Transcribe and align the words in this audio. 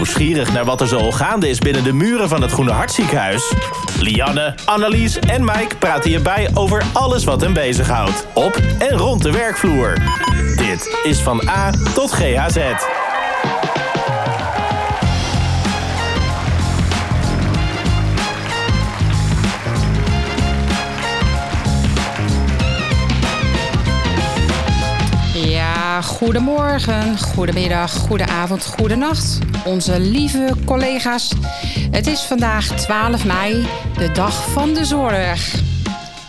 Nieuwsgierig 0.00 0.52
naar 0.52 0.64
wat 0.64 0.80
er 0.80 0.88
zo 0.88 1.10
gaande 1.10 1.48
is 1.48 1.58
binnen 1.58 1.84
de 1.84 1.92
muren 1.92 2.28
van 2.28 2.42
het 2.42 2.52
Groene 2.52 2.70
Hartziekenhuis? 2.70 3.54
Lianne, 3.98 4.54
Annelies 4.64 5.18
en 5.18 5.44
Mike 5.44 5.76
praten 5.78 6.10
hierbij 6.10 6.50
over 6.54 6.84
alles 6.92 7.24
wat 7.24 7.40
hen 7.40 7.52
bezighoudt. 7.52 8.26
Op 8.34 8.60
en 8.78 8.96
rond 8.96 9.22
de 9.22 9.30
werkvloer. 9.30 9.94
Dit 10.56 10.98
is 11.02 11.20
van 11.20 11.48
A 11.48 11.70
tot 11.94 12.12
GHZ. 12.12 12.58
Ja, 26.00 26.06
goedemorgen, 26.06 27.18
goedemiddag, 27.18 27.92
goedenavond, 27.92 28.66
goedenacht. 28.66 29.38
Onze 29.64 30.00
lieve 30.00 30.54
collega's. 30.64 31.32
Het 31.90 32.06
is 32.06 32.20
vandaag 32.20 32.66
12 32.66 33.24
mei, 33.24 33.66
de 33.96 34.12
dag 34.12 34.50
van 34.50 34.74
de 34.74 34.84
zorg. 34.84 35.54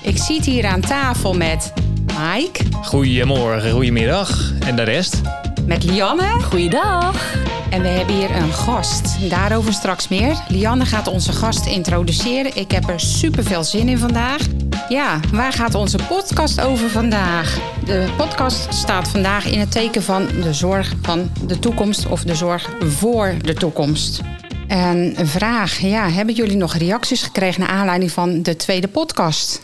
Ik 0.01 0.17
zit 0.17 0.45
hier 0.45 0.65
aan 0.65 0.81
tafel 0.81 1.33
met 1.33 1.73
Mike, 2.19 2.63
Goedemorgen, 2.83 3.71
goedemiddag. 3.71 4.53
En 4.59 4.75
de 4.75 4.83
rest? 4.83 5.21
met 5.65 5.83
Lianne 5.83 6.41
Goeiedag. 6.41 7.35
en 7.69 7.81
we 7.81 7.87
hebben 7.87 8.15
hier 8.15 8.35
een 8.35 8.53
gast. 8.53 9.29
Daarover 9.29 9.73
straks 9.73 10.07
meer. 10.07 10.35
Lianne 10.47 10.85
gaat 10.85 11.07
onze 11.07 11.31
gast 11.31 11.65
introduceren. 11.65 12.55
Ik 12.55 12.71
heb 12.71 12.89
er 12.89 12.99
super 12.99 13.43
veel 13.43 13.63
zin 13.63 13.89
in 13.89 13.97
vandaag. 13.97 14.41
Ja, 14.89 15.19
waar 15.31 15.53
gaat 15.53 15.75
onze 15.75 15.97
podcast 16.07 16.61
over 16.61 16.89
vandaag? 16.89 17.59
De 17.85 18.13
podcast 18.17 18.73
staat 18.73 19.07
vandaag 19.07 19.45
in 19.45 19.59
het 19.59 19.71
teken 19.71 20.03
van 20.03 20.27
de 20.41 20.53
zorg 20.53 20.93
van 21.01 21.31
de 21.45 21.59
toekomst 21.59 22.07
of 22.07 22.23
de 22.23 22.35
zorg 22.35 22.69
voor 22.79 23.33
de 23.41 23.53
toekomst. 23.53 24.21
En 24.67 25.19
een 25.19 25.27
vraag, 25.27 25.77
ja, 25.79 26.09
hebben 26.09 26.35
jullie 26.35 26.57
nog 26.57 26.75
reacties 26.75 27.23
gekregen 27.23 27.59
naar 27.59 27.69
aanleiding 27.69 28.11
van 28.11 28.41
de 28.41 28.55
tweede 28.55 28.87
podcast? 28.87 29.61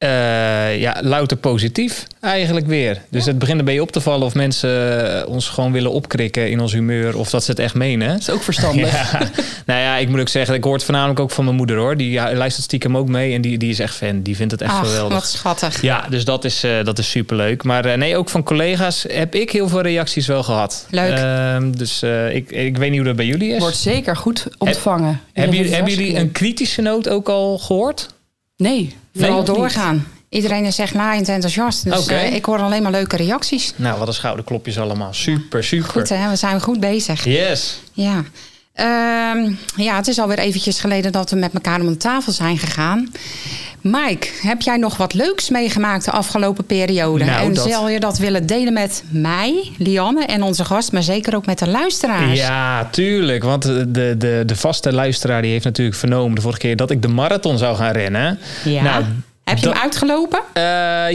Eh, 0.00 0.80
ja, 0.80 0.96
louter 1.02 1.36
positief 1.36 2.06
eigenlijk 2.20 2.66
weer. 2.66 3.02
Dus 3.08 3.26
het 3.26 3.38
begint 3.38 3.58
een 3.58 3.64
beetje 3.64 3.82
op 3.82 3.92
te 3.92 4.00
vallen 4.00 4.26
of 4.26 4.34
mensen 4.34 4.70
eh, 5.22 5.28
ons 5.28 5.48
gewoon 5.48 5.72
willen 5.72 5.90
opkrikken 5.92 6.50
in 6.50 6.60
ons 6.60 6.72
humeur. 6.72 7.16
Of 7.18 7.30
dat 7.30 7.44
ze 7.44 7.50
het 7.50 7.60
echt 7.60 7.74
menen. 7.74 8.08
Dat 8.08 8.18
is 8.20 8.30
ook 8.30 8.42
verstandig. 8.42 8.90
Ja. 9.12 9.18
nou 9.66 9.80
ja, 9.80 9.96
ik 9.96 10.08
moet 10.08 10.20
ook 10.20 10.28
zeggen, 10.28 10.54
ik 10.54 10.64
hoor 10.64 10.74
het 10.74 10.84
voornamelijk 10.84 11.20
ook 11.20 11.30
van 11.30 11.44
mijn 11.44 11.56
moeder 11.56 11.76
hoor. 11.76 11.96
Die 11.96 12.14
luistert 12.14 12.64
stiekem 12.64 12.96
ook 12.96 13.08
mee 13.08 13.34
en 13.34 13.40
die, 13.40 13.58
die 13.58 13.70
is 13.70 13.78
echt 13.78 13.94
fan. 13.94 14.22
Die 14.22 14.36
vindt 14.36 14.52
het 14.52 14.62
echt 14.62 14.72
Ach, 14.72 14.86
geweldig. 14.86 15.18
wat 15.18 15.28
schattig. 15.28 15.82
Ja, 15.82 16.06
dus 16.10 16.24
dat 16.24 16.44
is, 16.44 16.62
eh, 16.64 16.84
dat 16.84 16.98
is 16.98 17.10
superleuk. 17.10 17.62
Maar 17.62 17.98
nee, 17.98 18.16
ook 18.16 18.28
van 18.28 18.42
collega's 18.42 19.04
heb 19.08 19.34
ik 19.34 19.50
heel 19.50 19.68
veel 19.68 19.80
reacties 19.80 20.26
wel 20.26 20.42
gehad. 20.42 20.86
Leuk. 20.90 21.18
Ehm, 21.18 21.70
dus 21.70 22.02
ik, 22.32 22.50
ik 22.50 22.76
weet 22.76 22.88
niet 22.90 22.98
hoe 22.98 23.08
dat 23.08 23.16
bij 23.16 23.26
jullie 23.26 23.52
is. 23.52 23.58
Wordt 23.58 23.76
zeker 23.76 24.16
goed 24.16 24.46
ontvangen. 24.58 25.20
hebben, 25.32 25.54
jullie, 25.56 25.70
Ja, 25.70 25.76
hebben 25.76 25.94
jullie 25.94 26.16
een 26.16 26.32
kritische 26.32 26.82
noot 26.82 27.08
ook 27.08 27.28
al 27.28 27.58
gehoord? 27.58 28.08
Nee. 28.60 28.96
Vooral 29.14 29.36
niet. 29.36 29.46
doorgaan. 29.46 30.06
Iedereen 30.28 30.64
is 30.64 30.78
echt 30.78 30.94
laaiend 30.94 31.28
enthousiast. 31.28 31.84
Dus 31.84 32.06
eh, 32.06 32.34
ik 32.34 32.44
hoor 32.44 32.58
alleen 32.58 32.82
maar 32.82 32.92
leuke 32.92 33.16
reacties. 33.16 33.72
Nou, 33.76 33.98
wat 33.98 34.08
een 34.08 34.14
schouderklopjes 34.14 34.78
allemaal. 34.78 35.12
Super, 35.14 35.64
super. 35.64 35.90
Goed, 35.90 36.08
hè? 36.08 36.28
we 36.28 36.36
zijn 36.36 36.60
goed 36.60 36.80
bezig. 36.80 37.24
Yes. 37.24 37.80
Ja. 37.92 38.24
Ehm, 38.80 39.52
ja, 39.76 39.96
het 39.96 40.08
is 40.08 40.18
alweer 40.18 40.38
eventjes 40.38 40.80
geleden 40.80 41.12
dat 41.12 41.30
we 41.30 41.36
met 41.36 41.52
elkaar 41.54 41.80
om 41.80 41.86
de 41.86 41.96
tafel 41.96 42.32
zijn 42.32 42.58
gegaan. 42.58 43.08
Mike, 43.80 44.28
heb 44.40 44.60
jij 44.62 44.76
nog 44.76 44.96
wat 44.96 45.14
leuks 45.14 45.48
meegemaakt 45.50 46.04
de 46.04 46.10
afgelopen 46.10 46.64
periode? 46.64 47.24
Nou, 47.24 47.44
en 47.46 47.54
dat- 47.54 47.68
zal 47.70 47.88
je 47.88 48.00
dat 48.00 48.18
willen 48.18 48.46
delen 48.46 48.72
met 48.72 49.04
mij, 49.10 49.70
Lianne 49.78 50.24
en 50.24 50.42
onze 50.42 50.64
gast, 50.64 50.92
maar 50.92 51.02
zeker 51.02 51.34
ook 51.34 51.46
met 51.46 51.58
de 51.58 51.68
luisteraars? 51.68 52.38
Ja, 52.40 52.84
tuurlijk. 52.90 53.42
Want 53.44 53.62
de, 53.62 54.14
de, 54.16 54.42
de 54.46 54.56
vaste 54.56 54.92
luisteraar 54.92 55.42
die 55.42 55.50
heeft 55.50 55.64
natuurlijk 55.64 55.96
vernomen 55.96 56.34
de 56.34 56.40
vorige 56.40 56.60
keer 56.60 56.76
dat 56.76 56.90
ik 56.90 57.02
de 57.02 57.08
marathon 57.08 57.58
zou 57.58 57.76
gaan 57.76 57.92
rennen. 57.92 58.38
Ja. 58.64 58.82
Nou, 58.82 59.04
heb 59.50 59.58
je 59.58 59.64
dat- 59.64 59.74
hem 59.74 59.82
uitgelopen? 59.82 60.40
Eh, 60.52 60.62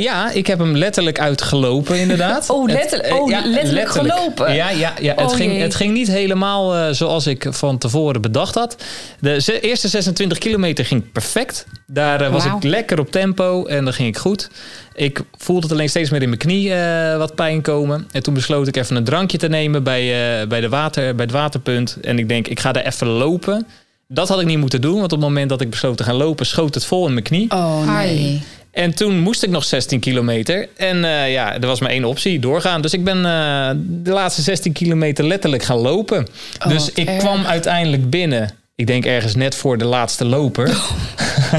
ja, 0.04 0.32
ik 0.32 0.48
heb 0.48 0.59
hem 0.59 0.78
letterlijk 0.78 1.20
uitgelopen, 1.20 1.98
inderdaad. 2.00 2.50
Oh, 2.56 2.66
Het- 2.68 2.72
letterlijk- 2.76 3.09
eh, 3.09 3.20
oh, 3.20 3.28
letterlijk 3.46 3.90
gelopen? 3.90 4.54
Ja, 4.54 4.70
ja, 4.70 4.94
ja 5.02 5.14
het, 5.16 5.26
Oh, 5.32 5.36
ging, 5.36 5.52
jee. 5.52 5.62
het 5.62 5.76
ging 5.76 5.94
niet 5.94 6.08
helemaal 6.08 6.76
eh, 6.76 6.88
zoals 6.92 7.28
ik 7.28 7.46
van 7.50 7.78
tevoren 7.78 8.22
bedacht 8.22 8.56
had. 8.56 8.76
De 9.20 9.59
eerste 9.62 9.88
26 9.88 10.38
kilometer 10.38 10.86
ging 10.86 11.12
perfect. 11.12 11.66
Daar 11.88 12.32
was 12.32 12.46
ik 12.46 12.64
lekker 12.64 13.00
op 13.00 13.12
tempo 13.12 13.66
en 13.66 13.84
dan 13.84 13.94
ging 13.94 14.08
ik 14.08 14.18
goed. 14.18 14.50
Ik 14.94 15.22
voelde 15.38 15.62
het 15.62 15.72
alleen 15.72 15.90
steeds 15.90 16.09
meer 16.09 16.22
in 16.22 16.28
mijn 16.28 16.40
knie 16.40 16.74
wat 17.18 17.36
pijn 17.36 17.62
komen. 17.62 18.08
En 18.12 18.24
toen 18.24 18.34
besloot 18.34 18.68
ik 18.68 18.78
even 18.78 18.96
een 18.96 19.04
drankje 19.04 19.38
te 19.38 19.48
nemen 19.48 19.84
bij, 19.84 20.04
bij, 20.48 20.62
de 20.62 20.70
water, 20.70 21.16
bij 21.16 21.26
het 21.26 21.34
waterpunt. 21.34 21.98
En 22.02 22.20
ik 22.20 22.30
denk, 22.30 22.48
ik 22.48 22.59
ga 22.59 22.74
er 22.74 22.86
even 22.86 23.08
lopen. 23.08 23.68
Dat 24.08 24.30
had 24.30 24.40
ik 24.40 24.46
niet 24.46 24.58
moeten 24.58 24.82
doen, 24.82 24.94
want 24.94 25.12
op 25.12 25.20
het 25.20 25.28
moment 25.28 25.50
dat 25.50 25.62
ik 25.62 25.70
besloot 25.70 25.98
te 25.98 26.04
gaan 26.04 26.16
lopen, 26.16 26.46
schoot 26.46 26.74
het 26.74 26.86
vol 26.86 27.08
in 27.08 27.14
mijn 27.14 27.26
knie. 27.26 27.52
Oh 27.52 27.96
nee. 27.96 28.42
En 28.72 28.96
toen 28.96 29.20
moest 29.20 29.44
ik 29.44 29.50
nog 29.50 29.64
16 29.64 30.00
kilometer. 30.00 30.70
En 30.76 31.06
eh, 31.06 31.32
ja, 31.32 31.54
er 31.54 31.68
was 31.68 31.80
maar 31.80 31.90
één 31.90 32.06
optie, 32.06 32.40
doorgaan. 32.40 32.82
Dus 32.82 32.94
ik 32.94 33.04
ben 33.04 33.18
eh, 33.26 33.70
de 33.78 34.12
laatste 34.12 34.42
16 34.42 34.72
kilometer 34.72 35.26
letterlijk 35.26 35.64
gaan 35.64 35.78
lopen. 35.78 36.28
Oh, 36.66 36.68
dus 36.68 36.92
ik 36.92 37.08
erg. 37.08 37.18
kwam 37.18 37.46
uiteindelijk 37.46 38.10
binnen. 38.10 38.50
Ik 38.78 38.88
denk 38.88 39.06
ergens 39.06 39.36
net 39.36 39.56
voor 39.56 39.78
de 39.78 39.86
laatste 39.86 40.25
loper. 40.25 40.78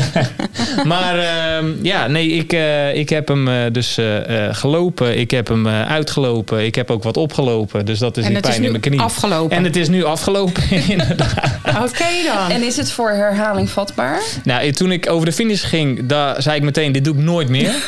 maar 0.85 1.19
ehm, 1.19 1.73
ja, 1.83 2.07
nee, 2.07 2.29
ik, 2.29 2.53
eh, 2.53 2.95
ik 2.95 3.09
heb 3.09 3.29
hem 3.29 3.49
eh, 3.49 3.55
dus 3.73 3.99
eh, 3.99 4.47
eh, 4.49 4.55
gelopen. 4.55 5.19
Ik 5.19 5.31
heb 5.31 5.49
hem 5.49 5.67
eh, 5.67 5.87
uitgelopen. 5.91 6.65
Ik 6.65 6.75
heb 6.75 6.91
ook 6.91 7.03
wat 7.03 7.17
opgelopen. 7.17 7.87
Dus 7.87 7.99
dat 7.99 8.17
is 8.17 8.23
en 8.23 8.29
die 8.29 8.37
het 8.37 8.47
is 8.47 8.53
pijn 8.53 8.65
in 8.65 8.71
mijn 8.71 8.83
knie. 8.83 9.01
afgelopen. 9.01 9.57
En 9.57 9.65
het 9.65 9.77
is 9.77 9.89
nu 9.89 10.05
afgelopen, 10.05 10.63
inderdaad. 10.89 11.61
Oké 11.67 12.05
dan. 12.27 12.51
En 12.51 12.63
is 12.63 12.77
het 12.77 12.93
voor 12.93 13.11
herhaling 13.11 13.71
vatbaar? 13.71 14.23
Nou, 14.45 14.71
toen 14.73 14.93
ik 14.93 15.11
over 15.11 15.27
de 15.27 15.33
finish 15.33 15.65
ging, 15.69 16.07
daar 16.07 16.43
zei 16.43 16.57
ik 16.57 16.63
meteen, 16.63 16.93
dit 16.93 17.05
doe 17.05 17.15
ik 17.15 17.21
nooit 17.21 17.49
meer. 17.49 17.75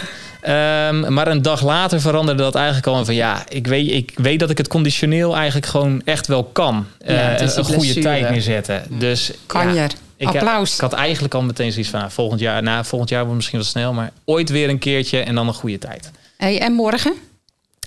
Ehm, 0.49 1.13
maar 1.13 1.29
een 1.29 1.43
dag 1.43 1.63
later 1.63 2.01
veranderde 2.01 2.43
dat 2.43 2.55
eigenlijk 2.55 2.87
al 2.87 3.05
van 3.05 3.15
ja, 3.15 3.45
ik 3.49 3.67
weet, 3.67 3.91
ik 3.91 4.13
weet 4.15 4.39
dat 4.39 4.51
ik 4.51 4.59
het 4.59 4.69
conditioneel 4.69 5.37
eigenlijk 5.37 5.67
gewoon 5.67 6.03
echt 6.05 6.27
wel 6.27 6.45
kan. 6.45 6.87
Ja, 7.07 7.13
het 7.15 7.41
Eh, 7.41 7.57
een 7.57 7.65
goede 7.65 7.79
blessure. 7.79 8.01
tijd 8.01 8.31
neerzetten. 8.31 8.83
Dus 8.89 9.33
kan 9.47 9.75
ja, 9.75 9.83
je. 9.83 9.89
ik, 10.17 10.27
Applaus. 10.27 10.75
Ik 10.75 10.81
had 10.81 10.93
eigenlijk 10.93 11.35
al 11.35 11.43
meteen 11.43 11.73
zoiets 11.73 11.91
van 11.91 12.01
nou, 12.01 12.13
volgend 12.13 12.41
jaar, 12.41 12.63
nou, 12.63 12.85
volgend 12.85 13.11
jaar 13.11 13.21
wordt 13.23 13.37
misschien 13.37 13.59
wat 13.59 13.69
snel, 13.69 13.93
maar 13.93 14.11
ooit 14.25 14.51
weer 14.51 14.69
een 14.69 14.79
keertje 14.79 15.19
en 15.19 15.35
dan 15.35 15.49
een 15.49 15.55
goede 15.55 15.79
tijd. 15.79 16.11
Hey, 16.37 16.61
en 16.61 16.73
morgen? 16.73 17.13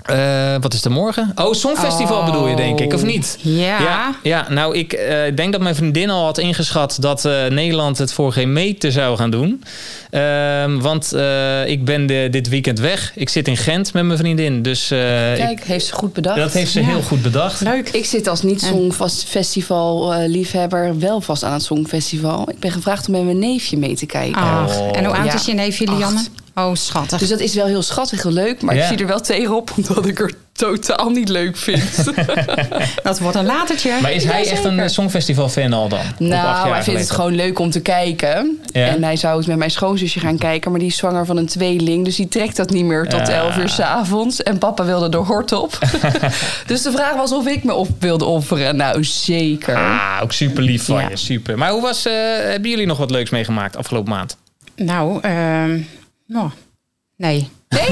Eh, 0.05 0.55
wat 0.59 0.73
is 0.73 0.85
er 0.85 0.91
morgen? 0.91 1.31
Oh, 1.35 1.53
Songfestival 1.53 2.17
Oh. 2.19 2.25
bedoel 2.25 2.47
je, 2.47 2.55
denk 2.55 2.79
ik, 2.79 2.93
of 2.93 3.03
niet? 3.03 3.37
Ja. 3.41 3.79
Ja, 3.81 4.15
ja 4.23 4.45
nou, 4.49 4.77
ik 4.77 4.93
eh, 4.93 5.35
denk 5.35 5.51
dat 5.51 5.61
mijn 5.61 5.75
vriendin 5.75 6.09
al 6.09 6.23
had 6.25 6.37
ingeschat 6.37 6.97
dat 6.99 7.25
eh, 7.25 7.45
Nederland 7.45 7.97
het 7.97 8.13
voor 8.13 8.33
geen 8.33 8.53
meter 8.53 8.91
zou 8.91 9.17
gaan 9.17 9.31
doen. 9.31 9.63
Ehm, 10.09 10.79
want 10.79 11.13
eh, 11.13 11.67
ik 11.67 11.85
ben 11.85 12.05
de, 12.05 12.27
dit 12.31 12.49
weekend 12.49 12.79
weg. 12.79 13.11
Ik 13.15 13.29
zit 13.29 13.47
in 13.47 13.57
Gent 13.57 13.93
met 13.93 14.03
mijn 14.03 14.17
vriendin. 14.17 14.61
Dus 14.61 14.91
eh, 14.91 14.97
Kijk, 14.99 15.63
heeft 15.63 15.85
ze 15.85 15.93
goed 15.93 16.13
bedacht. 16.13 16.37
ik, 16.37 16.43
dat 16.43 16.53
heeft 16.53 16.71
ze 16.71 16.79
Ja. 16.81 16.87
heel 16.87 17.01
goed 17.01 17.21
bedacht. 17.21 17.61
Leuk. 17.61 17.89
Ik 17.89 18.05
zit 18.05 18.27
als 18.27 18.41
niet-songfestival-liefhebber 18.41 20.99
wel 20.99 21.21
vast 21.21 21.43
aan 21.43 21.53
het 21.53 21.63
Songfestival. 21.63 22.49
Ik 22.49 22.59
ben 22.59 22.71
gevraagd 22.71 23.07
om 23.07 23.13
met 23.13 23.23
mijn 23.23 23.39
neefje 23.39 23.77
mee 23.77 23.95
te 23.95 24.05
kijken. 24.05 24.41
Ach, 24.41 24.77
Oh. 24.79 24.97
en 24.97 25.05
hoe 25.05 25.15
oud 25.15 25.25
Ja. 25.25 25.33
is 25.33 25.45
je 25.45 25.53
neefje, 25.53 25.85
Lianne? 25.85 26.05
Acht. 26.19 26.29
Oh, 26.55 26.75
schattig. 26.75 27.19
Dus 27.19 27.29
dat 27.29 27.39
is 27.39 27.53
wel 27.55 27.65
heel 27.65 27.81
schattig 27.81 28.25
en 28.25 28.33
leuk. 28.33 28.61
Maar 28.61 28.75
Ja. 28.75 28.81
ik 28.81 28.87
zie 28.87 28.97
er 28.97 29.07
wel 29.07 29.21
tegenop 29.21 29.71
omdat 29.77 30.05
ik 30.05 30.19
er 30.19 30.33
totaal 30.51 31.09
niet 31.09 31.29
leuk 31.29 31.57
vind. 31.57 31.83
dat 33.03 33.19
wordt 33.19 33.37
een 33.37 33.45
latertje. 33.45 33.91
Maar 34.01 34.11
is 34.11 34.23
hij 34.23 34.43
Ja, 34.43 34.51
echt 34.51 34.63
een 34.63 34.89
Songfestival-fan 34.89 35.73
al 35.73 35.87
dan? 35.89 35.99
Nou, 36.17 36.69
hij 36.69 36.83
vindt 36.83 36.99
het 36.99 37.11
gewoon 37.11 37.35
leuk 37.35 37.59
om 37.59 37.69
te 37.71 37.79
kijken. 37.81 38.59
Ja. 38.71 38.87
En 38.87 39.03
hij 39.03 39.15
zou 39.15 39.37
het 39.37 39.47
met 39.47 39.57
mijn 39.57 39.71
schoonzusje 39.71 40.19
gaan 40.19 40.37
kijken. 40.37 40.71
Maar 40.71 40.79
die 40.79 40.89
is 40.89 40.97
zwanger 40.97 41.25
van 41.25 41.37
een 41.37 41.45
tweeling. 41.47 42.05
Dus 42.05 42.15
die 42.15 42.27
trekt 42.27 42.55
dat 42.55 42.69
niet 42.69 42.85
meer 42.85 43.07
tot 43.07 43.27
Ja. 43.27 43.33
11 43.33 43.57
uur 43.57 43.69
s'avonds. 43.69 44.43
En 44.43 44.57
papa 44.57 44.85
wilde 44.85 45.17
er 45.17 45.23
hort 45.25 45.51
op. 45.51 45.77
dus 46.67 46.81
de 46.81 46.91
vraag 46.91 47.15
was 47.15 47.31
of 47.31 47.47
ik 47.47 47.63
me 47.63 47.73
op 47.73 47.87
wilde 47.99 48.25
offeren. 48.25 48.75
Nou, 48.75 49.03
zeker. 49.03 49.75
Ah, 49.75 50.19
ook 50.23 50.31
super 50.31 50.63
lief 50.63 50.83
van 50.85 50.99
Ja. 51.01 51.09
je. 51.09 51.15
Super. 51.17 51.57
Maar 51.57 51.71
hoe 51.71 51.81
was, 51.81 52.05
eh, 52.05 52.13
hebben 52.43 52.69
jullie 52.69 52.85
nog 52.85 52.97
wat 52.97 53.11
leuks 53.11 53.29
meegemaakt 53.29 53.77
afgelopen 53.77 54.11
maand? 54.11 54.37
Nou, 54.75 55.19
ehm 55.21 55.79
nou, 56.31 56.49
nee. 57.17 57.49
Nee? 57.69 57.87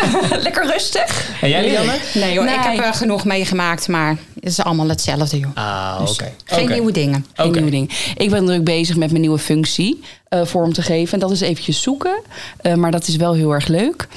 Lekker 0.42 0.66
rustig? 0.66 1.30
En 1.40 1.48
jij, 1.48 1.68
Lianne? 1.70 1.98
Nee 2.14 2.36
hoor, 2.36 2.44
Nee. 2.44 2.54
ik 2.54 2.60
heb 2.62 2.78
er 2.84 2.94
genoeg 2.94 3.24
meegemaakt, 3.24 3.88
maar 3.88 4.08
het 4.34 4.44
is 4.44 4.60
allemaal 4.60 4.88
hetzelfde, 4.88 5.38
joh. 5.38 5.50
Ah, 5.54 5.98
Dus 6.00 6.12
oké. 6.12 6.32
Geen 6.44 6.68
nieuwe 6.68 6.92
dingen. 6.92 7.26
Geen 7.34 7.46
Oké. 7.46 7.54
nieuwe 7.56 7.70
ding. 7.70 8.12
Ik 8.16 8.30
ben 8.30 8.46
druk 8.46 8.64
bezig 8.64 8.96
met 8.96 9.08
mijn 9.08 9.20
nieuwe 9.20 9.38
functie 9.38 10.00
eh, 10.28 10.44
vorm 10.44 10.72
te 10.72 10.82
geven. 10.82 11.12
En 11.12 11.18
dat 11.18 11.30
is 11.30 11.40
eventjes 11.40 11.82
zoeken. 11.82 12.20
Eh, 12.56 12.74
maar 12.74 12.90
dat 12.90 13.06
is 13.08 13.16
wel 13.16 13.34
heel 13.34 13.52
erg 13.52 13.66
leuk. 13.66 14.08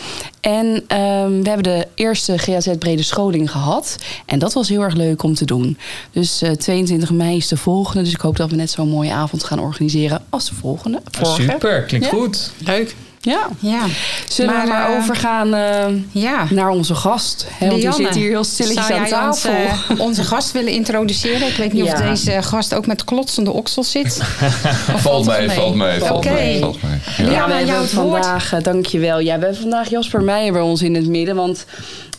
En 0.41 0.83
ehm, 0.87 1.41
we 1.41 1.47
hebben 1.49 1.63
de 1.63 1.87
eerste 1.95 2.37
GAZ 2.37 2.67
Brede 2.79 3.03
Scholing 3.03 3.51
gehad. 3.51 3.95
En 4.25 4.39
dat 4.39 4.53
was 4.53 4.69
heel 4.69 4.81
erg 4.81 4.93
leuk 4.95 5.23
om 5.23 5.33
te 5.33 5.45
doen. 5.45 5.77
Dus 6.11 6.41
eh, 6.41 6.51
22 6.51 7.11
mei 7.11 7.37
is 7.37 7.47
de 7.47 7.57
volgende. 7.57 8.03
Dus 8.03 8.13
ik 8.13 8.21
hoop 8.21 8.35
dat 8.37 8.49
we 8.49 8.55
net 8.55 8.71
zo'n 8.71 8.89
mooie 8.89 9.11
avond 9.13 9.43
gaan 9.43 9.59
organiseren 9.59 10.23
als 10.29 10.49
de 10.49 10.55
volgende. 10.55 11.01
Ah, 11.11 11.23
Vorige. 11.25 11.51
super, 11.51 11.81
klinkt 11.83 12.05
Ja. 12.05 12.11
goed. 12.11 12.51
Leuk. 12.57 12.95
Ja. 13.31 13.47
Ja. 13.59 13.85
Zullen 14.29 14.61
we 14.61 14.67
maar 14.67 14.89
eh, 14.91 14.97
overgaan 14.97 15.53
eh, 15.53 15.85
Ja. 16.11 16.47
naar 16.49 16.69
onze 16.69 16.95
gast? 16.95 17.45
Hè, 17.49 17.67
want 17.67 17.81
die 17.81 17.91
zit 17.93 18.15
hier 18.15 18.29
heel 18.29 18.43
stilletjes 18.43 18.91
aan 18.91 19.27
ons, 19.27 19.41
tafel. 19.41 19.51
eh, 19.95 19.99
onze 19.99 20.23
gast 20.23 20.51
willen 20.51 20.71
introduceren. 20.71 21.47
Ik 21.47 21.55
weet 21.55 21.73
niet 21.73 21.83
of 21.83 21.93
deze 21.93 22.41
gast 22.41 22.73
ook 22.75 22.87
met 22.87 23.03
klotsende 23.03 23.51
oksels 23.51 23.91
zit. 23.91 24.21
Valt 24.97 25.25
mee, 25.25 25.49
valt 25.49 25.75
mee, 25.75 25.99
valt 25.99 26.25
mee, 26.25 26.59
valt 26.59 26.77
mee. 26.83 27.27
Ja. 27.27 27.31
Ja, 27.31 27.47
maar 27.47 27.57
we 27.59 27.65
jou 27.65 27.69
hebben 27.69 27.89
vandaag, 27.89 28.49
dankjewel. 28.61 29.19
Ja, 29.19 29.37
we 29.37 29.43
hebben 29.45 29.61
vandaag 29.61 29.89
Jasper 29.89 30.21
Meijer 30.23 30.51
bij 30.53 30.61
ons 30.61 30.81
in 30.81 30.95
het 30.95 31.07
midden. 31.07 31.35
Want 31.35 31.65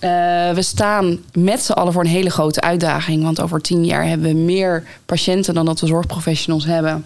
eh, 0.01 0.11
we 0.51 0.63
staan 0.63 1.19
met 1.33 1.63
z'n 1.63 1.73
allen 1.73 1.93
voor 1.93 2.03
een 2.03 2.09
hele 2.11 2.31
grote 2.31 2.61
uitdaging. 2.61 3.23
Want 3.23 3.41
over 3.41 3.61
tien 3.61 3.85
jaar 3.85 4.07
hebben 4.07 4.29
we 4.29 4.35
meer 4.35 4.85
patiënten 5.07 5.55
dan 5.55 5.65
dat 5.65 5.81
we 5.81 5.87
zorgprofessionals 5.87 6.65
hebben. 6.65 7.05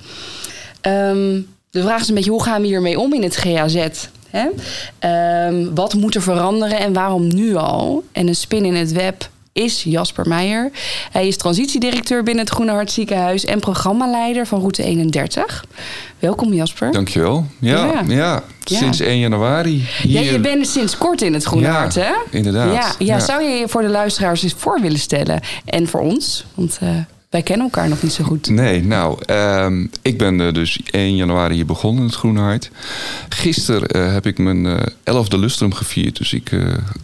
Ehm, 0.80 1.40
de 1.72 1.80
vraag 1.82 2.00
is 2.00 2.08
een 2.08 2.14
beetje, 2.14 2.30
hoe 2.30 2.42
gaan 2.42 2.60
we 2.60 2.66
hiermee 2.66 2.98
om 2.98 3.12
in 3.12 3.22
het 3.22 3.36
GAZ? 3.36 3.86
Hè? 4.30 4.46
Ehm, 4.98 5.74
wat 5.74 5.94
moet 5.94 6.14
er 6.14 6.22
veranderen 6.22 6.78
en 6.78 6.92
waarom 6.92 7.34
nu 7.34 7.54
al? 7.56 8.04
En 8.12 8.28
een 8.28 8.34
spin 8.34 8.64
in 8.64 8.74
het 8.74 8.92
web 8.92 9.28
is 9.52 9.82
Jasper 9.82 10.28
Meijer. 10.28 10.70
Hij 11.12 11.26
is 11.28 11.36
transitiedirecteur 11.36 12.22
binnen 12.22 12.44
het 12.44 12.52
Groene 12.54 12.72
Hart 12.72 12.90
Ziekenhuis... 12.90 13.44
en 13.44 13.60
programmaleider 13.60 14.46
van 14.46 14.58
Route 14.58 14.82
31. 14.84 15.64
Welkom 16.18 16.52
Jasper. 16.54 16.92
Dankjewel. 16.92 17.46
Ja, 17.60 17.84
Ja. 17.86 18.02
ja. 18.08 18.42
Ja. 18.64 18.76
sinds 18.78 19.00
1 19.00 19.18
januari. 19.18 19.84
Ja, 20.02 20.20
Hier. 20.20 20.32
je 20.32 20.40
bent 20.40 20.66
sinds 20.68 20.98
kort 20.98 21.22
in 21.22 21.32
het 21.34 21.44
Groene 21.44 21.66
Ja, 21.66 21.72
Hart, 21.72 21.94
hè? 21.94 22.12
inderdaad. 22.30 22.72
Ja, 22.74 22.80
ja, 22.98 23.14
Ja. 23.14 23.18
zou 23.20 23.42
je 23.42 23.50
je 23.50 23.68
voor 23.68 23.82
de 23.82 23.88
luisteraars 23.88 24.42
eens 24.42 24.54
voor 24.56 24.80
willen 24.80 24.98
stellen? 24.98 25.40
En 25.64 25.88
voor 25.88 26.00
ons, 26.00 26.44
want 26.54 26.78
eh, 26.80 26.88
wij 27.32 27.42
kennen 27.42 27.66
elkaar 27.66 27.88
nog 27.88 28.02
niet 28.02 28.12
zo 28.12 28.24
goed. 28.24 28.48
Nee, 28.48 28.84
nou, 28.84 29.18
ehm, 29.26 29.86
ik 30.02 30.18
ben 30.18 30.40
eh, 30.40 30.52
dus 30.52 30.80
1 30.90 31.16
januari 31.16 31.54
hier 31.54 31.66
begonnen 31.66 32.00
in 32.02 32.08
het 32.08 32.18
Groene 32.18 32.40
Hart. 32.40 32.70
Gisteren 33.28 33.88
eh, 33.88 34.12
heb 34.12 34.26
ik 34.26 34.38
mijn 34.38 34.66
eh, 34.66 34.86
elfde 35.04 35.38
lustrum 35.38 35.72
gevierd. 35.72 36.16
Dus 36.16 36.32
ik 36.32 36.50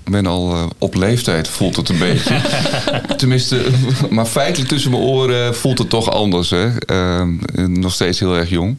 ben 0.04 0.26
al 0.26 0.72
op 0.78 0.94
leeftijd, 0.94 1.48
voelt 1.48 1.76
het 1.76 1.88
een 1.88 1.98
beetje. 1.98 2.40
Tenminste, 3.16 3.66
maar 4.10 4.26
feitelijk 4.26 4.70
tussen 4.70 4.90
mijn 4.90 5.02
oren 5.02 5.54
voelt 5.54 5.78
het 5.78 5.90
toch 5.90 6.10
anders. 6.10 6.50
Hè? 6.50 6.78
Ehm, 6.78 7.36
nog 7.80 7.92
steeds 7.92 8.20
heel 8.20 8.36
erg 8.36 8.50
jong. 8.50 8.76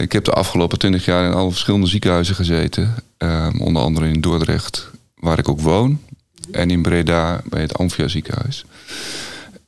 Ik 0.00 0.12
heb 0.12 0.24
de 0.24 0.32
afgelopen 0.32 0.78
twintig 0.78 1.04
jaar 1.04 1.26
in 1.26 1.34
alle 1.34 1.50
verschillende 1.50 1.86
ziekenhuizen 1.86 2.34
gezeten. 2.34 2.94
Ehm, 3.16 3.60
onder 3.60 3.82
andere 3.82 4.08
in 4.08 4.20
Dordrecht, 4.20 4.90
waar 5.14 5.38
ik 5.38 5.48
ook 5.48 5.60
woon. 5.60 6.00
En 6.50 6.70
in 6.70 6.82
Breda 6.82 7.40
bij 7.44 7.60
het 7.60 7.78
Amphia 7.78 8.08
ziekenhuis. 8.08 8.64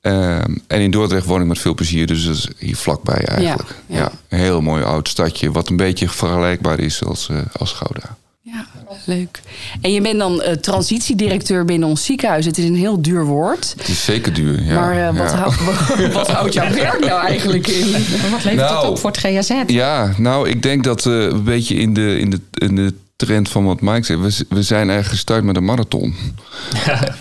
Ehm, 0.01 0.55
en 0.67 0.81
in 0.81 0.91
Dordrecht 0.91 1.27
woon 1.27 1.41
ik 1.41 1.47
met 1.47 1.59
veel 1.59 1.75
plezier, 1.75 2.07
dus 2.07 2.25
dat 2.25 2.35
is 2.37 2.49
hier 2.59 2.77
vlakbij 2.77 3.25
eigenlijk. 3.25 3.75
Ja, 3.87 3.97
Ja, 3.97 4.01
ja. 4.03 4.11
een 4.29 4.39
heel 4.39 4.61
mooi 4.61 4.83
oud 4.83 5.09
stadje, 5.09 5.51
wat 5.51 5.69
een 5.69 5.77
beetje 5.77 6.09
vergelijkbaar 6.09 6.79
is 6.79 7.05
als, 7.05 7.29
eh, 7.29 7.37
als 7.59 7.73
Gouda. 7.73 8.17
Ja, 8.43 8.67
leuk. 9.05 9.41
En 9.81 9.93
je 9.93 10.01
bent 10.01 10.19
dan 10.19 10.43
eh, 10.43 10.53
transitiedirecteur 10.57 11.65
binnen 11.65 11.89
ons 11.89 12.05
ziekenhuis. 12.05 12.45
Het 12.47 12.59
is 12.59 12.65
een 12.65 12.75
heel 12.77 13.03
duur 13.03 13.25
woord. 13.25 13.75
Het 13.79 13.89
is 13.89 14.05
zeker 14.05 14.33
duur. 14.35 14.63
Ja, 14.65 14.75
maar 14.75 15.09
eh, 15.09 15.17
wat, 15.19 15.31
ja. 15.31 15.37
hou- 15.37 16.11
wat 16.13 16.31
houdt 16.31 16.53
jouw 16.55 16.71
werk 16.73 17.01
nou 17.05 17.21
eigenlijk 17.27 17.67
in? 17.67 17.91
Wat 18.31 18.45
levert 18.45 18.55
Nou, 18.55 18.75
dat 18.75 18.85
op 18.91 18.99
voor 18.99 19.11
het 19.11 19.19
GAZ? 19.19 19.53
Ja, 19.67 20.13
nou, 20.17 20.49
ik 20.49 20.63
denk 20.63 20.85
dat 20.85 21.07
eh, 21.07 21.13
een 21.23 21.45
beetje 21.45 21.75
in 21.75 21.95
de, 21.95 22.19
in, 22.19 22.31
de, 22.31 22.41
in 22.51 22.77
de 22.77 22.95
trend 23.27 23.49
van 23.49 23.65
wat 23.65 23.81
Mike 23.81 24.05
zei. 24.05 24.19
We, 24.19 24.45
we 24.49 24.63
zijn 24.63 24.91
eigenlijk 24.91 25.09
gestart 25.09 25.45
met 25.45 25.57
een 25.57 25.65
marathon. 25.65 26.15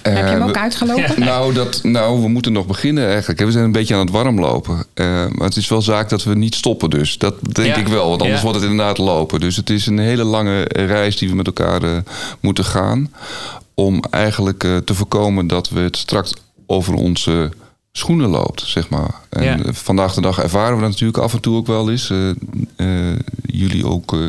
Heb 0.01 0.03
je 0.03 0.09
hem 0.09 0.41
ook 0.41 0.57
uitgelopen? 0.57 1.19
Nou, 1.29 1.53
dat, 1.53 1.79
nou, 1.83 2.21
we 2.21 2.27
moeten 2.27 2.51
nog 2.51 2.65
beginnen 2.65 3.07
eigenlijk. 3.07 3.39
We 3.39 3.51
zijn 3.51 3.63
een 3.63 3.71
beetje 3.71 3.93
aan 3.93 3.99
het 3.99 4.09
warmlopen. 4.09 4.85
Eh 4.93 5.05
maar 5.29 5.47
het 5.47 5.55
is 5.55 5.67
wel 5.67 5.81
zaak 5.81 6.09
dat 6.09 6.23
we 6.23 6.35
niet 6.35 6.55
stoppen 6.55 6.89
dus. 6.89 7.17
Dat 7.17 7.35
denk 7.41 7.67
Ja. 7.67 7.75
ik 7.75 7.87
wel, 7.87 8.09
want 8.09 8.21
anders 8.21 8.39
Ja. 8.39 8.45
wordt 8.45 8.61
het 8.61 8.69
inderdaad 8.69 8.97
lopen. 8.97 9.39
Dus 9.39 9.55
het 9.55 9.69
is 9.69 9.85
een 9.85 9.99
hele 9.99 10.23
lange 10.23 10.63
reis 10.67 11.17
die 11.17 11.29
we 11.29 11.35
met 11.35 11.45
elkaar 11.45 11.83
eh, 11.83 11.97
moeten 12.39 12.65
gaan. 12.65 13.11
Om 13.73 14.03
eigenlijk 14.09 14.63
eh, 14.63 14.77
te 14.77 14.93
voorkomen 14.93 15.47
dat 15.47 15.69
we 15.69 15.79
het 15.79 15.97
straks 15.97 16.33
over 16.67 16.93
onze 16.93 17.49
schoenen 17.91 18.29
loopt, 18.29 18.61
zeg 18.65 18.89
maar. 18.89 19.13
En 19.29 19.43
Ja. 19.43 19.57
eh, 19.63 19.73
vandaag 19.73 20.13
de 20.13 20.21
dag 20.21 20.39
ervaren 20.39 20.75
we 20.75 20.81
dat 20.81 20.89
natuurlijk 20.89 21.17
af 21.17 21.33
en 21.33 21.39
toe 21.41 21.55
ook 21.55 21.67
wel 21.67 21.89
eens. 21.91 22.09
eh, 22.09 22.29
eh, 22.75 23.19
jullie 23.45 23.85
ook 23.85 24.13
eh, 24.13 24.19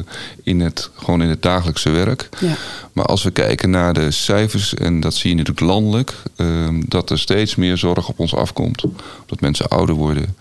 in 0.42 0.60
het, 0.60 0.90
gewoon 0.94 1.22
in 1.22 1.28
het 1.28 1.42
dagelijkse 1.42 1.90
werk. 1.90 2.28
Ja. 2.40 2.54
Maar 2.92 3.04
als 3.04 3.22
we 3.22 3.30
kijken 3.30 3.70
naar 3.70 3.92
de 3.94 4.10
cijfers, 4.10 4.74
en 4.74 5.00
dat 5.00 5.14
zie 5.14 5.30
je 5.30 5.36
natuurlijk 5.36 5.66
landelijk, 5.66 6.14
ehm, 6.36 6.82
dat 6.88 7.10
er 7.10 7.18
steeds 7.18 7.54
meer 7.54 7.76
zorg 7.76 8.08
op 8.08 8.18
ons 8.18 8.34
afkomt. 8.34 8.84
Dat 9.26 9.40
mensen 9.40 9.68
ouder 9.68 9.94
worden. 9.94 10.36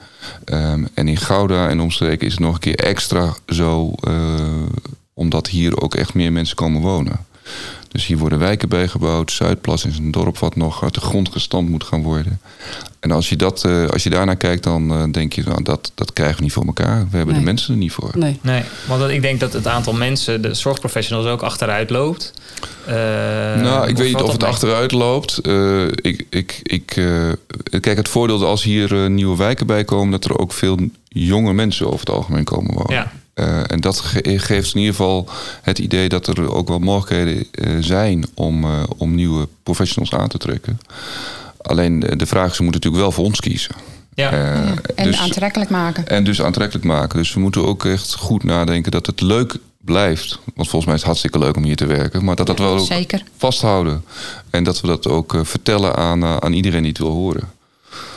Ehm, 0.46 0.86
en 0.94 1.08
in 1.08 1.18
Gouda 1.18 1.68
en 1.70 1.80
omstreken 1.82 2.26
is 2.28 2.34
het 2.34 2.42
nog 2.42 2.54
een 2.54 2.60
keer 2.60 2.76
extra 2.80 3.34
zo, 3.48 3.92
eh, 4.02 4.14
omdat 5.14 5.48
hier 5.48 5.82
ook 5.82 5.96
echt 5.96 6.14
meer 6.14 6.32
mensen 6.32 6.56
komen 6.56 6.82
wonen. 6.82 7.26
Dus 7.90 8.06
hier 8.06 8.18
worden 8.18 8.40
wijken 8.40 8.70
bijgebouwd. 8.70 9.32
Zuidplas 9.32 9.86
is 9.86 9.98
een 9.98 10.12
dorp 10.12 10.38
wat 10.38 10.56
nog 10.56 10.84
uit 10.84 10.94
de 10.94 11.00
grond 11.02 11.30
gestampt 11.32 11.70
moet 11.72 11.84
gaan 11.84 12.02
worden. 12.02 12.40
En 13.00 13.12
als 13.12 13.30
je, 13.30 13.36
dat, 13.36 13.64
eh, 13.64 13.86
als 13.86 14.04
je 14.04 14.10
daarnaar 14.10 14.36
kijkt, 14.36 14.64
dan 14.64 14.92
eh, 14.92 15.04
denk 15.12 15.34
je, 15.34 15.44
nou, 15.44 15.64
dat, 15.64 15.92
dat 15.96 16.14
krijgen 16.14 16.38
we 16.38 16.44
niet 16.44 16.52
voor 16.54 16.66
elkaar. 16.66 17.08
We 17.12 17.18
hebben 17.18 17.36
Nee. 17.36 17.44
de 17.44 17.50
mensen 17.52 17.74
er 17.74 17.80
niet 17.80 17.92
voor. 17.92 18.12
Nee. 18.16 18.40
Nee, 18.42 18.64
want 18.88 19.00
dat- 19.00 19.10
ik 19.10 19.22
denk 19.22 19.40
dat 19.40 19.54
het 19.54 19.68
aantal 19.68 19.94
mensen, 19.94 20.42
de 20.42 20.54
zorgprofessionals, 20.54 21.28
ook 21.28 21.42
achteruit 21.42 21.90
loopt. 21.90 22.34
Eh, 22.86 22.94
nou, 22.96 23.88
ik 23.88 23.98
weet 23.98 24.08
niet 24.14 24.22
of 24.22 24.32
het 24.32 24.42
mee? 24.42 24.50
achteruit 24.50 24.92
loopt. 24.92 25.38
Eh, 25.38 25.84
ik, 25.88 26.26
ik, 26.30 26.60
ik, 26.64 26.92
eh, 26.96 27.30
kijk, 27.80 27.98
het 27.98 28.10
voordeel 28.10 28.46
als 28.46 28.64
hier 28.64 29.10
nieuwe 29.10 29.38
wijken 29.38 29.68
bij 29.68 29.84
komen, 29.84 30.12
dat 30.12 30.26
er 30.26 30.38
ook 30.40 30.54
veel 30.54 30.78
jonge 31.08 31.54
mensen 31.54 31.86
over 31.88 32.00
het 32.00 32.10
algemeen 32.10 32.44
komen 32.44 32.74
wonen. 32.74 32.94
Ja. 32.94 33.12
Eh, 33.40 33.72
en 33.72 33.80
dat 33.82 34.00
ge- 34.00 34.40
geeft 34.40 34.74
in 34.74 34.80
ieder 34.80 34.96
geval 34.96 35.30
het 35.62 35.80
idee 35.80 36.10
dat 36.10 36.28
er 36.28 36.54
ook 36.54 36.68
wel 36.68 36.80
mogelijkheden 36.80 37.46
eh, 37.52 37.76
zijn 37.80 38.26
om, 38.34 38.64
eh, 38.64 38.84
om 38.98 39.16
nieuwe 39.16 39.48
professionals 39.64 40.14
aan 40.14 40.28
te 40.28 40.38
trekken. 40.38 40.80
Alleen 41.62 42.00
de 42.00 42.26
vraag 42.26 42.50
is, 42.50 42.56
ze 42.56 42.64
moeten 42.64 42.82
natuurlijk 42.82 43.04
wel 43.04 43.12
voor 43.12 43.26
ons 43.26 43.40
kiezen. 43.40 43.76
Ja. 44.14 44.32
Eh, 44.32 44.70
En 44.96 45.04
dus- 45.06 45.20
aantrekkelijk 45.20 45.70
maken. 45.70 46.08
en 46.08 46.24
dus 46.24 46.42
aantrekkelijk 46.42 46.86
maken. 46.86 47.18
Dus 47.18 47.34
we 47.34 47.40
moeten 47.40 47.66
ook 47.66 47.86
echt 47.86 48.16
goed 48.16 48.44
nadenken 48.44 48.92
dat 48.92 49.06
het 49.06 49.22
leuk 49.22 49.56
blijft. 49.86 50.40
Want 50.56 50.70
volgens 50.70 50.86
mij 50.86 50.94
is 50.94 51.00
het 51.00 51.10
hartstikke 51.10 51.40
leuk 51.40 51.56
om 51.58 51.64
hier 51.64 51.76
te 51.76 51.86
werken. 51.86 52.24
Maar 52.24 52.36
dat 52.36 52.48
dat 52.48 52.60
wel 52.60 52.78
ook 52.78 52.86
Zeker. 52.86 53.24
vasthouden. 53.38 54.04
En 54.50 54.64
dat 54.64 54.82
we 54.82 54.88
dat 54.88 55.08
ook 55.08 55.34
eh, 55.34 55.40
vertellen 55.44 55.96
aan, 55.96 56.24
aan 56.26 56.54
iedereen 56.54 56.82
die 56.82 56.90
het 56.92 56.98
wil 57.02 57.12
horen. 57.12 57.50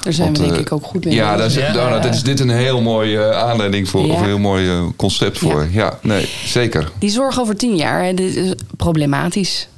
Daar 0.03 0.13
zijn 0.13 0.27
Want, 0.27 0.39
we 0.39 0.45
denk 0.45 0.57
eh, 0.57 0.63
ik 0.63 0.73
ook 0.73 0.87
goed 0.87 1.05
mee. 1.05 1.15
Ja, 1.15 1.37
daar 1.37 1.73
nou, 1.75 2.03
dit 2.03 2.15
is 2.15 2.23
dit 2.23 2.41
een 2.41 2.51
heel 2.51 2.81
mooie 2.81 3.25
eh, 3.25 3.43
aanleiding 3.43 3.89
voor. 3.89 4.07
Ja. 4.07 4.13
Of 4.13 4.21
een 4.21 4.27
heel 4.27 4.39
mooi 4.39 4.69
eh, 4.69 4.85
concept 4.97 5.39
voor. 5.39 5.69
Ja. 5.71 5.99
nee, 6.03 6.29
zeker. 6.45 6.91
Die 6.99 7.11
zorg 7.11 7.41
over 7.41 7.57
tien 7.57 7.77
jaar, 7.77 8.05
hè, 8.05 8.15
dit 8.15 8.37
is 8.37 8.55
problematisch. 8.77 9.69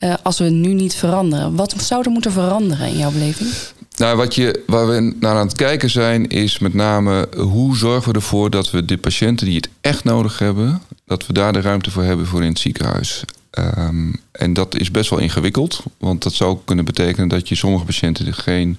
Eh, 0.00 0.14
als 0.22 0.38
we 0.38 0.44
nu 0.44 0.72
niet 0.72 0.94
veranderen. 0.94 1.54
Wat 1.54 1.74
zou 1.78 2.02
er 2.04 2.10
moeten 2.10 2.32
veranderen 2.32 2.86
in 2.86 2.96
jouw 2.96 3.10
beleving? 3.10 3.50
Nou, 3.96 4.16
wat 4.16 4.34
je, 4.34 4.62
waar 4.66 4.88
we 4.88 5.14
naar 5.20 5.36
aan 5.36 5.46
het 5.46 5.56
kijken 5.56 5.90
zijn, 5.90 6.28
is 6.28 6.58
met 6.58 6.74
name 6.74 7.28
hoe 7.36 7.76
zorgen 7.76 8.12
we 8.12 8.18
ervoor 8.18 8.50
dat 8.50 8.70
we 8.70 8.84
de 8.84 8.98
patiënten 8.98 9.46
die 9.46 9.56
het 9.56 9.68
echt 9.80 10.04
nodig 10.04 10.38
hebben, 10.38 10.82
dat 11.04 11.26
we 11.26 11.32
daar 11.32 11.52
de 11.52 11.60
ruimte 11.60 11.90
voor 11.90 12.02
hebben 12.02 12.26
voor 12.26 12.42
in 12.42 12.48
het 12.48 12.58
ziekenhuis. 12.58 13.24
Ehm, 13.50 14.12
en 14.32 14.52
dat 14.52 14.76
is 14.76 14.90
best 14.90 15.10
wel 15.10 15.18
ingewikkeld, 15.18 15.82
want 15.98 16.22
dat 16.22 16.32
zou 16.32 16.58
kunnen 16.64 16.84
betekenen 16.84 17.28
dat 17.28 17.48
je 17.48 17.54
sommige 17.54 17.84
patiënten 17.84 18.34
geen 18.34 18.78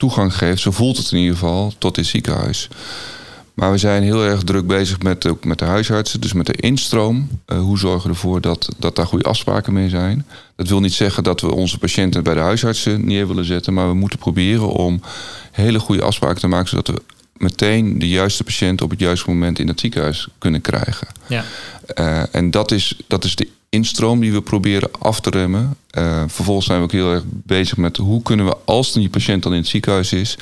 toegang 0.00 0.36
geeft, 0.36 0.62
zo 0.62 0.70
voelt 0.70 0.96
het 0.96 1.12
in 1.12 1.18
ieder 1.18 1.34
geval, 1.34 1.72
tot 1.78 1.94
dit 1.94 2.06
ziekenhuis. 2.06 2.68
Maar 3.54 3.70
we 3.70 3.78
zijn 3.78 4.02
heel 4.02 4.24
erg 4.24 4.42
druk 4.42 4.66
bezig 4.66 5.02
met, 5.02 5.26
ook 5.26 5.44
met 5.44 5.58
de 5.58 5.64
huisartsen, 5.64 6.20
dus 6.20 6.32
met 6.32 6.46
de 6.46 6.52
instroom. 6.52 7.28
Eh, 7.46 7.58
hoe 7.58 7.78
zorgen 7.78 8.02
we 8.02 8.14
ervoor 8.14 8.40
dat, 8.40 8.68
dat 8.78 8.96
daar 8.96 9.06
goede 9.06 9.24
afspraken 9.24 9.72
mee 9.72 9.88
zijn? 9.88 10.26
Dat 10.56 10.68
wil 10.68 10.80
niet 10.80 10.92
zeggen 10.92 11.22
dat 11.22 11.40
we 11.40 11.54
onze 11.54 11.78
patiënten 11.78 12.22
bij 12.22 12.34
de 12.34 12.40
huisartsen 12.40 13.06
neer 13.06 13.26
willen 13.28 13.44
zetten, 13.44 13.74
maar 13.74 13.88
we 13.88 13.94
moeten 13.94 14.18
proberen 14.18 14.68
om 14.68 15.00
hele 15.50 15.78
goede 15.78 16.02
afspraken 16.02 16.40
te 16.40 16.46
maken, 16.46 16.68
zodat 16.68 16.88
we 16.88 17.02
meteen 17.36 17.98
de 17.98 18.08
juiste 18.08 18.44
patiënt 18.44 18.82
op 18.82 18.90
het 18.90 19.00
juiste 19.00 19.30
moment 19.30 19.58
in 19.58 19.68
het 19.68 19.80
ziekenhuis 19.80 20.28
kunnen 20.38 20.60
krijgen. 20.60 21.08
Ja. 21.26 21.44
Eh, 21.94 22.22
en 22.34 22.50
dat 22.50 22.70
is, 22.70 22.96
dat 23.06 23.24
is 23.24 23.36
de 23.36 23.48
instroom 23.70 24.20
die 24.20 24.32
we 24.32 24.42
proberen 24.42 24.90
af 24.98 25.20
te 25.20 25.30
remmen. 25.30 25.76
Eh, 25.90 26.22
vervolgens 26.26 26.66
zijn 26.66 26.78
we 26.78 26.84
ook 26.84 26.92
heel 26.92 27.12
erg 27.12 27.22
bezig 27.26 27.76
met 27.76 27.96
hoe 27.96 28.22
kunnen 28.22 28.46
we, 28.46 28.56
als 28.64 28.92
die 28.92 29.08
patiënt 29.08 29.42
dan 29.42 29.52
in 29.52 29.58
het 29.58 29.68
ziekenhuis 29.68 30.12
is, 30.12 30.38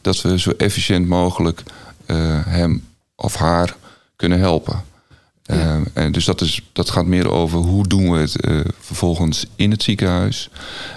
dat 0.00 0.20
we 0.20 0.38
zo 0.38 0.50
efficiënt 0.50 1.08
mogelijk 1.08 1.62
eh, 2.06 2.16
hem 2.46 2.84
of 3.14 3.34
haar 3.34 3.76
kunnen 4.16 4.38
helpen. 4.38 4.84
Eh, 5.42 5.76
en 5.92 6.12
dus 6.12 6.24
dat, 6.24 6.40
is, 6.40 6.62
dat 6.72 6.90
gaat 6.90 7.06
meer 7.06 7.30
over 7.30 7.58
hoe 7.58 7.86
doen 7.86 8.12
we 8.12 8.18
het 8.18 8.36
vervolgens 8.78 9.46
in 9.56 9.70
het 9.70 9.82
ziekenhuis. 9.82 10.50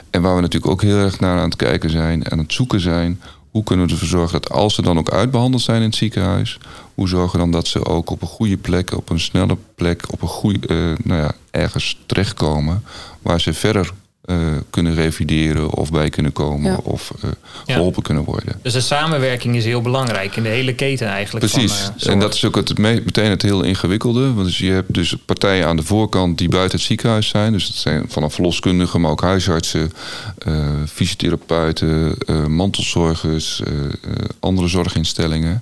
En 0.10 0.22
waar 0.22 0.36
we 0.36 0.42
natuurlijk 0.42 0.72
ook 0.72 0.82
heel 0.82 0.98
erg 0.98 1.20
naar 1.20 1.38
aan 1.38 1.50
het 1.50 1.56
kijken 1.56 1.90
zijn 1.90 2.24
en 2.24 2.32
aan 2.32 2.38
het 2.38 2.54
zoeken 2.54 2.80
zijn. 2.80 3.22
Hoe 3.54 3.64
kunnen 3.64 3.86
we 3.86 3.92
ervoor 3.92 4.08
zorgen 4.08 4.42
dat 4.42 4.52
als 4.52 4.76
ze 4.76 4.82
dan 4.82 4.98
ook 4.98 5.12
uitbehandeld 5.12 5.62
zijn 5.62 5.82
in 5.82 5.88
het 5.88 5.96
ziekenhuis, 5.96 6.58
hoe 6.94 7.08
zorgen 7.08 7.32
we 7.32 7.38
dan 7.38 7.52
dat 7.52 7.68
ze 7.68 7.86
ook 7.86 8.10
op 8.10 8.22
een 8.22 8.28
goede 8.28 8.58
plek, 8.58 8.98
op 8.98 9.10
een 9.10 9.20
snelle 9.20 9.58
plek, 9.76 10.12
op 10.12 10.22
een 10.22 10.28
goede, 10.28 10.68
eh, 10.68 11.06
nou 11.06 11.22
ja, 11.22 11.32
ergens 11.52 12.00
terechtkomen 12.06 12.84
waar 13.22 13.42
ze 13.42 13.54
verder 13.54 13.94
eh, 14.24 14.38
kunnen 14.70 14.96
revideren 14.96 15.70
of 15.74 15.92
bij 15.92 16.10
kunnen 16.10 16.32
komen 16.32 16.72
Ja. 16.72 16.78
of 16.84 17.12
eh, 17.22 17.30
Ja. 17.66 17.74
geholpen 17.74 18.04
kunnen 18.04 18.24
worden. 18.24 18.60
Dus 18.62 18.74
de 18.74 18.82
samenwerking 18.82 19.56
is 19.56 19.66
heel 19.66 19.82
belangrijk 19.82 20.36
in 20.36 20.44
de 20.44 20.50
hele 20.50 20.76
keten 20.76 21.08
eigenlijk. 21.08 21.46
Precies. 21.52 21.74
Van, 21.74 21.94
eh, 22.00 22.12
en 22.12 22.20
dat 22.20 22.34
is 22.34 22.46
ook 22.46 22.56
het, 22.56 22.78
me- 22.78 23.02
meteen 23.06 23.30
het 23.30 23.42
heel 23.42 23.62
ingewikkelde. 23.64 24.34
Want 24.34 24.46
dus 24.48 24.58
je 24.58 24.72
hebt 24.72 24.94
dus 24.94 25.16
partijen 25.26 25.68
aan 25.68 25.76
de 25.76 25.84
voorkant 25.84 26.38
die 26.38 26.50
buiten 26.50 26.78
het 26.78 26.88
ziekenhuis 26.88 27.28
zijn. 27.28 27.52
Dus 27.52 27.68
dat 27.68 27.76
zijn 27.76 28.06
vanaf 28.08 28.34
verloskundigen, 28.34 29.02
maar 29.02 29.12
ook 29.12 29.22
huisartsen, 29.22 29.92
eh, 30.38 30.54
fysiotherapeuten, 30.88 32.16
eh, 32.26 32.46
mantelzorgers, 32.46 33.62
eh, 33.64 33.74
eh, 33.84 33.90
andere 34.40 34.68
zorginstellingen. 34.68 35.62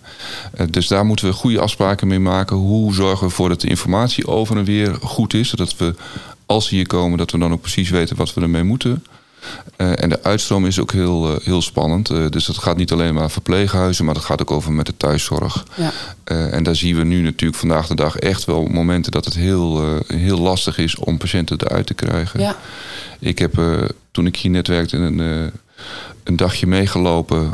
Eh, 0.53 0.65
dus 0.69 0.87
daar 0.87 1.05
moeten 1.05 1.25
we 1.25 1.33
goede 1.33 1.59
afspraken 1.59 2.07
mee 2.07 2.19
maken. 2.19 2.55
Hoe 2.55 2.93
zorgen 2.93 3.19
we 3.19 3.25
ervoor 3.25 3.49
dat 3.49 3.61
de 3.61 3.67
informatie 3.67 4.27
over 4.27 4.57
en 4.57 4.63
weer 4.65 4.95
goed 5.01 5.33
is. 5.33 5.49
Zodat 5.49 5.77
we, 5.77 5.95
als 6.51 6.67
ze 6.67 6.75
hier 6.75 6.87
komen, 6.87 7.17
dat 7.17 7.31
we 7.31 7.37
dan 7.37 7.51
ook 7.51 7.61
precies 7.61 7.89
weten 7.89 8.15
wat 8.15 8.33
we 8.33 8.41
ermee 8.41 8.63
moeten. 8.63 9.03
Eh, 9.75 10.03
en 10.03 10.09
de 10.09 10.23
uitstroom 10.23 10.65
is 10.65 10.79
ook 10.79 10.91
heel, 10.91 11.35
eh, 11.35 11.45
heel 11.45 11.61
spannend. 11.61 12.09
Eh, 12.09 12.29
dus 12.29 12.45
dat 12.45 12.57
gaat 12.57 12.77
niet 12.77 12.91
alleen 12.91 13.13
maar 13.13 13.31
verpleeghuizen, 13.31 14.05
maar 14.05 14.13
dat 14.13 14.25
gaat 14.25 14.41
ook 14.41 14.51
over 14.51 14.71
met 14.71 14.85
de 14.85 14.97
thuiszorg. 14.97 15.65
Ja. 15.75 15.91
En 16.25 16.63
daar 16.63 16.75
zien 16.75 16.95
we 16.95 17.03
nu 17.03 17.21
natuurlijk 17.21 17.59
vandaag 17.59 17.87
de 17.87 17.95
dag 17.95 18.17
echt 18.17 18.45
wel 18.45 18.63
momenten 18.63 19.11
dat 19.11 19.25
het 19.25 19.33
heel, 19.33 19.99
heel 20.07 20.39
lastig 20.39 20.77
is 20.77 20.95
om 20.95 21.17
patiënten 21.17 21.57
eruit 21.59 21.85
te 21.85 21.93
krijgen. 21.93 22.39
Ja. 22.39 22.55
Ik 23.19 23.39
heb 23.39 23.61
toen 24.11 24.25
ik 24.25 24.35
hier 24.35 24.51
net 24.51 24.67
werkte 24.67 24.97
een, 24.97 25.19
een 26.23 26.35
dagje 26.35 26.67
meegelopen 26.67 27.49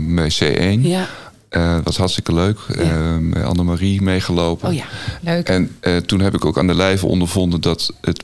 met 0.00 0.42
C1. 0.42 0.80
Ja. 0.80 1.08
Dat 1.48 1.84
was 1.84 1.96
hartstikke 1.96 2.34
leuk. 2.34 2.58
Eh, 2.58 3.16
met 3.20 3.44
Annemarie 3.44 4.02
meegelopen. 4.02 4.68
Oh 4.68 4.74
ja. 4.74 4.84
Leuk. 5.20 5.48
En 5.48 5.76
toen 6.06 6.20
heb 6.20 6.34
ik 6.34 6.44
ook 6.44 6.58
aan 6.58 6.66
de 6.66 6.74
lijve 6.74 7.06
ondervonden 7.06 7.60
dat 7.60 7.92
het 8.00 8.22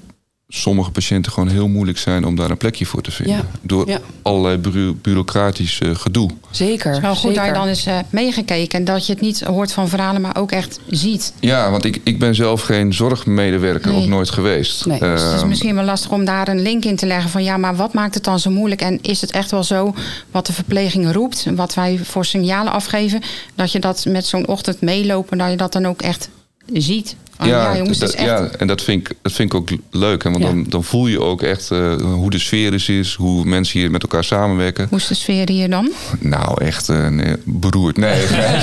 sommige 0.53 0.91
patiënten 0.91 1.33
gewoon 1.33 1.49
heel 1.49 1.69
moeilijk 1.69 1.99
zijn 1.99 2.25
om 2.25 2.37
daar 2.37 2.51
een 2.51 2.57
plekje 2.57 2.87
voor 2.87 3.03
te 3.03 3.11
vinden. 3.11 3.37
Ja. 3.37 3.45
Door 3.63 3.89
Ja. 3.89 3.99
allerlei 4.23 4.57
bureau- 4.57 4.95
bureaucratisch 4.95 5.79
eh, 5.81 5.95
gedoe. 5.95 6.31
Zeker. 6.51 6.87
Het 6.87 6.97
is 6.97 7.03
wel 7.03 7.15
goed 7.15 7.25
dat 7.25 7.35
je 7.35 7.41
zeker. 7.41 7.55
dan 7.55 7.67
eens 7.69 7.87
eh, 7.87 7.99
meegekeken 8.11 8.79
en 8.79 8.85
dat 8.85 9.07
je 9.07 9.13
het 9.13 9.21
niet 9.23 9.41
hoort 9.41 9.73
van 9.73 9.89
verhalen, 9.89 10.21
maar 10.21 10.37
ook 10.37 10.53
echt 10.53 10.81
ziet. 10.89 11.33
Ja, 11.41 11.71
want 11.71 11.85
ik, 11.85 12.01
ik 12.05 12.19
ben 12.19 12.35
zelf 12.35 12.61
geen 12.63 12.95
zorgmedewerker, 12.95 13.91
Nee. 13.93 14.03
ook 14.03 14.09
nooit 14.09 14.31
geweest. 14.31 14.87
Nee. 14.87 14.99
Dus 14.99 15.23
het 15.23 15.33
is 15.33 15.39
Ehm, 15.41 15.49
misschien 15.49 15.75
wel 15.75 15.85
lastig 15.85 16.11
om 16.11 16.25
daar 16.25 16.49
een 16.49 16.63
link 16.63 16.85
in 16.85 16.97
te 16.97 17.07
leggen 17.07 17.31
van 17.31 17.43
ja, 17.45 17.57
maar 17.57 17.77
wat 17.77 17.93
maakt 17.93 18.15
het 18.15 18.25
dan 18.25 18.39
zo 18.39 18.51
moeilijk? 18.51 18.81
En 18.81 18.99
is 19.03 19.21
het 19.21 19.31
echt 19.31 19.51
wel 19.51 19.65
zo 19.65 19.95
wat 20.31 20.47
de 20.47 20.53
verpleging 20.53 21.13
roept, 21.13 21.47
wat 21.55 21.75
wij 21.75 21.99
voor 22.03 22.25
signalen 22.25 22.73
afgeven, 22.73 23.21
dat 23.55 23.73
je 23.73 23.79
dat 23.79 24.05
met 24.09 24.27
zo'n 24.27 24.47
ochtend 24.47 24.81
meelopen, 24.81 25.39
dat 25.39 25.51
je 25.51 25.57
dat 25.57 25.73
dan 25.73 25.87
ook 25.87 26.03
echt 26.03 26.29
ziet? 26.73 27.17
Van, 27.41 27.49
ja, 27.49 27.77
jongens, 27.77 27.99
het 27.99 28.01
dat- 28.01 28.09
is 28.09 28.15
echt... 28.15 28.27
ja, 28.29 28.49
en 28.59 28.67
dat 28.67 28.83
vind 28.83 29.09
ik, 29.09 29.17
dat 29.23 29.33
vind 29.33 29.53
ik 29.53 29.59
ook 29.59 29.69
leuk. 29.91 30.23
Hè, 30.25 30.31
want 30.31 30.43
Ja. 30.43 30.49
dan, 30.51 30.65
dan 30.69 30.85
voel 30.85 31.07
je 31.07 31.21
ook 31.21 31.43
echt 31.43 31.71
eh, 31.71 31.95
hoe 32.01 32.31
de 32.31 32.39
sfeer 32.39 32.75
is, 32.75 32.89
is, 32.89 33.15
hoe 33.15 33.45
mensen 33.45 33.81
hier 33.81 33.91
met 33.91 34.03
elkaar 34.03 34.25
samenwerken. 34.25 34.87
Hoe 34.89 34.99
is 34.99 35.07
de 35.07 35.15
sfeer 35.15 35.49
hier 35.49 35.71
dan? 35.71 35.91
Nou, 36.19 36.65
echt 36.65 36.89
eh, 36.89 37.09
nee, 37.09 37.35
beroerd. 37.45 37.97
Nee, 37.97 38.21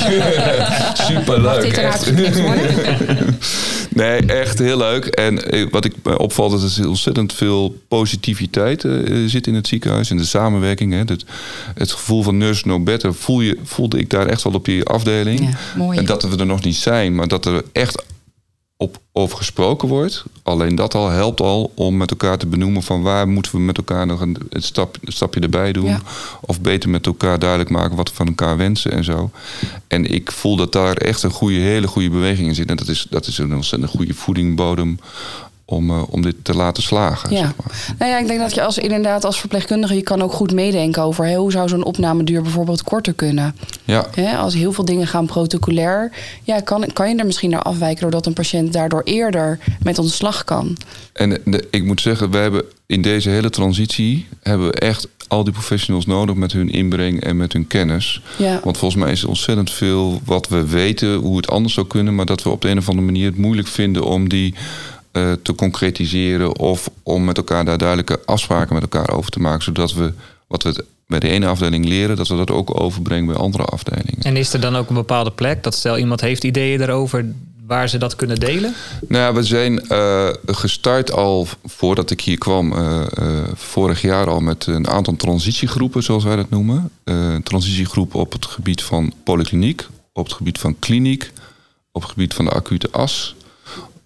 superleuk. 1.09 1.61
dit 1.61 1.77
echt. 1.77 2.39
worden? 2.41 2.65
Nee, 3.89 4.19
echt 4.25 4.59
heel 4.59 4.77
leuk. 4.77 5.05
En 5.05 5.43
eh, 5.51 5.65
wat 5.71 5.85
ik 5.85 5.93
opvalt, 6.17 6.51
dat 6.61 6.75
er 6.77 6.87
ontzettend 6.87 7.33
veel 7.33 7.75
positiviteit 7.87 8.85
zit 9.25 9.47
in 9.47 9.53
het 9.53 9.67
ziekenhuis. 9.67 10.11
In 10.11 10.17
de 10.17 10.25
samenwerking. 10.25 10.93
Hè. 10.93 10.97
Het, 10.99 11.25
het 11.75 11.91
gevoel 11.91 12.23
van 12.23 12.37
nurse 12.37 12.67
no 12.67 12.79
better 12.79 13.13
voel 13.13 13.41
je, 13.41 13.57
voelde 13.63 13.97
ik 13.99 14.09
daar 14.09 14.25
echt 14.25 14.43
wel 14.43 14.53
op 14.53 14.65
die 14.65 14.83
afdeling. 14.85 15.39
Ja. 15.39 15.49
Mooi. 15.77 15.97
En 15.97 16.05
dat 16.05 16.23
we 16.23 16.37
er 16.37 16.45
nog 16.45 16.63
niet 16.63 16.75
zijn, 16.75 17.15
maar 17.15 17.27
dat 17.27 17.45
er 17.45 17.63
echt 17.71 18.03
op, 18.77 18.99
over 19.11 19.37
gesproken 19.37 19.87
wordt. 19.87 20.23
Alleen 20.43 20.75
dat 20.75 20.95
al 20.95 21.09
helpt 21.09 21.39
al 21.39 21.71
om 21.75 21.97
met 21.97 22.09
elkaar 22.09 22.37
te 22.37 22.47
benoemen 22.47 22.83
van 22.83 23.01
waar 23.01 23.27
moeten 23.27 23.51
we 23.51 23.59
met 23.59 23.77
elkaar 23.77 24.05
nog 24.05 24.21
een, 24.21 24.37
een, 24.49 24.61
stap, 24.61 24.97
een 25.03 25.11
stapje 25.11 25.39
erbij 25.39 25.71
doen. 25.71 25.85
Ja. 25.85 26.01
Of 26.41 26.61
beter 26.61 26.89
met 26.89 27.05
elkaar 27.05 27.39
duidelijk 27.39 27.69
maken 27.69 27.95
wat 27.95 28.09
we 28.09 28.15
van 28.15 28.27
elkaar 28.27 28.57
wensen 28.57 28.91
en 28.91 29.03
zo. 29.03 29.31
En 29.87 30.05
ik 30.05 30.31
voel 30.31 30.55
dat 30.55 30.71
daar 30.71 30.97
echt 30.97 31.23
een 31.23 31.31
goede, 31.31 31.55
hele 31.55 31.87
goede 31.87 32.09
beweging 32.09 32.47
in 32.47 32.55
zit. 32.55 32.69
En 32.69 32.75
dat 32.75 32.87
is, 32.87 33.07
dat 33.09 33.27
is 33.27 33.37
een 33.37 33.55
ontzettend 33.55 33.91
goede 33.91 34.13
voedingbodem 34.13 34.99
om, 35.69 35.89
eh, 35.89 36.03
om 36.09 36.21
dit 36.21 36.35
te 36.41 36.55
laten 36.55 36.83
slagen. 36.83 37.29
Ja. 37.29 37.37
Zeg 37.37 37.53
maar. 37.55 37.95
Nou 37.99 38.11
ja, 38.11 38.19
ik 38.19 38.27
denk 38.27 38.39
dat 38.39 38.53
je 38.53 38.63
als, 38.63 38.77
inderdaad 38.77 39.23
als 39.23 39.39
verpleegkundige... 39.39 39.95
je 39.95 40.01
kan 40.01 40.21
ook 40.21 40.31
goed 40.31 40.53
meedenken 40.53 41.01
over... 41.01 41.25
hè, 41.25 41.35
hoe 41.35 41.51
zou 41.51 41.67
zo'n 41.69 41.83
opnameduur 41.83 42.41
bijvoorbeeld 42.41 42.83
korter 42.83 43.13
kunnen? 43.13 43.55
ja. 43.85 44.05
Hè, 44.13 44.37
als 44.37 44.53
heel 44.53 44.71
veel 44.71 44.85
dingen 44.85 45.07
gaan 45.07 45.25
protocolair... 45.25 46.11
Ja, 46.43 46.59
kan, 46.59 46.85
kan 46.93 47.09
je 47.09 47.15
er 47.15 47.25
misschien 47.25 47.49
naar 47.49 47.61
afwijken... 47.61 48.01
doordat 48.01 48.25
een 48.25 48.33
patiënt 48.33 48.73
daardoor 48.73 49.01
eerder 49.03 49.59
met 49.81 49.99
ontslag 49.99 50.43
kan. 50.43 50.77
En 51.13 51.41
de, 51.45 51.67
ik 51.71 51.83
moet 51.83 52.01
zeggen, 52.01 52.31
we 52.31 52.37
hebben 52.37 52.63
in 52.85 53.01
deze 53.01 53.29
hele 53.29 53.49
transitie... 53.49 54.27
hebben 54.41 54.67
we 54.67 54.73
echt 54.73 55.07
al 55.27 55.43
die 55.43 55.53
professionals 55.53 56.05
nodig 56.05 56.35
met 56.35 56.51
hun 56.51 56.69
inbreng 56.69 57.23
en 57.23 57.37
met 57.37 57.53
hun 57.53 57.67
kennis. 57.67 58.21
Ja, 58.37 58.59
Want 58.63 58.77
volgens 58.77 59.03
mij 59.03 59.11
is 59.11 59.21
er 59.21 59.27
ontzettend 59.27 59.71
veel 59.71 60.21
wat 60.25 60.47
we 60.47 60.67
weten, 60.67 61.15
hoe 61.15 61.37
het 61.37 61.49
anders 61.49 61.73
zou 61.73 61.87
kunnen, 61.87 62.15
maar 62.15 62.25
dat 62.25 62.43
we 62.43 62.49
op 62.49 62.61
de 62.61 62.69
een 62.69 62.77
of 62.77 62.89
andere 62.89 63.05
manier 63.05 63.25
het 63.25 63.37
moeilijk 63.37 63.67
vinden 63.67 64.03
om 64.03 64.29
die 64.29 64.53
eh, 65.17 65.31
te 65.41 65.55
concretiseren 65.55 66.57
of 66.59 66.89
om 67.03 67.25
met 67.25 67.37
elkaar 67.37 67.65
daar 67.65 67.77
duidelijke 67.77 68.19
afspraken 68.25 68.73
met 68.73 68.83
elkaar 68.83 69.09
over 69.09 69.31
te 69.31 69.39
maken, 69.39 69.63
zodat 69.63 69.93
we 69.93 70.13
wat 70.47 70.63
we 70.63 70.85
bij 71.07 71.19
de 71.19 71.29
ene 71.29 71.47
afdeling 71.47 71.85
leren, 71.85 72.15
dat 72.15 72.27
we 72.27 72.35
dat 72.35 72.51
ook 72.51 72.79
overbrengen 72.79 73.25
bij 73.25 73.35
andere 73.35 73.63
afdelingen. 73.63 74.21
En 74.21 74.37
is 74.37 74.53
er 74.53 74.59
dan 74.59 74.75
ook 74.75 74.89
een 74.89 74.95
bepaalde 74.95 75.31
plek 75.31 75.63
dat 75.63 75.75
stel 75.75 75.97
iemand 75.97 76.21
heeft 76.21 76.43
ideeën 76.43 76.81
erover 76.81 77.25
waar 77.67 77.89
ze 77.89 77.97
dat 77.97 78.15
kunnen 78.15 78.39
delen? 78.39 78.73
Nou 79.07 79.23
ja, 79.23 79.33
we 79.33 79.43
zijn 79.43 79.87
eh, 79.87 80.29
gestart 80.45 81.11
al 81.11 81.47
voordat 81.65 82.11
ik 82.11 82.21
hier 82.21 82.37
kwam, 82.37 82.73
eh, 82.73 83.01
vorig 83.53 84.01
jaar 84.01 84.29
al 84.29 84.39
met 84.39 84.65
een 84.65 84.87
aantal 84.87 85.15
transitiegroepen, 85.15 86.03
zoals 86.03 86.23
wij 86.23 86.35
dat 86.35 86.49
noemen. 86.49 86.91
Transitiegroepen 87.43 88.19
op 88.19 88.31
het 88.31 88.45
gebied 88.45 88.83
van 88.83 89.13
polykliniek, 89.23 89.87
op 90.13 90.25
het 90.25 90.33
gebied 90.33 90.59
van 90.59 90.79
kliniek, 90.79 91.31
op 91.91 92.01
het 92.01 92.11
gebied 92.11 92.33
van 92.33 92.45
de 92.45 92.51
acute 92.51 92.87
as, 92.91 93.35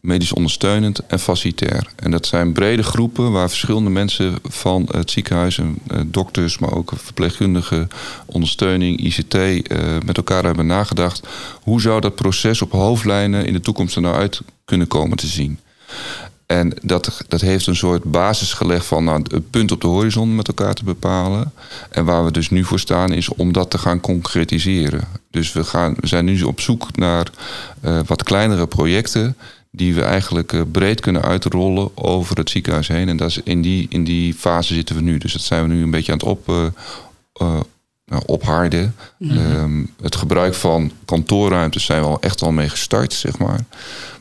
medisch 0.02 0.34
ondersteunend 0.34 1.06
en 1.06 1.20
facilitair. 1.20 1.88
En 1.96 2.12
dat 2.12 2.26
zijn 2.26 2.54
brede 2.54 2.84
groepen 2.84 3.32
waar 3.32 3.50
verschillende 3.50 3.90
mensen 3.90 4.36
van 4.44 4.88
het 4.92 5.12
ziekenhuis, 5.12 5.58
en, 5.58 5.78
eh, 5.88 6.00
dokters, 6.06 6.58
maar 6.58 6.74
ook 6.74 6.92
verpleegkundigen, 6.96 7.90
ondersteuning, 8.26 9.00
ICT, 9.00 9.34
eh, 9.34 9.98
met 10.06 10.18
elkaar 10.18 10.44
hebben 10.44 10.66
nagedacht. 10.66 11.28
Hoe 11.62 11.82
zou 11.82 12.02
dat 12.02 12.16
proces 12.16 12.62
op 12.62 12.72
hoofdlijnen 12.72 13.46
in 13.46 13.54
de 13.54 13.60
toekomst 13.60 13.96
er 13.96 14.02
nou 14.02 14.16
uit 14.16 14.42
kunnen 14.66 14.88
komen 14.88 15.18
te 15.18 15.28
zien? 15.28 15.60
En 16.46 16.74
dat, 16.82 17.24
dat 17.28 17.42
heeft 17.42 17.68
een 17.68 17.76
soort 17.76 18.04
basis 18.04 18.54
gelegd 18.54 18.86
van 18.86 19.04
nou, 19.04 19.22
het 19.32 19.50
punt 19.50 19.72
op 19.72 19.82
de 19.82 19.88
horizon 19.88 20.36
met 20.36 20.48
elkaar 20.48 20.74
te 20.74 20.84
bepalen. 20.84 21.54
En 21.90 22.06
waar 22.06 22.26
we 22.26 22.32
dus 22.32 22.50
nu 22.50 22.64
voor 22.64 22.80
staan 22.80 23.14
is 23.14 23.30
om 23.30 23.54
dat 23.54 23.70
te 23.70 23.78
gaan 23.78 24.00
concretiseren. 24.00 25.08
Dus 25.30 25.54
we, 25.54 25.64
gaan, 25.64 25.96
we 26.00 26.08
zijn 26.08 26.26
nu 26.26 26.42
op 26.42 26.60
zoek 26.60 26.96
naar 26.96 27.28
eh, 27.82 28.00
wat 28.06 28.24
kleinere 28.24 28.68
projecten 28.68 29.36
die 29.72 29.96
we 29.96 30.02
eigenlijk 30.02 30.54
eh, 30.54 30.62
breed 30.72 31.00
kunnen 31.00 31.22
uitrollen 31.22 31.98
over 31.98 32.38
het 32.38 32.50
ziekenhuis 32.50 32.88
heen. 32.88 33.10
En 33.10 33.18
dat 33.18 33.30
is 33.30 33.42
in, 33.44 33.62
die, 33.62 33.86
in 33.90 34.04
die 34.04 34.34
fase 34.34 34.74
zitten 34.74 34.96
we 34.96 35.02
nu. 35.02 35.18
Dus 35.18 35.34
dat 35.34 35.42
zijn 35.42 35.68
we 35.68 35.74
nu 35.74 35.84
een 35.84 35.92
beetje 35.92 36.12
aan 36.12 36.18
het 36.18 36.28
op, 36.28 36.50
eh, 36.50 36.66
eh, 37.34 37.60
nou, 38.06 38.24
opharden. 38.26 38.96
Ehm, 39.20 39.84
het 40.02 40.16
gebruik 40.16 40.54
van 40.54 40.92
kantoorruimtes 41.06 41.86
zijn 41.86 42.02
we 42.02 42.08
al 42.08 42.22
echt 42.22 42.42
al 42.42 42.52
mee 42.52 42.70
gestart, 42.70 43.14
zeg 43.14 43.38
maar. 43.38 43.60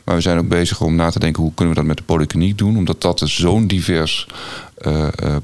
Maar 0.03 0.15
we 0.15 0.21
zijn 0.21 0.37
ook 0.37 0.47
bezig 0.47 0.81
om 0.81 0.95
na 0.95 1.09
te 1.09 1.19
denken 1.19 1.43
hoe 1.43 1.53
kunnen 1.53 1.73
we 1.73 1.79
dat 1.79 1.89
met 1.89 1.97
de 1.97 2.03
polykliniek 2.03 2.57
doen. 2.57 2.77
Omdat 2.77 3.01
dat 3.01 3.19
dus 3.19 3.35
zo'n 3.35 3.67
divers 3.67 4.27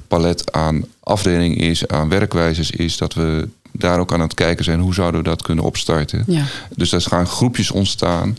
palet 0.08 0.52
aan 0.52 0.86
afdelingen 1.00 1.58
is, 1.58 1.88
aan 1.88 2.10
werkwijzes 2.10 2.72
is, 2.72 2.98
dat 2.98 3.14
we 3.14 3.50
daar 3.72 4.00
ook 4.00 4.14
aan 4.14 4.20
het 4.20 4.34
kijken 4.34 4.64
zijn 4.66 4.80
hoe 4.80 4.94
zouden 4.94 5.24
we 5.24 5.30
dat 5.30 5.42
kunnen 5.42 5.64
opstarten. 5.64 6.24
ja. 6.28 6.44
Dus 6.76 6.90
daar 6.90 7.02
gaan 7.02 7.28
groepjes 7.28 7.72
ontstaan. 7.72 8.38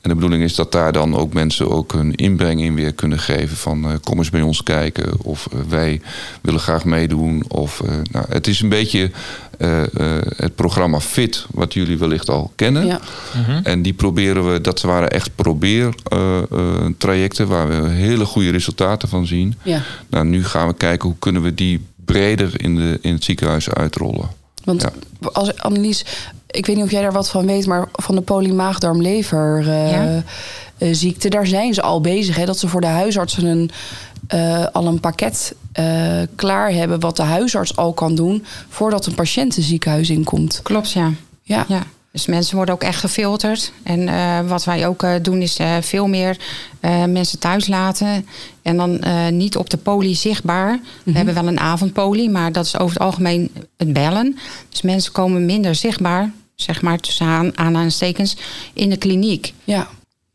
En 0.00 0.08
de 0.08 0.14
bedoeling 0.14 0.42
is 0.42 0.54
dat 0.54 0.72
daar 0.72 0.92
dan 0.92 1.16
ook 1.16 1.32
mensen 1.32 1.70
ook 1.70 1.92
hun 1.92 2.14
inbreng 2.14 2.60
in 2.60 2.74
weer 2.74 2.92
kunnen 2.92 3.18
geven. 3.18 3.56
Van 3.56 3.84
eh, 3.84 3.92
kom 4.02 4.18
eens 4.18 4.30
bij 4.30 4.42
ons 4.42 4.62
kijken. 4.62 5.12
Of 5.22 5.48
eh, 5.52 5.58
wij 5.68 6.00
willen 6.40 6.60
graag 6.60 6.84
meedoen. 6.84 7.44
Of, 7.48 7.80
eh, 7.80 7.90
nou, 8.12 8.26
het 8.28 8.46
is 8.46 8.60
een 8.60 8.68
beetje 8.68 9.10
eh, 9.58 9.82
eh, 9.82 9.88
het 10.36 10.54
programma 10.54 11.00
FIT, 11.00 11.46
wat 11.50 11.74
jullie 11.74 11.98
wellicht 11.98 12.28
al 12.28 12.52
kennen. 12.56 12.86
ja. 12.86 13.00
En 13.62 13.82
die 13.82 13.92
proberen 13.92 14.52
we, 14.52 14.60
dat 14.60 14.80
waren 14.80 15.10
echt 15.10 15.30
probeertrajecten 15.34 17.48
waar 17.48 17.68
we 17.68 17.88
hele 17.88 18.24
goede 18.24 18.50
resultaten 18.50 19.08
van 19.08 19.26
zien. 19.26 19.54
ja. 19.62 19.82
Nou, 20.10 20.24
nu 20.26 20.44
gaan 20.44 20.66
we 20.66 20.74
kijken 20.74 21.08
hoe 21.08 21.18
kunnen 21.18 21.42
we 21.42 21.54
die 21.54 21.86
breder 22.04 22.62
in, 22.62 22.76
de, 22.76 22.98
in 23.02 23.12
het 23.12 23.24
ziekenhuis 23.24 23.70
uitrollen. 23.70 24.28
Want 24.64 24.82
Ja. 24.82 24.92
als 25.32 25.56
Annelies, 25.56 26.04
ik 26.50 26.66
weet 26.66 26.76
niet 26.76 26.84
of 26.84 26.90
jij 26.90 27.02
daar 27.02 27.12
wat 27.12 27.30
van 27.30 27.46
weet, 27.46 27.66
maar 27.66 27.88
van 27.92 28.14
de 28.14 28.20
polymaagdarmlever 28.20 29.58
eh, 29.68 29.90
Ja. 29.90 30.22
eh, 30.78 30.88
ziekte, 30.92 31.28
daar 31.28 31.46
zijn 31.46 31.74
ze 31.74 31.82
al 31.82 32.00
bezig. 32.00 32.36
Hè, 32.36 32.44
dat 32.44 32.58
ze 32.58 32.68
voor 32.68 32.80
de 32.80 32.86
huisartsen 32.86 33.44
een, 33.44 33.70
eh, 34.28 34.66
al 34.72 34.86
een 34.86 35.00
pakket 35.00 35.54
eh, 35.72 35.86
klaar 36.34 36.72
hebben 36.72 37.00
wat 37.00 37.16
de 37.16 37.22
huisarts 37.22 37.76
al 37.76 37.92
kan 37.92 38.14
doen 38.14 38.44
voordat 38.68 39.06
een 39.06 39.14
patiënt 39.14 39.56
het 39.56 39.64
ziekenhuis 39.64 40.10
inkomt. 40.10 40.60
Klopt, 40.62 40.92
ja. 40.92 41.12
Ja. 41.42 41.64
ja. 41.68 41.82
Dus 42.12 42.26
mensen 42.26 42.56
worden 42.56 42.74
ook 42.74 42.82
echt 42.82 43.00
gefilterd. 43.00 43.72
En 43.82 44.08
eh, 44.08 44.40
wat 44.46 44.64
wij 44.64 44.86
ook 44.86 45.02
eh, 45.02 45.12
doen 45.22 45.42
is 45.42 45.56
eh, 45.56 45.74
veel 45.80 46.06
meer 46.06 46.36
eh, 46.80 47.04
mensen 47.04 47.38
thuis 47.38 47.66
laten. 47.68 48.26
En 48.62 48.76
dan 48.76 49.00
eh, 49.00 49.28
niet 49.28 49.56
op 49.56 49.70
de 49.70 49.76
poli 49.76 50.14
zichtbaar. 50.14 50.78
We 51.04 51.12
hebben 51.12 51.34
wel 51.34 51.46
een 51.46 51.60
avondpoli, 51.60 52.30
maar 52.30 52.52
dat 52.52 52.64
is 52.64 52.78
over 52.78 52.92
het 52.94 53.02
algemeen 53.02 53.50
het 53.76 53.92
bellen. 53.92 54.38
Dus 54.68 54.82
mensen 54.82 55.12
komen 55.12 55.46
minder 55.46 55.74
zichtbaar, 55.74 56.30
zeg 56.60 56.82
maar 56.82 56.98
tussen 56.98 57.26
aan, 57.26 57.58
aanhalingstekens, 57.58 58.36
in 58.72 58.90
de 58.90 58.96
kliniek. 58.96 59.54
Ja. 59.64 59.88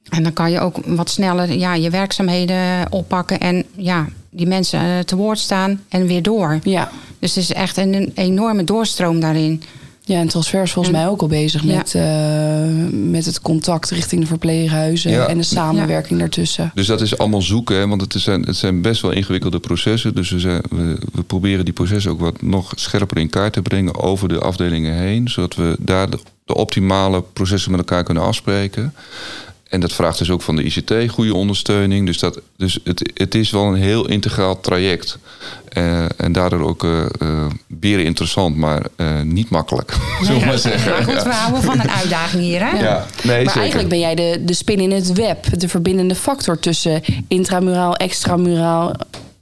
En 0.09 0.23
dan 0.23 0.33
kan 0.33 0.51
je 0.51 0.59
ook 0.59 0.77
wat 0.85 1.09
sneller 1.09 1.51
ja, 1.51 1.73
je 1.73 1.89
werkzaamheden 1.89 2.91
oppakken 2.91 3.39
en 3.39 3.65
ja, 3.75 4.07
die 4.29 4.47
mensen 4.47 4.79
eh, 4.79 4.99
te 4.99 5.15
woord 5.15 5.39
staan 5.39 5.83
en 5.89 6.07
weer 6.07 6.21
door. 6.21 6.59
Ja. 6.63 6.91
Dus 7.19 7.35
het 7.35 7.43
is 7.43 7.53
echt 7.53 7.77
een, 7.77 7.93
een 7.93 8.11
enorme 8.15 8.63
doorstroom 8.63 9.19
daarin. 9.19 9.63
Ja, 10.05 10.19
en 10.19 10.27
Transfer 10.27 10.61
is 10.63 10.71
volgens 10.71 10.95
En- 10.95 11.01
mij 11.01 11.09
ook 11.11 11.21
al 11.21 11.27
bezig 11.27 11.63
Ja. 11.63 11.75
met, 11.75 11.95
eh, 11.95 12.99
met 13.09 13.25
het 13.25 13.41
contact 13.41 13.89
richting 13.89 14.21
de 14.21 14.27
verpleeghuizen 14.27 15.11
Ja. 15.11 15.27
en 15.27 15.37
de 15.37 15.43
samenwerking 15.43 16.19
daartussen. 16.19 16.71
Dus 16.73 16.87
dat 16.87 17.01
is 17.01 17.17
allemaal 17.17 17.41
zoeken, 17.41 17.75
hè, 17.75 17.87
want 17.87 18.01
het 18.01 18.13
zijn, 18.21 18.41
het 18.45 18.55
zijn 18.55 18.81
best 18.81 19.01
wel 19.01 19.11
ingewikkelde 19.11 19.59
processen. 19.59 20.15
Dus 20.15 20.29
we, 20.29 20.39
zijn, 20.39 20.61
we, 20.69 20.97
we 21.13 21.23
proberen 21.23 21.65
die 21.65 21.73
processen 21.73 22.11
ook 22.11 22.19
wat 22.19 22.41
nog 22.41 22.71
scherper 22.75 23.17
in 23.17 23.29
kaart 23.29 23.53
te 23.53 23.61
brengen 23.61 23.95
over 23.99 24.27
de 24.29 24.39
afdelingen 24.39 24.97
heen. 24.97 25.29
Zodat 25.29 25.55
we 25.55 25.75
daar 25.79 26.09
de, 26.09 26.19
de 26.45 26.55
optimale 26.55 27.23
processen 27.33 27.71
met 27.71 27.79
elkaar 27.79 28.03
kunnen 28.03 28.23
afspreken. 28.23 28.93
En 29.73 29.79
dat 29.79 29.93
vraagt 29.93 30.17
dus 30.17 30.29
ook 30.29 30.41
van 30.41 30.55
de 30.55 30.63
ICT 30.63 30.93
goede 31.09 31.35
ondersteuning. 31.35 32.05
Dus, 32.05 32.19
dat, 32.19 32.41
dus 32.57 32.79
het, 32.83 33.11
het 33.13 33.35
is 33.35 33.51
wel 33.51 33.65
een 33.65 33.81
heel 33.81 34.07
integraal 34.07 34.59
traject. 34.59 35.17
Eh, 35.69 36.05
en 36.17 36.31
daardoor 36.31 36.61
ook 36.61 36.87
beren 37.67 38.05
interessant, 38.05 38.57
maar 38.57 38.81
niet 39.23 39.49
makkelijk. 39.49 39.93
Zullen 40.21 40.39
we 40.39 40.45
maar 40.45 40.57
zeggen. 40.57 40.91
Maar 40.91 41.03
goed, 41.03 41.23
we 41.23 41.29
houden 41.29 41.63
van 41.63 41.79
een 41.79 41.89
uitdaging 41.89 42.43
hier, 42.43 42.59
hè? 42.59 42.79
Ja, 42.79 43.05
nee, 43.23 43.35
Maar 43.35 43.53
zeker. 43.53 43.61
eigenlijk 43.61 43.89
ben 43.89 43.99
jij 43.99 44.15
de, 44.15 44.41
de 44.45 44.53
spin 44.53 44.79
in 44.79 44.91
het 44.91 45.13
web, 45.13 45.59
de 45.59 45.67
verbindende 45.67 46.15
factor 46.15 46.59
tussen 46.59 47.01
intramuraal, 47.27 47.95
extramuraal, 47.95 48.93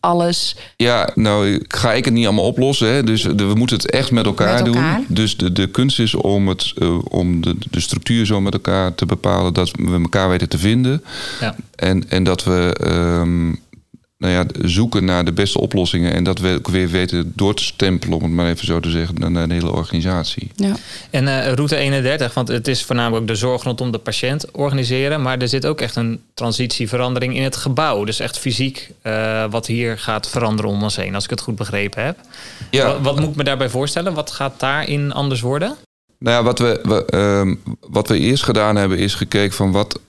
alles. 0.02 0.56
Ja, 0.76 1.10
nou 1.16 1.66
ga 1.68 1.94
ik 1.94 2.06
het 2.06 2.14
niet 2.14 2.26
allemaal 2.26 2.46
oplossen. 2.46 2.88
Hè? 2.94 3.04
Dus 3.04 3.22
de- 3.22 3.46
we 3.46 3.54
moeten 3.54 3.76
het 3.78 3.92
echt 3.92 4.12
met 4.12 4.26
elkaar, 4.26 4.64
Met 4.64 4.68
elkaar. 4.76 4.96
doen. 4.98 5.06
Dus 5.10 5.38
de, 5.38 5.52
de 5.52 5.68
kunst 5.68 6.00
is 6.00 6.16
om, 6.16 6.48
het, 6.48 6.74
eh, 6.78 6.98
om 7.04 7.42
de, 7.42 7.56
de 7.72 7.80
structuur 7.80 8.26
zo 8.26 8.42
met 8.42 8.54
elkaar 8.54 8.96
te 8.96 9.06
bepalen 9.06 9.54
dat 9.54 9.72
we 9.72 9.92
elkaar 10.02 10.30
weten 10.30 10.50
te 10.50 10.58
vinden. 10.58 11.04
Ja. 11.40 11.56
En, 11.76 12.10
en 12.10 12.24
dat 12.24 12.44
we 12.44 12.76
ehm, 12.84 13.54
nou 14.22 14.34
ja, 14.34 14.46
zoeken 14.62 15.06
naar 15.06 15.26
de 15.26 15.32
beste 15.32 15.60
oplossingen. 15.60 16.14
En 16.14 16.24
dat 16.24 16.40
we 16.40 16.56
ook 16.58 16.68
weer 16.68 16.90
weten 16.90 17.32
door 17.36 17.54
te 17.56 17.64
stempelen, 17.64 18.18
om 18.18 18.24
het 18.24 18.32
maar 18.32 18.50
even 18.50 18.66
zo 18.66 18.80
te 18.80 18.90
zeggen, 18.90 19.32
naar- 19.32 19.48
de 19.48 19.54
hele 19.54 19.72
organisatie. 19.72 20.52
Ja. 20.56 20.76
En 21.10 21.28
eh, 21.28 21.54
route 21.54 21.76
31, 21.76 22.34
want 22.34 22.48
het 22.48 22.68
is 22.68 22.84
voornamelijk 22.84 23.28
de 23.28 23.36
zorg 23.36 23.64
rondom 23.64 23.92
de 23.92 23.98
patiënt 23.98 24.52
organiseren. 24.52 25.22
Maar 25.22 25.38
er 25.38 25.48
zit 25.48 25.66
ook 25.66 25.82
echt 25.82 25.96
een 25.96 26.22
transitieverandering 26.34 27.36
in 27.36 27.44
het 27.44 27.56
gebouw. 27.56 28.04
Dus 28.04 28.20
echt 28.20 28.40
fysiek 28.40 28.90
eh, 29.02 29.46
wat 29.50 29.68
hier 29.68 29.98
gaat 29.98 30.30
veranderen 30.30 30.72
om 30.72 30.84
ons 30.84 30.96
heen, 30.96 31.16
als 31.16 31.24
ik 31.24 31.30
het 31.30 31.42
goed 31.42 31.56
begrepen 31.56 32.04
heb. 32.06 32.18
Ja. 32.72 32.86
Wat, 32.88 33.02
wat 33.02 33.20
moet 33.20 33.30
ik 33.30 33.36
me 33.36 33.44
daarbij 33.44 33.70
voorstellen? 33.70 34.14
Wat 34.14 34.32
gaat 34.32 34.60
daarin 34.60 35.12
anders 35.12 35.42
worden? 35.42 35.76
Nou 36.20 36.36
ja, 36.38 36.44
wat 36.44 36.60
we, 36.60 36.80
we, 36.84 37.06
ehm, 37.06 37.56
wat 37.90 38.08
we 38.08 38.18
eerst 38.18 38.44
gedaan 38.44 38.76
hebben, 38.76 38.98
is 38.98 39.14
gekeken 39.14 39.56
van 39.56 39.72
wat. 39.72 40.00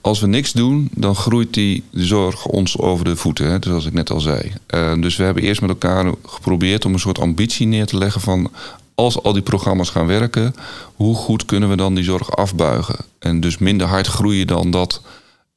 Als 0.00 0.20
we 0.20 0.26
niks 0.26 0.52
doen, 0.52 0.88
dan 0.94 1.14
groeit 1.14 1.54
die 1.54 1.84
zorg 1.92 2.46
ons 2.46 2.78
over 2.78 3.04
de 3.04 3.16
voeten. 3.16 3.50
Hè, 3.50 3.56
zoals 3.60 3.86
ik 3.86 3.92
net 3.92 4.10
al 4.10 4.20
zei. 4.20 4.52
Eh, 4.66 4.92
dus 5.00 5.16
we 5.16 5.24
hebben 5.24 5.42
eerst 5.42 5.60
met 5.60 5.70
elkaar 5.70 6.12
geprobeerd 6.26 6.84
om 6.84 6.92
een 6.92 6.98
soort 6.98 7.18
ambitie 7.18 7.66
neer 7.66 7.86
te 7.86 7.98
leggen 7.98 8.20
van. 8.20 8.50
Als 8.94 9.22
al 9.22 9.32
die 9.32 9.42
programma's 9.42 9.90
gaan 9.90 10.06
werken, 10.06 10.54
hoe 10.94 11.14
goed 11.14 11.44
kunnen 11.44 11.68
we 11.68 11.76
dan 11.76 11.94
die 11.94 12.04
zorg 12.04 12.36
afbuigen? 12.36 12.96
En 13.18 13.40
dus 13.40 13.58
minder 13.58 13.86
hard 13.86 14.06
groeien 14.06 14.46
dan 14.46 14.70
dat 14.70 15.02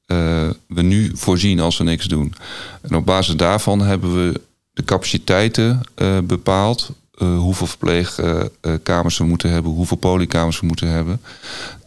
eh, 0.06 0.50
we 0.68 0.82
nu 0.82 1.12
voorzien 1.14 1.60
als 1.60 1.78
we 1.78 1.84
niks 1.84 2.06
doen. 2.06 2.34
En 2.82 2.96
op 2.96 3.06
basis 3.06 3.36
daarvan 3.36 3.82
hebben 3.82 4.16
we 4.16 4.42
de 4.74 4.84
capaciteiten 4.84 5.82
eh, 5.96 6.18
bepaald. 6.24 6.92
Eh, 7.22 7.38
hoeveel 7.38 7.68
verpleegkamers 7.68 9.18
we 9.18 9.24
moeten 9.24 9.50
hebben, 9.50 9.72
hoeveel 9.72 9.98
polykamers 9.98 10.60
we 10.60 10.66
moeten 10.66 10.88
hebben. 10.88 11.22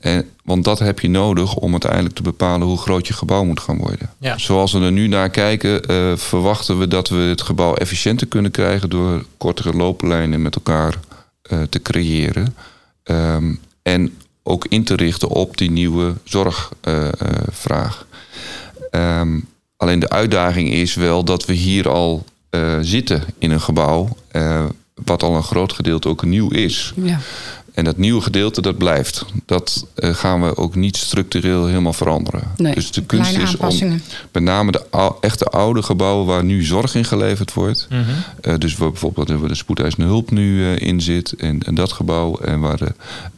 En, 0.01 0.29
want 0.45 0.65
dat 0.65 0.79
heb 0.79 1.01
je 1.01 1.09
nodig 1.09 1.55
om 1.55 1.71
uiteindelijk 1.71 2.15
te 2.15 2.23
bepalen 2.23 2.67
hoe 2.67 2.79
groot 2.79 3.07
je 3.07 3.13
gebouw 3.13 3.45
moet 3.45 3.61
gaan 3.61 3.77
worden. 3.77 4.11
Ja. 4.19 4.39
Zoals 4.39 4.73
we 4.73 4.81
er 4.81 4.93
nu 4.93 5.07
naar 5.07 5.31
kijken, 5.31 5.83
eh, 5.83 6.17
verwachten 6.17 6.79
we 6.79 6.89
dat 6.89 7.09
we 7.09 7.17
het 7.17 7.43
gebouw 7.43 7.75
efficiënter 7.75 8.27
kunnen 8.27 8.51
krijgen 8.51 8.91
door 8.91 9.25
kortere 9.37 9.73
looplijnen 9.73 10.43
met 10.43 10.55
elkaar 10.55 10.95
eh, 11.43 11.63
te 11.63 11.83
creëren. 11.83 12.57
Ehm, 13.03 13.55
en 13.83 14.19
ook 14.43 14.67
in 14.69 14.85
te 14.85 14.97
richten 14.97 15.29
op 15.29 15.57
die 15.57 15.71
nieuwe 15.71 16.15
zorgvraag. 16.25 18.07
Ehm, 18.91 19.39
alleen 19.77 19.99
de 19.99 20.11
uitdaging 20.11 20.73
is 20.73 20.95
wel 20.95 21.25
dat 21.25 21.45
we 21.45 21.53
hier 21.53 21.89
al 21.89 22.25
zitten 22.81 23.25
in 23.39 23.51
een 23.51 23.61
gebouw. 23.61 24.17
Wat 24.95 25.23
al 25.23 25.35
een 25.37 25.43
groot 25.43 25.73
gedeelte 25.73 26.09
ook 26.09 26.25
nieuw 26.25 26.51
is. 26.51 26.93
Ja. 26.97 27.19
En 27.75 27.85
dat 27.85 27.97
nieuwe 27.97 28.21
gedeelte, 28.21 28.63
dat 28.63 28.79
blijft. 28.79 29.25
Dat 29.47 29.87
eh, 29.95 30.15
gaan 30.15 30.43
we 30.43 30.57
ook 30.57 30.75
niet 30.75 30.97
structureel 30.97 31.67
helemaal 31.67 31.93
veranderen. 31.93 32.43
Nee. 32.57 32.75
Dus 32.75 32.91
de 32.91 33.03
kunst 33.05 33.29
Kleine 33.31 33.49
is 33.51 33.57
om 33.57 33.63
aanpassingen. 33.63 34.03
met 34.33 34.43
name 34.43 34.73
de 34.73 34.83
ou- 34.91 35.15
echte 35.21 35.45
oude 35.45 35.83
gebouwen 35.83 36.27
waar 36.27 36.45
nu 36.45 36.63
zorg 36.65 36.95
in 36.95 37.05
geleverd 37.05 37.53
wordt. 37.53 37.87
Mhm. 37.91 38.01
Eh, 38.41 38.55
dus 38.59 38.77
waar 38.77 38.91
bijvoorbeeld 38.91 39.29
waar 39.29 39.49
de 39.49 39.55
spoedeisende 39.55 40.07
hulp 40.07 40.31
nu 40.31 40.65
eh, 40.65 40.89
in 40.89 41.01
zit. 41.01 41.33
En, 41.33 41.63
en 41.63 41.75
dat 41.75 41.93
gebouw. 41.93 42.37
En 42.39 42.61
waar 42.61 42.77
de 42.77 42.93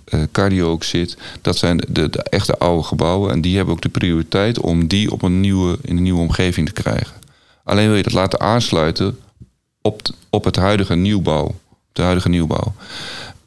eh, 0.04 0.20
cardio 0.32 0.70
ook 0.70 0.84
zit. 0.84 1.16
Dat 1.42 1.56
zijn 1.56 1.76
de, 1.88 2.10
de 2.10 2.22
echte 2.22 2.58
oude 2.58 2.82
gebouwen. 2.82 3.30
En 3.32 3.40
die 3.40 3.56
hebben 3.56 3.74
ook 3.74 3.82
de 3.82 3.88
prioriteit 3.88 4.60
om 4.60 4.86
die 4.86 5.10
op 5.10 5.22
een 5.22 5.40
nieuwe, 5.40 5.78
in 5.82 5.96
een 5.96 6.02
nieuwe 6.02 6.20
omgeving 6.20 6.66
te 6.66 6.82
krijgen. 6.82 7.14
Alleen 7.64 7.86
wil 7.86 7.96
je 7.96 8.02
dat 8.02 8.12
laten 8.12 8.40
aansluiten 8.40 9.18
op, 9.86 10.00
op 10.30 10.44
het 10.44 10.56
huidige 10.56 10.94
nieuwbouw. 10.94 11.54
De 11.92 12.02
huidige 12.02 12.28
nieuwbouw. 12.28 12.72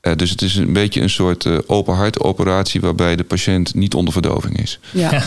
Eh, 0.09 0.15
dus 0.15 0.29
het 0.29 0.41
is 0.41 0.55
een 0.55 0.73
beetje 0.73 1.01
een 1.01 1.09
soort 1.09 1.45
eh, 1.45 1.57
open 1.67 1.95
hart 1.95 2.19
operatie 2.19 2.81
waarbij 2.81 3.15
de 3.15 3.23
patiënt 3.23 3.75
niet 3.75 3.93
onder 3.93 4.13
verdoving 4.13 4.59
is. 4.61 4.79
ja. 4.91 5.09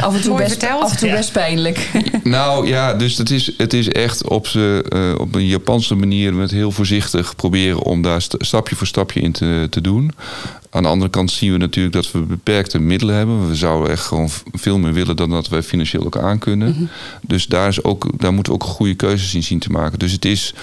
af 0.00 0.14
en 0.14 0.20
toe, 0.20 0.30
Mooi 0.30 0.42
best, 0.42 0.56
verteld. 0.58 0.82
af 0.82 0.90
en 0.90 0.96
toe 0.98 1.08
Ja. 1.08 1.14
best 1.14 1.32
pijnlijk. 1.32 1.90
Nou 2.22 2.66
ja, 2.66 2.94
dus 2.94 3.18
het 3.18 3.30
is, 3.30 3.50
het 3.56 3.72
is 3.72 3.88
echt 3.88 4.28
op, 4.28 4.46
ze, 4.46 4.84
eh, 4.88 5.20
op 5.20 5.34
een 5.34 5.46
Japanse 5.46 5.94
manier 5.94 6.34
met 6.34 6.50
heel 6.50 6.70
voorzichtig 6.70 7.36
proberen 7.36 7.82
om 7.82 8.02
daar 8.02 8.22
st- 8.22 8.34
stapje 8.38 8.76
voor 8.76 8.86
stapje 8.86 9.20
in 9.20 9.32
te, 9.32 9.66
te 9.70 9.80
doen. 9.80 10.10
Aan 10.70 10.82
de 10.82 10.88
andere 10.88 11.10
kant 11.10 11.30
zien 11.30 11.52
we 11.52 11.58
natuurlijk 11.58 11.94
dat 11.94 12.12
we 12.12 12.18
beperkte 12.18 12.78
middelen 12.78 13.14
hebben. 13.14 13.48
We 13.48 13.54
zouden 13.54 13.90
echt 13.90 14.04
gewoon 14.04 14.28
veel 14.52 14.78
meer 14.78 14.92
willen 14.92 15.16
dan 15.16 15.30
dat 15.30 15.48
wij 15.48 15.62
financieel 15.62 16.04
ook 16.04 16.16
aankunnen. 16.18 16.90
Dus 17.22 17.46
daar, 17.46 17.68
is 17.68 17.84
ook, 17.84 18.06
daar 18.16 18.32
moeten 18.32 18.52
we 18.52 18.58
ook 18.58 18.68
goede 18.68 18.94
keuzes 18.94 19.34
in 19.34 19.42
zien 19.42 19.58
te 19.58 19.70
maken. 19.70 19.98
Dus 19.98 20.12
het 20.12 20.24
is, 20.24 20.54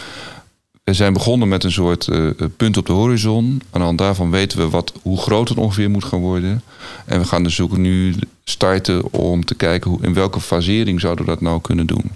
we 0.83 0.93
zijn 0.93 1.13
begonnen 1.13 1.47
met 1.47 1.63
een 1.63 1.71
soort 1.71 2.07
eh, 2.07 2.29
punt 2.57 2.77
op 2.77 2.85
de 2.85 2.93
horizon. 2.93 3.61
Aan 3.69 3.79
de 3.79 3.85
hand 3.85 3.97
daarvan 3.97 4.31
weten 4.31 4.57
we 4.57 4.69
wat, 4.69 4.93
hoe 5.01 5.17
groot 5.17 5.49
het 5.49 5.57
ongeveer 5.57 5.89
moet 5.89 6.03
gaan 6.03 6.19
worden. 6.19 6.63
En 7.05 7.19
we 7.19 7.25
gaan 7.25 7.43
dus 7.43 7.61
ook 7.61 7.77
nu 7.77 8.15
starten 8.43 9.13
om 9.13 9.45
te 9.45 9.55
kijken 9.55 9.89
hoe, 9.89 10.01
in 10.01 10.13
welke 10.13 10.39
fasering 10.39 10.99
zouden 10.99 11.25
we 11.25 11.31
dat 11.31 11.41
nou 11.41 11.61
kunnen 11.61 11.85
doen. 11.85 12.11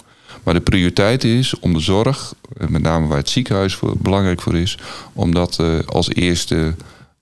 Maar 0.48 0.56
de 0.56 0.62
prioriteit 0.62 1.24
is 1.24 1.60
om 1.60 1.74
de 1.74 1.80
zorg, 1.80 2.34
eh, 2.58 2.68
met 2.68 2.82
name 2.82 3.08
waar 3.08 3.18
het 3.18 3.30
ziekenhuis 3.30 3.76
voor, 3.76 3.98
belangrijk 3.98 4.42
voor 4.42 4.56
is, 4.56 4.78
om 5.14 5.34
dat 5.34 5.60
eh, 5.60 5.80
als 5.86 6.10
eerste, 6.10 6.76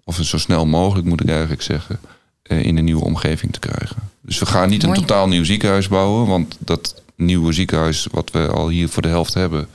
of 0.03 0.19
zo 0.21 0.37
snel 0.37 0.65
mogelijk 0.65 1.07
moet 1.07 1.21
ik 1.21 1.29
eigenlijk 1.29 1.61
zeggen, 1.61 1.99
eh, 2.41 2.63
in 2.63 2.77
een 2.77 2.83
nieuwe 2.83 3.03
omgeving 3.03 3.53
te 3.53 3.59
krijgen. 3.59 3.95
Dus 4.21 4.39
we 4.39 4.45
gaan 4.45 4.69
niet 4.69 4.83
een 4.83 4.93
totaal 4.93 5.27
nieuw 5.27 5.43
ziekenhuis 5.43 5.87
bouwen, 5.87 6.27
want 6.27 6.55
dat 6.59 7.01
nieuwe 7.15 7.53
ziekenhuis 7.53 8.07
wat 8.11 8.31
we 8.31 8.47
al 8.47 8.69
hier 8.69 8.89
voor 8.89 9.01
de 9.01 9.07
helft 9.07 9.33
hebben, 9.33 9.67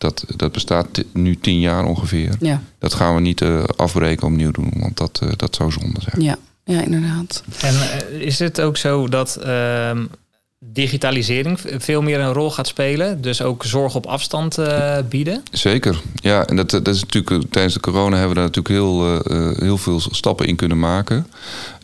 dat, 0.00 0.24
dat 0.36 0.52
bestaat 0.52 1.04
nu 1.12 1.36
tien 1.36 1.60
jaar 1.60 1.84
ongeveer. 1.84 2.36
Ja, 2.40 2.62
Dat 2.78 2.94
gaan 2.94 3.14
we 3.14 3.20
niet 3.20 3.40
eh, 3.40 3.64
afbreken 3.76 4.26
opnieuw 4.26 4.50
doen, 4.50 4.72
want 4.76 4.96
dat, 4.96 5.20
eh, 5.22 5.28
dat 5.36 5.54
zou 5.54 5.72
zonde 5.72 6.00
zijn. 6.00 6.22
ja. 6.24 6.36
ja 6.64 6.80
inderdaad. 6.82 7.42
En 7.60 7.74
eh, 7.74 8.20
is 8.20 8.38
het 8.38 8.60
ook 8.60 8.76
zo 8.76 9.08
dat 9.08 9.36
ehm, 9.36 10.04
digitalisering 10.58 11.58
veel 11.78 12.02
meer 12.02 12.20
een 12.20 12.32
rol 12.32 12.50
gaat 12.50 12.66
spelen? 12.66 13.20
Dus 13.22 13.42
ook 13.42 13.64
zorg 13.64 13.94
op 13.94 14.06
afstand 14.06 14.58
eh, 14.58 14.96
bieden? 15.08 15.42
Zeker, 15.50 16.00
ja. 16.14 16.46
En 16.46 16.56
dat, 16.56 16.70
dat 16.70 16.88
is 16.88 17.00
natuurlijk, 17.00 17.50
tijdens 17.50 17.74
de 17.74 17.80
corona 17.80 18.16
hebben 18.16 18.28
we 18.28 18.34
daar 18.34 18.50
natuurlijk 18.52 18.74
heel, 18.74 19.20
eh, 19.24 19.48
eh, 19.50 19.58
heel 19.58 19.78
veel 19.78 20.00
stappen 20.00 20.46
in 20.46 20.56
kunnen 20.56 20.78
maken. 20.78 21.26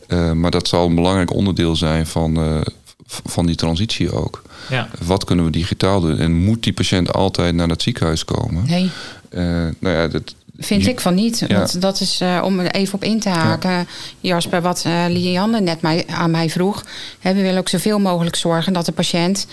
Eh, 0.07 0.33
maar 0.33 0.51
dat 0.51 0.69
zal 0.69 0.87
een 0.87 0.95
belangrijk 0.95 1.33
onderdeel 1.35 1.77
zijn 1.77 2.07
van, 2.07 2.37
eh, 2.37 2.61
van 3.07 3.47
die 3.47 3.55
transitie 3.57 4.13
ook. 4.13 4.43
Ja. 4.71 4.89
Wat 5.05 5.25
kunnen 5.25 5.45
we 5.45 5.51
digitaal 5.51 6.01
doen? 6.01 6.19
En 6.19 6.33
moet 6.45 6.63
die 6.63 6.73
patiënt 6.73 7.13
altijd 7.13 7.55
naar 7.55 7.69
het 7.69 7.83
ziekenhuis 7.83 8.25
komen? 8.25 8.65
Nee, 8.67 8.91
Eh, 9.29 9.43
nou 9.81 9.95
ja, 9.97 10.09
dat, 10.09 10.35
vind 10.59 10.85
je- 10.85 10.91
ik 10.91 11.01
van 11.01 11.15
niet. 11.15 11.45
Ja. 11.49 11.57
Want 11.59 11.81
dat 11.81 12.01
is 12.01 12.21
eh, 12.21 12.41
om 12.45 12.59
er 12.61 12.71
even 12.71 12.95
op 12.95 13.05
in 13.05 13.21
te 13.21 13.29
haken. 13.29 13.87
Jasper, 14.21 14.63
wat 14.63 14.83
eh 14.87 15.05
Lianne 15.09 15.61
net 15.61 15.81
mij, 15.81 16.05
aan 16.07 16.31
mij 16.31 16.51
vroeg. 16.51 16.85
Hè, 17.19 17.35
we 17.35 17.43
willen 17.43 17.59
ook 17.59 17.69
zoveel 17.69 17.99
mogelijk 17.99 18.37
zorgen 18.37 18.73
dat 18.73 18.87
de 18.87 18.93
patiënt 18.93 19.47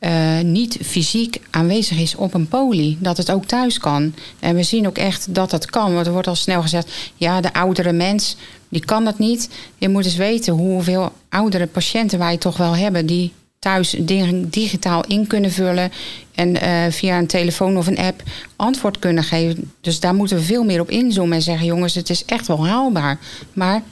eh, 0.00 0.40
niet 0.40 0.78
fysiek 0.82 1.40
aanwezig 1.50 1.98
is 1.98 2.14
op 2.14 2.34
een 2.34 2.48
poli. 2.48 2.96
Dat 3.00 3.16
het 3.16 3.30
ook 3.30 3.44
thuis 3.44 3.78
kan. 3.78 4.14
En 4.38 4.54
we 4.54 4.62
zien 4.62 4.86
ook 4.86 4.98
echt 4.98 5.34
dat 5.34 5.50
het 5.50 5.66
kan. 5.66 5.94
Want 5.94 6.06
er 6.06 6.12
wordt 6.12 6.28
al 6.28 6.34
snel 6.34 6.62
gezegd, 6.62 6.92
ja, 7.16 7.40
de 7.40 7.52
oudere 7.52 7.92
mens, 7.92 8.36
die 8.68 8.84
kan 8.84 9.04
dat 9.04 9.18
niet. 9.18 9.50
Je 9.78 9.88
moet 9.88 10.04
eens 10.04 10.16
weten 10.16 10.52
hoeveel 10.52 11.12
oudere 11.28 11.66
patiënten 11.66 12.18
wij 12.18 12.36
toch 12.36 12.56
wel 12.56 12.76
hebben... 12.76 13.06
die 13.06 13.32
thuis 13.58 13.96
dingen 13.98 14.48
digitaal 14.48 15.04
in 15.06 15.26
kunnen 15.26 15.52
vullen... 15.52 15.92
en 16.34 16.60
eh, 16.60 16.92
via 16.92 17.18
een 17.18 17.26
telefoon 17.26 17.76
of 17.76 17.86
een 17.86 17.98
app 17.98 18.22
antwoord 18.56 18.98
kunnen 18.98 19.24
geven. 19.24 19.72
Dus 19.80 20.00
daar 20.00 20.14
moeten 20.14 20.36
we 20.36 20.42
veel 20.42 20.64
meer 20.64 20.80
op 20.80 20.90
inzoomen 20.90 21.36
en 21.36 21.42
zeggen... 21.42 21.66
jongens, 21.66 21.94
het 21.94 22.10
is 22.10 22.24
echt 22.24 22.46
wel 22.46 22.66
haalbaar. 22.66 23.18
Maar 23.52 23.82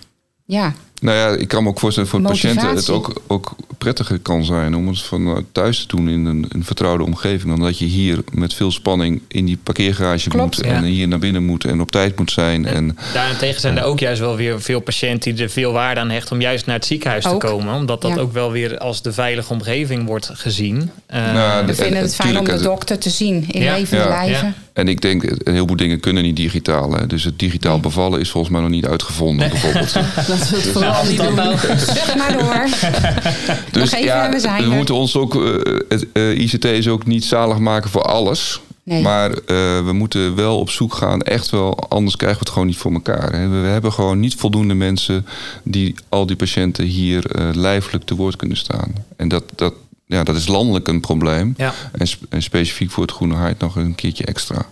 ja, 0.44 0.74
Nou 1.00 1.16
ja, 1.16 1.28
ik 1.40 1.48
kan 1.48 1.62
me 1.62 1.68
ook 1.68 1.78
voorstellen 1.80 2.08
voor 2.08 2.20
de 2.22 2.26
patiënten 2.28 2.66
het 2.66 2.74
Motivatie. 2.88 2.94
ook, 2.94 3.22
ook 3.26 3.56
prettiger 3.78 4.18
kan 4.18 4.44
zijn 4.44 4.74
om 4.76 4.88
het 4.88 5.02
van 5.02 5.26
eh, 5.26 5.36
thuis 5.52 5.78
te 5.86 5.96
doen 5.96 6.08
in 6.08 6.24
een, 6.24 6.46
een 6.48 6.64
vertrouwde 6.64 7.04
omgeving. 7.04 7.42
Dan 7.56 7.60
dat 7.60 7.78
je 7.78 7.84
hier 7.84 8.18
met 8.32 8.54
veel 8.54 8.70
spanning 8.70 9.20
in 9.28 9.44
die 9.44 9.58
parkeergarage 9.62 10.28
Klopt. 10.28 10.56
moet 10.56 10.66
en 10.66 10.74
Ja. 10.84 10.88
hier 10.90 11.08
naar 11.08 11.18
binnen 11.18 11.44
moet 11.44 11.64
en 11.64 11.80
op 11.80 11.90
tijd 11.90 12.18
moet 12.18 12.30
zijn. 12.30 12.66
En 12.66 12.98
Daarentegen 13.14 13.60
zijn 13.60 13.78
er 13.78 13.84
ook 13.84 13.98
juist 14.00 14.20
wel 14.20 14.36
weer 14.36 14.60
veel 14.62 14.80
patiënten 14.80 15.34
die 15.34 15.44
er 15.44 15.50
veel 15.50 15.72
waarde 15.72 16.00
aan 16.00 16.10
hechten 16.10 16.32
om 16.36 16.40
juist 16.40 16.66
naar 16.66 16.76
het 16.76 16.86
ziekenhuis 16.86 17.26
Ook. 17.26 17.40
te 17.40 17.46
komen. 17.46 17.74
Omdat 17.74 18.00
dat 18.02 18.14
Ja. 18.14 18.20
ook 18.20 18.32
wel 18.32 18.50
weer 18.52 18.78
als 18.78 19.02
de 19.02 19.12
veilige 19.12 19.52
omgeving 19.52 20.06
wordt 20.06 20.30
gezien. 20.32 20.90
Eh, 21.06 21.32
Nou, 21.32 21.64
we 21.64 21.68
En- 21.70 21.76
vinden 21.76 21.96
en- 21.96 22.02
het 22.02 22.14
fijn 22.14 22.38
om 22.38 22.44
de 22.44 22.60
dokter 22.62 22.98
te 22.98 23.10
zien 23.10 23.44
in 23.48 23.62
Ja. 23.62 23.72
levende 23.74 24.02
Ja. 24.04 24.08
lijven. 24.08 24.46
Ja. 24.46 24.54
En 24.72 24.88
ik 24.88 25.00
denk, 25.00 25.22
een 25.22 25.52
heleboel 25.52 25.76
dingen 25.76 26.00
kunnen 26.00 26.22
niet 26.22 26.36
digitaal. 26.36 26.92
Hè? 26.92 27.06
Dus 27.06 27.24
het 27.24 27.38
digitaal 27.38 27.80
bevallen 27.80 28.20
is 28.20 28.30
volgens 28.30 28.52
mij 28.52 28.62
nog 28.62 28.70
niet 28.70 28.86
uitgevonden, 28.86 29.48
bijvoorbeeld. 29.50 29.94
Laten 30.28 30.50
we 30.50 30.56
het 30.56 30.72
dat 30.92 31.16
doen. 31.26 31.34
nou- 31.34 31.58
Zeg 31.78 32.16
maar 32.16 32.32
door. 32.32 32.66
Dus 33.72 33.90
Nog 33.90 33.92
even 33.92 34.04
ja, 34.04 34.30
we 34.30 34.40
zijn 34.40 34.62
we 34.64 34.70
er. 34.70 34.76
moeten 34.76 34.94
ons 34.94 35.16
ook. 35.16 35.34
eh, 35.44 35.74
het 35.88 36.06
eh, 36.12 36.38
ICT 36.38 36.64
is 36.64 36.88
ook 36.88 37.06
niet 37.06 37.24
zalig 37.24 37.58
maken 37.58 37.90
voor 37.90 38.02
alles. 38.02 38.60
Nee. 38.82 39.02
Maar 39.02 39.30
eh, 39.30 39.36
we 39.84 39.90
moeten 39.92 40.34
wel 40.34 40.58
op 40.58 40.70
zoek 40.70 40.94
gaan, 40.94 41.22
echt 41.22 41.50
wel, 41.50 41.88
anders 41.88 42.16
krijgen 42.16 42.38
we 42.38 42.44
het 42.44 42.52
gewoon 42.52 42.68
niet 42.68 42.76
voor 42.78 42.92
elkaar. 42.92 43.32
Hè. 43.32 43.48
We, 43.48 43.56
we 43.58 43.66
hebben 43.66 43.92
gewoon 43.92 44.20
niet 44.20 44.34
voldoende 44.34 44.74
mensen 44.74 45.26
die 45.62 45.94
al 46.08 46.26
die 46.26 46.36
patiënten 46.36 46.84
hier 46.84 47.26
eh, 47.30 47.48
lijfelijk 47.52 48.04
te 48.04 48.14
woord 48.14 48.36
kunnen 48.36 48.56
staan. 48.56 48.92
En 49.16 49.28
dat, 49.28 49.44
dat, 49.54 49.74
ja, 50.06 50.22
dat 50.24 50.36
is 50.36 50.46
landelijk 50.46 50.88
een 50.88 51.00
probleem. 51.00 51.54
Ja. 51.56 51.74
En, 51.92 52.06
sp- 52.06 52.22
en 52.28 52.42
specifiek 52.42 52.90
voor 52.90 53.02
het 53.02 53.12
Groene 53.12 53.34
Hart 53.34 53.58
nog 53.60 53.76
een 53.76 53.94
keertje 53.94 54.24
extra. 54.24 54.66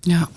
Ja. 0.00 0.28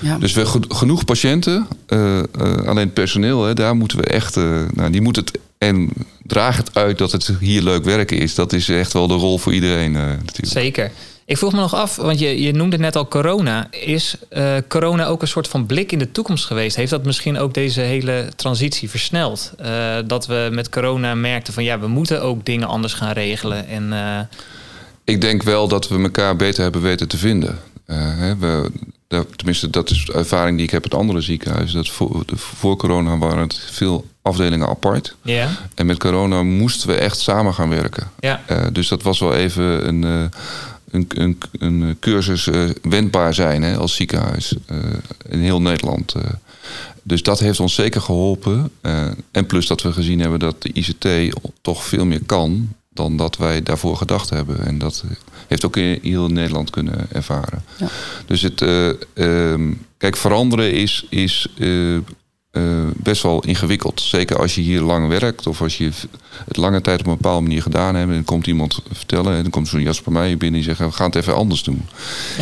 Ja. 0.00 0.18
Dus 0.18 0.32
we 0.32 0.46
ge- 0.46 0.60
genoeg 0.68 1.04
patiënten, 1.04 1.66
eh, 1.86 2.18
eh, 2.18 2.24
alleen 2.66 2.76
het 2.84 2.94
personeel, 2.94 3.44
hè, 3.44 3.54
daar 3.54 3.76
moeten 3.76 3.98
we 3.98 4.04
echt, 4.04 4.36
eh, 4.36 4.62
nou, 4.74 4.90
die 4.90 5.00
moet 5.00 5.16
het 5.16 5.38
en 5.58 5.90
draag 6.22 6.56
het 6.56 6.74
uit 6.74 6.98
dat 6.98 7.12
het 7.12 7.32
hier 7.40 7.62
leuk 7.62 7.84
werken 7.84 8.18
is. 8.18 8.34
Dat 8.34 8.52
is 8.52 8.68
echt 8.68 8.92
wel 8.92 9.06
de 9.06 9.14
rol 9.14 9.38
voor 9.38 9.54
iedereen 9.54 9.96
eh, 9.96 10.02
natuurlijk. 10.02 10.46
Zeker. 10.52 10.90
Ik 11.24 11.38
vroeg 11.38 11.52
me 11.52 11.58
nog 11.60 11.74
af, 11.74 11.96
want 11.96 12.18
je, 12.18 12.42
je 12.42 12.52
noemde 12.52 12.78
net 12.78 12.96
al 12.96 13.08
corona. 13.08 13.66
Is 13.70 14.14
eh, 14.28 14.54
corona 14.68 15.06
ook 15.06 15.22
een 15.22 15.28
soort 15.28 15.48
van 15.48 15.66
blik 15.66 15.92
in 15.92 15.98
de 15.98 16.10
toekomst 16.10 16.44
geweest? 16.44 16.76
Heeft 16.76 16.90
dat 16.90 17.04
misschien 17.04 17.38
ook 17.38 17.54
deze 17.54 17.80
hele 17.80 18.28
transitie 18.36 18.90
versneld? 18.90 19.52
Eh, 19.58 19.96
dat 20.06 20.26
we 20.26 20.48
met 20.52 20.68
corona 20.68 21.14
merkten 21.14 21.52
van 21.54 21.64
ja, 21.64 21.78
we 21.78 21.86
moeten 21.86 22.22
ook 22.22 22.44
dingen 22.46 22.68
anders 22.68 22.92
gaan 22.92 23.12
regelen. 23.12 23.66
En 23.68 23.92
eh, 23.92 24.18
Ik 25.04 25.20
denk 25.20 25.42
wel 25.42 25.68
dat 25.68 25.88
we 25.88 26.02
elkaar 26.02 26.36
beter 26.36 26.62
hebben 26.62 26.82
weten 26.82 27.08
te 27.08 27.16
vinden. 27.18 27.58
Eh, 27.86 27.96
hè, 27.98 28.36
we, 28.36 28.70
dat- 29.10 29.26
tenminste, 29.36 29.70
dat 29.70 29.90
is 29.90 30.04
de 30.04 30.12
ervaring 30.12 30.56
die 30.56 30.66
ik 30.66 30.72
heb 30.72 30.82
uit 30.82 30.94
andere 30.94 31.20
ziekenhuizen. 31.20 31.76
Dat 31.76 31.88
voor, 31.88 32.22
de- 32.26 32.36
voor 32.36 32.76
corona 32.76 33.18
waren 33.18 33.38
het 33.42 33.56
veel 33.70 34.06
afdelingen 34.22 34.68
apart. 34.68 35.16
ja, 35.22 35.48
En 35.74 35.86
met 35.86 35.98
corona 35.98 36.42
moesten 36.42 36.88
we 36.88 36.94
echt 36.94 37.18
samen 37.18 37.54
gaan 37.54 37.68
werken. 37.68 38.10
ja, 38.20 38.42
Eh, 38.46 38.66
dus 38.72 38.88
dat 38.88 39.02
was 39.02 39.18
wel 39.18 39.34
even 39.34 39.88
een, 39.88 40.04
eh, 40.04 40.38
een, 40.90 41.06
een, 41.08 41.38
een 41.58 41.96
cursus 42.00 42.46
eh, 42.46 42.64
wendbaar 42.82 43.34
zijn 43.34 43.62
hè, 43.62 43.76
als 43.76 43.94
ziekenhuis 43.94 44.54
in 45.28 45.38
heel 45.40 45.60
Nederland. 45.60 46.14
Dus 47.02 47.22
dat 47.22 47.38
heeft 47.38 47.60
ons 47.60 47.74
zeker 47.74 48.00
geholpen. 48.00 48.70
Eh, 48.80 49.06
en 49.30 49.46
plus 49.46 49.66
dat 49.66 49.82
we 49.82 49.92
gezien 49.92 50.20
hebben 50.20 50.38
dat 50.38 50.62
de 50.62 50.70
ICT 50.72 51.34
toch 51.62 51.84
veel 51.84 52.04
meer 52.04 52.22
kan 52.26 52.72
dan 52.92 53.16
dat 53.16 53.36
wij 53.36 53.62
daarvoor 53.62 53.96
gedacht 53.96 54.30
hebben. 54.30 54.66
En 54.66 54.78
dat 54.78 55.04
heeft 55.50 55.64
ook 55.64 55.76
in 55.76 55.98
heel 56.02 56.28
Nederland 56.28 56.70
kunnen 56.70 57.06
ervaren. 57.12 57.62
Ja. 57.78 57.88
Dus 58.26 58.42
het, 58.42 58.62
eh, 58.62 58.88
ehm, 59.14 59.72
kijk, 59.96 60.16
veranderen 60.16 60.72
is, 60.72 61.06
is 61.08 61.48
eh, 62.50 62.62
best 62.96 63.22
wel 63.22 63.42
ingewikkeld. 63.44 64.00
Zeker 64.00 64.38
als 64.38 64.54
je 64.54 64.60
hier 64.60 64.80
lang 64.80 65.08
werkt 65.08 65.46
of 65.46 65.62
als 65.62 65.78
je 65.78 65.90
het 66.44 66.56
lange 66.56 66.80
tijd 66.80 67.00
op 67.00 67.06
een 67.06 67.16
bepaalde 67.16 67.42
manier 67.42 67.62
gedaan 67.62 67.94
hebt. 67.94 68.08
En 68.08 68.14
dan 68.14 68.24
komt 68.24 68.46
iemand 68.46 68.82
vertellen 68.92 69.36
en 69.36 69.42
dan 69.42 69.50
komt 69.50 69.68
zo'n 69.68 69.82
Jasper 69.82 70.12
Meijer 70.12 70.36
binnen 70.36 70.60
en 70.60 70.64
zegt: 70.66 70.78
We 70.78 70.92
gaan 70.92 71.06
het 71.06 71.14
even 71.14 71.34
anders 71.34 71.62
doen. 71.62 71.82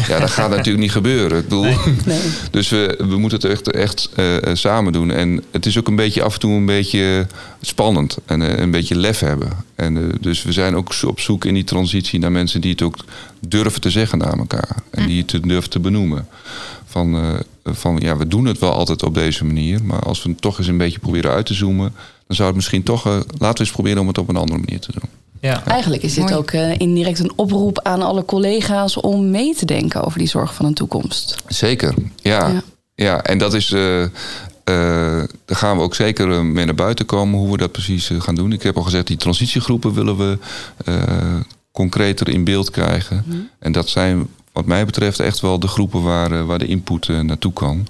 Ja, 0.08 0.18
dat 0.18 0.30
gaat 0.30 0.50
natuurlijk 0.50 0.78
niet 0.78 0.92
gebeuren. 0.92 1.38
Ik 1.38 1.44
bedoel, 1.44 1.62
Nee. 2.04 2.20
dus 2.50 2.68
we, 2.68 2.94
we 3.08 3.16
moeten 3.18 3.38
het 3.40 3.50
echt, 3.50 3.70
echt 3.70 4.08
eh, 4.14 4.36
eh, 4.36 4.54
samen 4.54 4.92
doen. 4.92 5.10
En 5.10 5.44
het 5.50 5.66
is 5.66 5.78
ook 5.78 5.88
een 5.88 5.96
beetje 5.96 6.22
af 6.22 6.34
en 6.34 6.40
toe 6.40 6.52
een 6.52 6.66
beetje 6.66 7.26
spannend 7.60 8.18
en 8.26 8.60
een 8.62 8.70
beetje 8.70 8.96
lef 8.96 9.18
hebben. 9.18 9.52
En 9.74 10.12
dus 10.20 10.42
we 10.42 10.52
zijn 10.52 10.76
ook 10.76 10.94
op 11.06 11.20
zoek 11.20 11.44
in 11.44 11.54
die 11.54 11.64
transitie 11.64 12.18
naar 12.18 12.32
mensen 12.32 12.60
die 12.60 12.70
het 12.70 12.82
ook 12.82 12.96
durven 13.48 13.80
te 13.80 13.90
zeggen 13.90 14.18
naar 14.18 14.38
elkaar. 14.38 14.76
En 14.90 15.06
die 15.06 15.24
het 15.26 15.42
durven 15.42 15.70
te 15.70 15.80
benoemen. 15.80 16.28
Van, 16.86 17.38
van 17.72 17.96
ja, 17.98 18.16
we 18.16 18.26
doen 18.26 18.44
het 18.44 18.58
wel 18.58 18.72
altijd 18.72 19.02
op 19.02 19.14
deze 19.14 19.44
manier. 19.44 19.84
Maar 19.84 20.00
als 20.00 20.22
we 20.22 20.30
het 20.30 20.40
toch 20.40 20.58
eens 20.58 20.66
een 20.66 20.76
beetje 20.78 20.98
proberen 20.98 21.30
uit 21.30 21.46
te 21.46 21.54
zoomen. 21.54 21.94
Dan 22.26 22.36
zou 22.36 22.48
het 22.48 22.56
misschien 22.56 22.82
toch. 22.82 23.06
eh, 23.06 23.12
laten 23.12 23.54
we 23.54 23.60
eens 23.60 23.70
proberen 23.70 24.00
om 24.00 24.06
het 24.08 24.18
op 24.18 24.28
een 24.28 24.36
andere 24.36 24.58
manier 24.58 24.80
te 24.80 24.92
doen. 24.92 25.08
ja. 25.40 25.64
Eigenlijk 25.66 26.02
is 26.02 26.14
dit 26.14 26.24
Mooi. 26.24 26.34
ook 26.36 26.50
eh, 26.50 26.78
indirect 26.78 27.18
een 27.18 27.32
oproep 27.36 27.80
aan 27.82 28.02
alle 28.02 28.24
collega's 28.24 29.00
om 29.00 29.30
mee 29.30 29.54
te 29.54 29.64
denken 29.64 30.04
over 30.04 30.18
die 30.18 30.28
zorg 30.28 30.54
van 30.54 30.66
een 30.66 30.74
toekomst. 30.74 31.36
Zeker, 31.46 31.94
ja. 32.16 32.48
Ja. 32.48 32.62
Ja, 32.94 33.22
en 33.22 33.38
dat 33.38 33.54
is. 33.54 33.72
eh, 33.72 34.02
eh, 34.02 34.10
daar 35.44 35.56
gaan 35.56 35.76
we 35.76 35.82
ook 35.82 35.94
zeker 35.94 36.44
mee 36.44 36.64
naar 36.64 36.74
buiten 36.74 37.06
komen 37.06 37.38
hoe 37.38 37.50
we 37.50 37.56
dat 37.56 37.72
precies 37.72 38.10
gaan 38.18 38.34
doen. 38.34 38.52
Ik 38.52 38.62
heb 38.62 38.76
al 38.76 38.82
gezegd, 38.82 39.06
die 39.06 39.16
transitiegroepen 39.16 39.94
willen 39.94 40.16
we 40.16 40.38
eh, 40.84 41.36
concreter 41.72 42.28
in 42.28 42.44
beeld 42.44 42.70
krijgen. 42.70 43.24
En 43.58 43.72
dat 43.72 43.88
zijn, 43.88 44.26
wat 44.58 44.66
mij 44.66 44.84
betreft, 44.84 45.20
echt 45.20 45.40
wel 45.40 45.58
de 45.58 45.68
groepen 45.68 46.02
waar, 46.02 46.32
eh, 46.32 46.44
waar 46.44 46.58
de 46.58 46.66
input 46.66 47.08
eh, 47.08 47.20
naartoe 47.20 47.52
kan. 47.52 47.86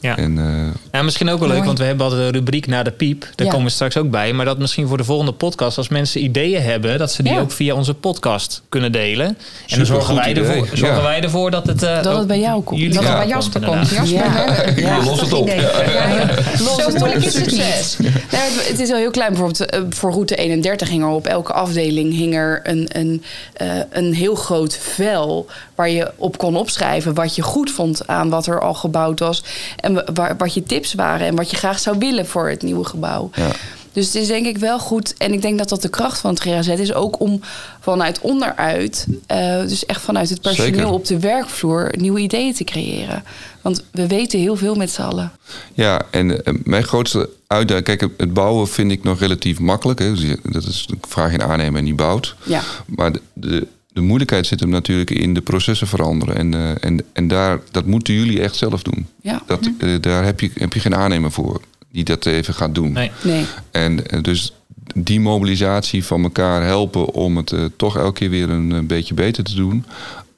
Ja. 0.00 0.16
En, 0.16 0.38
eh, 0.38 0.80
Ja, 0.92 1.02
misschien 1.02 1.28
ook 1.28 1.38
wel 1.38 1.48
leuk, 1.48 1.64
want 1.64 1.78
we 1.78 1.84
hebben 1.84 2.04
altijd 2.04 2.22
een 2.22 2.32
rubriek 2.32 2.66
naar 2.66 2.84
de 2.84 2.90
piep. 2.90 3.20
Daar 3.34 3.46
Ja. 3.46 3.52
komen 3.52 3.66
we 3.66 3.72
straks 3.72 3.96
ook 3.96 4.10
bij. 4.10 4.32
Maar 4.32 4.44
dat 4.44 4.58
misschien 4.58 4.88
voor 4.88 4.96
de 4.96 5.04
volgende 5.04 5.32
podcast, 5.32 5.78
als 5.78 5.88
mensen 5.88 6.22
ideeën 6.24 6.62
hebben, 6.62 6.98
dat 6.98 7.12
ze 7.12 7.22
die 7.22 7.32
Ja. 7.32 7.40
ook 7.40 7.50
via 7.52 7.74
onze 7.74 7.94
podcast 7.94 8.62
kunnen 8.68 8.92
delen. 8.92 9.26
En 9.26 9.76
dan 9.76 9.86
zorgen, 9.86 10.14
wij 10.14 10.34
ervoor, 10.36 10.66
zorgen 10.72 10.96
Ja. 10.96 11.02
wij 11.02 11.20
ervoor 11.22 11.50
dat 11.50 11.66
het, 11.66 11.82
eh, 11.82 12.02
Dat 12.02 12.18
het 12.18 12.26
bij 12.26 12.38
jou 12.40 12.62
komt. 12.62 12.94
Dat 12.94 13.02
Ja. 13.02 13.10
er 13.10 13.16
bij 13.18 13.28
Jasper 13.28 13.60
komt. 13.60 13.88
Jasper, 13.90 14.80
Ja. 14.80 15.04
Los 15.04 15.20
het 15.20 15.32
op. 15.32 15.42
Idee. 15.48 15.60
Ja, 15.60 15.82
ja. 16.08 16.26
Los 16.58 16.76
Zo 16.76 16.76
het 16.76 16.92
op, 16.94 16.98
moeilijk 16.98 17.24
is 17.24 17.34
het 17.34 17.44
succes. 17.44 17.96
Nou, 17.98 18.12
het, 18.30 18.68
het 18.68 18.80
is 18.80 18.88
wel 18.88 18.98
heel 18.98 19.10
klein. 19.10 19.28
Bijvoorbeeld 19.32 19.66
eh, 19.70 19.80
voor 19.90 20.10
route 20.10 20.34
31 20.36 20.88
hing 20.88 21.02
er 21.02 21.08
op 21.08 21.26
elke 21.26 21.52
afdeling 21.52 22.12
hing 22.12 22.34
er 22.34 22.60
een, 22.62 22.88
een, 22.92 23.22
eh, 23.52 23.68
een 23.90 24.14
heel 24.14 24.34
groot 24.34 24.78
vel 24.80 25.46
waar 25.74 25.90
je 25.90 26.10
op 26.16 26.38
kon 26.38 26.56
opschrijven 26.56 27.14
wat 27.14 27.34
je 27.34 27.42
goed 27.42 27.70
vond 27.70 28.06
aan 28.06 28.28
wat 28.30 28.46
er 28.46 28.60
al 28.60 28.74
gebouwd 28.74 29.18
was 29.18 29.42
en 29.76 29.87
wa- 30.14 30.34
wat 30.38 30.54
je 30.54 30.62
tips 30.62 30.94
waren 30.94 31.26
en 31.26 31.34
wat 31.36 31.50
je 31.50 31.56
graag 31.56 31.78
zou 31.78 31.98
willen 31.98 32.26
voor 32.26 32.48
het 32.48 32.62
nieuwe 32.62 32.84
gebouw. 32.84 33.30
ja. 33.34 33.50
Dus 33.92 34.06
het 34.06 34.14
is 34.14 34.26
denk 34.26 34.46
ik 34.46 34.58
wel 34.58 34.78
goed. 34.78 35.14
En 35.16 35.32
ik 35.32 35.42
denk 35.42 35.58
dat 35.58 35.68
dat 35.68 35.82
de 35.82 35.88
kracht 35.88 36.18
van 36.18 36.30
het 36.30 36.40
GAZ 36.40 36.68
is 36.68 36.92
ook 36.92 37.20
om 37.20 37.40
vanuit 37.80 38.20
onderuit, 38.20 39.06
eh, 39.26 39.60
dus 39.60 39.86
echt 39.86 40.00
vanuit 40.00 40.28
het 40.28 40.40
personeel 40.40 40.72
Zeker. 40.74 40.90
op 40.90 41.04
de 41.06 41.18
werkvloer, 41.18 41.90
nieuwe 41.98 42.20
ideeën 42.20 42.54
te 42.54 42.64
creëren. 42.64 43.24
Want 43.62 43.84
we 43.90 44.06
weten 44.06 44.38
heel 44.38 44.56
veel 44.56 44.74
met 44.74 44.90
z'n 44.90 45.02
allen. 45.02 45.32
Ja, 45.74 46.02
en 46.10 46.44
eh, 46.44 46.54
mijn 46.64 46.84
grootste 46.84 47.30
uitdaging... 47.46 47.84
Kijk, 47.86 48.00
het- 48.16 48.32
bouwen 48.34 48.68
vind 48.68 48.90
ik 48.90 49.02
nog 49.04 49.18
relatief 49.20 49.58
makkelijk. 49.58 49.98
Hè. 49.98 50.10
Dus 50.14 50.20
je- 50.22 50.38
Dat 50.42 50.64
is 50.66 50.86
een 50.90 51.00
vraag 51.08 51.32
in 51.32 51.42
aannemen 51.42 51.78
en 51.78 51.84
die 51.84 51.94
bouwt. 51.94 52.34
Ja. 52.42 52.62
Maar 52.86 53.12
de, 53.12 53.20
de, 53.32 53.66
de 53.98 54.04
moeilijkheid 54.04 54.46
zit 54.46 54.60
hem 54.60 54.68
natuurlijk 54.68 55.10
in 55.10 55.34
de 55.34 55.40
processen 55.40 55.86
veranderen. 55.86 56.36
En, 56.36 56.54
eh, 56.54 56.70
en, 56.80 57.04
en 57.12 57.28
daar, 57.28 57.60
dat 57.70 57.86
moeten 57.86 58.14
jullie 58.14 58.40
echt 58.40 58.56
zelf 58.56 58.82
doen. 58.82 59.06
Ja. 59.22 59.42
Dat, 59.46 59.70
eh, 59.78 59.94
daar 60.00 60.24
heb 60.24 60.40
je, 60.40 60.50
heb 60.54 60.72
je 60.72 60.80
geen 60.80 60.94
aannemer 60.94 61.30
voor 61.30 61.60
die 61.92 62.04
dat 62.04 62.26
even 62.26 62.54
gaat 62.54 62.74
doen. 62.74 62.92
Nee. 62.92 63.10
Nee. 63.22 63.44
En 63.70 64.10
eh, 64.10 64.22
dus 64.22 64.52
die 64.94 65.20
mobilisatie 65.20 66.04
van 66.04 66.22
elkaar 66.22 66.62
helpen 66.62 67.14
om 67.14 67.36
het 67.36 67.54
toch 67.76 67.96
elke 67.96 68.18
keer 68.18 68.30
weer 68.30 68.50
een, 68.50 68.72
eh, 68.72 68.78
beetje 68.82 69.14
beter 69.14 69.44
te 69.44 69.54
doen. 69.54 69.84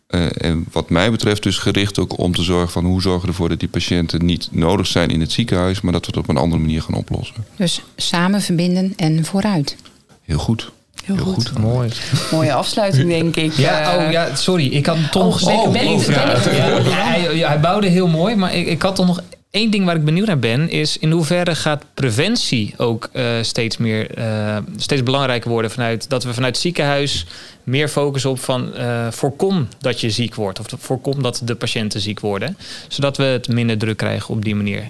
Eh, 0.07 0.27
en 0.37 0.67
wat 0.73 0.91
mij 0.91 1.11
betreft 1.11 1.43
dus 1.43 1.59
gericht 1.59 1.99
ook 1.99 2.19
om 2.19 2.35
te 2.35 2.43
zorgen 2.43 2.71
van 2.71 2.85
hoe 2.85 3.03
zorgen 3.03 3.23
we 3.23 3.29
ervoor 3.29 3.49
dat 3.49 3.61
die 3.61 3.69
patiënten 3.69 4.25
niet 4.25 4.49
nodig 4.51 4.87
zijn 4.87 5.11
in 5.11 5.21
het 5.21 5.33
ziekenhuis, 5.33 5.81
maar 5.81 5.93
dat 5.93 6.07
we 6.07 6.13
het 6.13 6.21
op 6.21 6.29
een 6.29 6.43
andere 6.43 6.63
manier 6.63 6.83
gaan 6.83 6.95
oplossen. 6.95 7.45
Dus 7.57 7.83
samen 7.97 8.43
verbinden 8.43 8.93
en 8.97 9.25
vooruit. 9.25 9.77
Heel 10.23 10.39
goed. 10.39 10.73
Heel, 11.05 11.17
goed. 11.17 11.59
Mooi. 11.59 11.89
Mooie 12.31 12.53
afsluiting, 12.53 13.09
denk 13.09 13.37
ik. 13.37 13.53
Ja, 13.53 13.93
Eh, 13.99 14.05
oh 14.07 14.11
ja, 14.13 14.35
sorry. 14.37 14.67
Ik 14.67 14.87
had 14.87 14.97
toch 15.11 15.41
nog 15.43 15.45
ben- 15.63 15.73
ben 15.73 15.83
ik- 15.83 15.89
één 15.89 15.97
ben 16.07 16.37
ik 16.37 16.45
Ja, 16.87 16.93
hij, 16.93 17.37
ja, 17.37 17.49
hij 17.49 17.61
bouwde 17.61 17.87
heel 17.89 18.09
mooi, 18.09 18.35
maar 18.37 18.55
ik, 18.55 18.67
ik 18.67 18.83
had 18.83 18.95
toch 18.97 19.07
nog 19.07 19.21
Eén 19.51 19.71
ding 19.71 19.85
waar 19.85 19.97
ik 19.97 20.05
benieuwd 20.05 20.27
naar 20.27 20.39
ben, 20.39 20.69
is 20.69 20.99
in 20.99 21.11
hoeverre 21.11 21.55
gaat 21.55 21.85
preventie 21.95 22.75
ook 22.77 23.09
eh, 23.13 23.25
steeds 23.43 23.77
meer 23.77 24.19
uh, 24.19 24.57
steeds 24.77 25.03
belangrijker 25.03 25.51
worden 25.51 25.71
vanuit 25.71 26.09
dat 26.11 26.25
we 26.25 26.35
vanuit 26.35 26.53
het 26.55 26.63
ziekenhuis 26.63 27.27
meer 27.65 27.89
focussen 27.89 28.31
op 28.31 28.41
van 28.41 28.71
uh, 28.77 29.07
voorkom 29.11 29.69
dat 29.81 30.01
je 30.01 30.11
ziek 30.11 30.35
wordt 30.35 30.59
of 30.61 30.67
voorkom 30.79 31.23
dat 31.23 31.41
de 31.45 31.55
patiënten 31.55 32.01
ziek 32.01 32.21
worden, 32.21 32.57
zodat 32.89 33.17
we 33.17 33.23
het 33.25 33.49
minder 33.49 33.79
druk 33.79 33.97
krijgen 33.97 34.35
op 34.35 34.45
die 34.45 34.55
manier. 34.55 34.83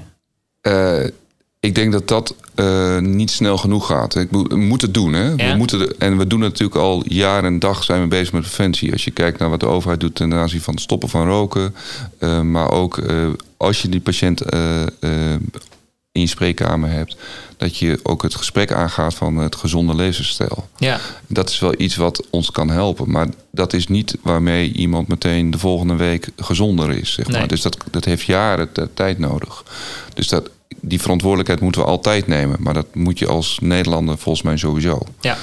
Ik 1.60 1.74
denk 1.74 1.92
dat 1.92 2.08
dat 2.08 2.34
niet 3.00 3.30
snel 3.30 3.56
genoeg 3.56 3.86
gaat. 3.86 4.14
Ik 4.14 4.30
we 4.30 4.56
moeten 4.56 4.88
het 4.88 4.96
doen. 4.96 5.12
Hè? 5.12 5.36
We 5.36 5.54
moeten 5.56 5.98
en 5.98 6.18
we 6.18 6.26
doen 6.26 6.40
het 6.40 6.50
natuurlijk 6.50 6.80
al 6.80 7.02
jaar 7.06 7.44
en 7.44 7.58
dag 7.58 7.84
zijn 7.84 8.02
we 8.02 8.08
bezig 8.08 8.32
met 8.32 8.42
preventie. 8.42 8.92
Als 8.92 9.04
je 9.04 9.10
kijkt 9.10 9.38
naar 9.38 9.50
wat 9.50 9.60
de 9.60 9.66
overheid 9.66 10.00
doet 10.00 10.14
ten 10.14 10.34
aanzien 10.34 10.60
van 10.60 10.74
het 10.74 10.82
stoppen 10.82 11.08
van 11.08 11.26
roken. 11.26 11.74
maar 12.50 12.70
ook 12.70 13.02
als 13.56 13.82
je 13.82 13.88
die 13.88 14.00
patiënt 14.00 14.42
in 16.12 16.20
je 16.20 16.26
spreekkamer 16.26 16.90
hebt, 16.90 17.16
dat 17.56 17.76
je 17.76 18.00
ook 18.02 18.22
het 18.22 18.34
gesprek 18.34 18.72
aangaat 18.72 19.14
van 19.14 19.36
het 19.36 19.56
gezonde 19.56 19.94
levensstijl. 19.94 20.68
Ja. 20.76 21.00
Dat 21.26 21.48
is 21.48 21.58
wel 21.58 21.74
iets 21.76 21.96
wat 21.96 22.26
ons 22.30 22.50
kan 22.50 22.70
helpen. 22.70 23.10
Maar 23.10 23.28
dat 23.50 23.72
is 23.72 23.86
niet 23.86 24.16
waarmee 24.22 24.72
iemand 24.72 25.08
meteen 25.08 25.50
de 25.50 25.58
volgende 25.58 25.96
week 25.96 26.28
gezonder 26.36 26.90
is. 26.90 27.12
Zeg 27.12 27.28
maar. 27.28 27.48
Dus 27.48 27.62
dat, 27.62 27.76
dat 27.90 28.04
heeft 28.04 28.22
jaren 28.22 28.68
tijd 28.94 29.18
nodig. 29.18 29.64
Dus 30.14 30.28
dat, 30.28 30.50
die 30.80 31.00
verantwoordelijkheid 31.00 31.60
moeten 31.60 31.80
we 31.80 31.86
altijd 31.86 32.26
nemen. 32.26 32.56
Maar 32.60 32.74
dat 32.74 32.94
moet 32.94 33.18
je 33.18 33.26
als 33.26 33.58
Nederlander 33.62 34.18
volgens 34.18 34.44
mij 34.44 34.56
sowieso. 34.56 35.00
Ja. 35.20 35.36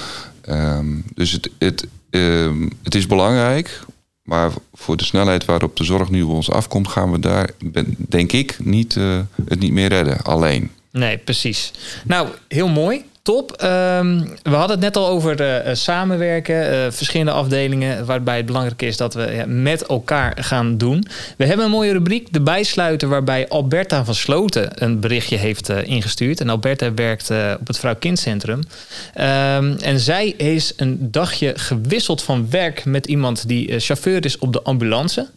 Um, 0.50 1.04
dus 1.14 1.32
het, 1.32 1.50
het, 1.60 1.88
um, 2.10 2.72
het 2.84 2.96
is 2.96 3.08
belangrijk 3.08 3.86
maar 4.28 4.52
voor 4.74 4.98
de 4.98 5.04
snelheid 5.04 5.46
waarop 5.46 5.78
de 5.78 5.84
zorg 5.84 6.10
nu 6.10 6.22
op 6.22 6.30
ons 6.30 6.52
afkomt, 6.52 6.88
gaan 6.88 7.12
we 7.12 7.20
daar, 7.20 7.50
denk 7.98 8.32
ik, 8.32 8.58
niet, 8.60 8.96
uh, 8.96 9.20
het 9.46 9.60
niet 9.60 9.72
meer 9.72 9.88
redden. 9.88 10.22
Alleen. 10.22 10.72
Nee, 10.92 11.18
precies. 11.18 11.72
Nou, 12.06 12.28
heel 12.48 12.68
mooi. 12.68 13.06
Top. 13.28 13.52
Ehm, 13.52 14.20
we 14.44 14.56
hadden 14.56 14.70
het 14.70 14.80
net 14.80 14.98
al 14.98 15.08
over 15.08 15.66
uh, 15.68 15.74
samenwerken, 15.74 16.74
uh, 16.74 16.86
verschillende 16.90 17.32
afdelingen, 17.32 18.06
waarbij 18.06 18.38
het 18.38 18.46
belangrijk 18.46 18.82
is 18.82 18.98
dat 18.98 19.14
we 19.14 19.44
met 19.48 19.86
elkaar 19.86 20.38
gaan 20.40 20.78
doen. 20.78 21.08
We 21.38 21.46
hebben 21.46 21.66
een 21.66 21.72
mooie 21.72 21.92
rubriek, 21.92 22.34
de 22.34 22.42
bijsluiter, 22.42 23.10
waarbij 23.10 23.48
Alberta 23.48 24.06
van 24.06 24.16
Sloten 24.16 24.84
een 24.84 25.00
berichtje 25.00 25.38
heeft 25.38 25.70
ingestuurd. 25.70 26.40
En 26.40 26.50
Alberta 26.50 26.94
werkt 26.94 27.30
op 27.60 27.68
het 27.68 27.80
Vrouw-Kindcentrum. 27.80 28.60
Um, 28.60 29.78
en 29.78 30.00
zij 30.00 30.28
is 30.28 30.74
een 30.78 30.98
dagje 31.12 31.54
gewisseld 31.56 32.24
van 32.24 32.50
werk 32.50 32.86
met 32.86 33.08
iemand 33.08 33.48
die 33.48 33.80
chauffeur 33.80 34.26
is 34.26 34.38
op 34.38 34.54
de 34.54 34.62
ambulance. 34.62 35.28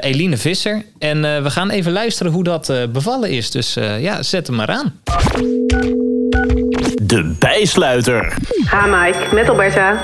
Eline 0.00 0.36
Visser. 0.36 0.84
En 0.98 1.42
we 1.42 1.50
gaan 1.50 1.70
even 1.70 1.92
luisteren 1.92 2.32
hoe 2.32 2.44
dat 2.44 2.72
bevallen 2.92 3.30
is. 3.30 3.50
Dus 3.50 3.74
ja, 3.98 4.22
zet 4.22 4.46
hem 4.46 4.56
maar 4.56 4.68
aan. 4.68 4.94
De 7.08 7.34
bijsluiter. 7.38 8.34
Ha 8.64 8.86
Mike, 8.86 9.34
met 9.34 9.48
Alberta. 9.48 10.00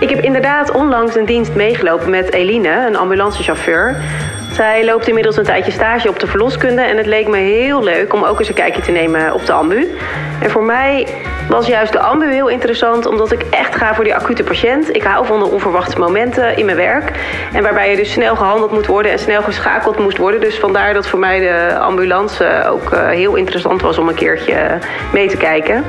Ik 0.00 0.08
heb 0.08 0.24
inderdaad 0.24 0.70
onlangs 0.70 1.14
een 1.16 1.26
dienst 1.26 1.54
meegelopen 1.54 2.10
met 2.10 2.32
Eline, 2.32 2.86
een 2.86 2.96
ambulancechauffeur. 2.96 4.02
Zij 4.52 4.84
loopt 4.84 5.08
inmiddels 5.08 5.36
een 5.36 5.44
tijdje 5.44 5.72
stage 5.72 6.08
op 6.08 6.18
de 6.18 6.26
verloskunde 6.26 6.82
en 6.82 6.96
het 6.96 7.06
leek 7.06 7.28
me 7.28 7.36
heel 7.36 7.82
leuk 7.82 8.14
om 8.14 8.24
ook 8.24 8.38
eens 8.38 8.48
een 8.48 8.54
kijkje 8.54 8.82
te 8.82 8.90
nemen 8.90 9.32
op 9.32 9.46
de 9.46 9.52
ambu. 9.52 9.96
En 10.42 10.50
voor 10.50 10.62
mij 10.62 11.06
was 11.48 11.66
juist 11.66 11.92
de 11.92 11.98
ambu 11.98 12.32
heel 12.32 12.48
interessant 12.48 13.06
omdat 13.06 13.32
ik 13.32 13.42
echt 13.50 13.74
ga 13.74 13.94
voor 13.94 14.04
die 14.04 14.14
acute 14.14 14.42
patiënt. 14.42 14.94
Ik 14.94 15.02
hou 15.02 15.26
van 15.26 15.38
de 15.38 15.44
onverwachte 15.44 15.98
momenten 15.98 16.56
in 16.56 16.64
mijn 16.64 16.76
werk 16.76 17.12
en 17.52 17.62
waarbij 17.62 17.90
je 17.90 17.96
dus 17.96 18.12
snel 18.12 18.36
gehandeld 18.36 18.72
moet 18.72 18.86
worden 18.86 19.12
en 19.12 19.18
snel 19.18 19.42
geschakeld 19.42 19.98
moest 19.98 20.16
worden. 20.16 20.40
Dus 20.40 20.58
vandaar 20.58 20.94
dat 20.94 21.06
voor 21.06 21.18
mij 21.18 21.38
de 21.38 21.78
ambulance 21.78 22.64
ook 22.68 22.92
eh, 22.92 23.08
heel 23.08 23.34
interessant 23.34 23.82
was 23.82 23.98
om 23.98 24.08
een 24.08 24.14
keertje 24.14 24.78
mee 25.12 25.28
te 25.28 25.36
kijken. 25.36 25.84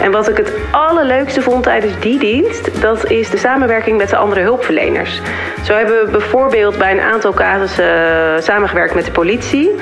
En 0.00 0.10
wat 0.10 0.28
ik 0.28 0.36
het 0.36 0.52
allerleukste 0.70 1.42
vond 1.42 1.62
tijdens 1.62 1.98
die 2.00 2.18
dienst, 2.18 2.80
dat 2.80 3.10
is 3.10 3.30
de 3.30 3.36
samenwerking 3.36 3.96
met 3.96 4.10
de 4.10 4.16
andere 4.16 4.40
hulpverleners. 4.40 5.20
Zo 5.64 5.74
hebben 5.74 6.04
we 6.04 6.10
bijvoorbeeld 6.10 6.78
bij 6.78 6.90
een 6.90 7.00
aantal 7.00 7.32
casussen 7.32 7.97
samengewerkt 8.38 8.94
met 8.94 9.04
de 9.04 9.10
politie. 9.10 9.74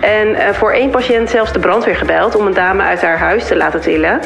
En 0.00 0.28
uh, 0.28 0.48
voor 0.52 0.72
één 0.72 0.90
patiënt 0.90 1.30
zelfs 1.30 1.52
de 1.52 1.58
brandweer 1.58 1.96
gebeld 1.96 2.36
om 2.36 2.46
een 2.46 2.54
dame 2.54 2.82
uit 2.82 3.02
haar 3.02 3.18
huis 3.18 3.46
te 3.46 3.56
laten 3.56 3.80
tillen. 3.80 4.20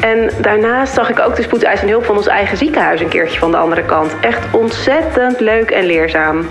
En 0.00 0.30
daarnaast 0.40 0.94
zag 0.94 1.10
ik 1.10 1.18
ook 1.20 1.36
de 1.36 1.42
spoedeisende 1.42 1.92
hulp 1.92 2.04
van 2.04 2.16
ons 2.16 2.26
eigen 2.26 2.56
ziekenhuis 2.56 3.00
een 3.00 3.08
keertje 3.08 3.38
van 3.38 3.50
de 3.50 3.56
andere 3.56 3.84
kant. 3.84 4.14
Echt 4.20 4.44
ontzettend 4.52 5.40
leuk 5.40 5.70
en 5.70 5.84
leerzaam. 5.84 6.48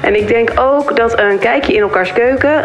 En 0.00 0.16
ik 0.16 0.28
denk 0.28 0.50
ook 0.60 0.96
dat 0.96 1.18
een 1.18 1.38
kijkje 1.38 1.72
in 1.72 1.80
elkaars 1.80 2.12
keuken 2.12 2.64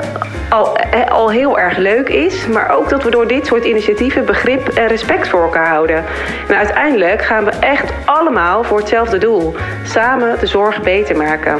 al, 0.49 0.77
al 1.09 1.31
heel 1.31 1.59
erg 1.59 1.77
leuk 1.77 2.09
is. 2.09 2.47
Maar 2.47 2.75
ook 2.75 2.89
dat 2.89 3.03
we 3.03 3.09
door 3.09 3.27
dit 3.27 3.45
soort 3.45 3.65
initiatieven 3.65 4.25
begrip 4.25 4.67
en 4.67 4.88
respect 4.88 5.27
voor 5.27 5.43
elkaar 5.43 5.67
houden. 5.67 6.03
En 6.47 6.55
uiteindelijk 6.55 7.21
gaan 7.21 7.45
we 7.45 7.51
echt 7.51 7.91
allemaal 8.05 8.63
voor 8.63 8.77
hetzelfde 8.77 9.17
doel. 9.17 9.55
Samen 9.83 10.39
de 10.39 10.45
zorg 10.45 10.81
beter 10.81 11.17
maken. 11.17 11.57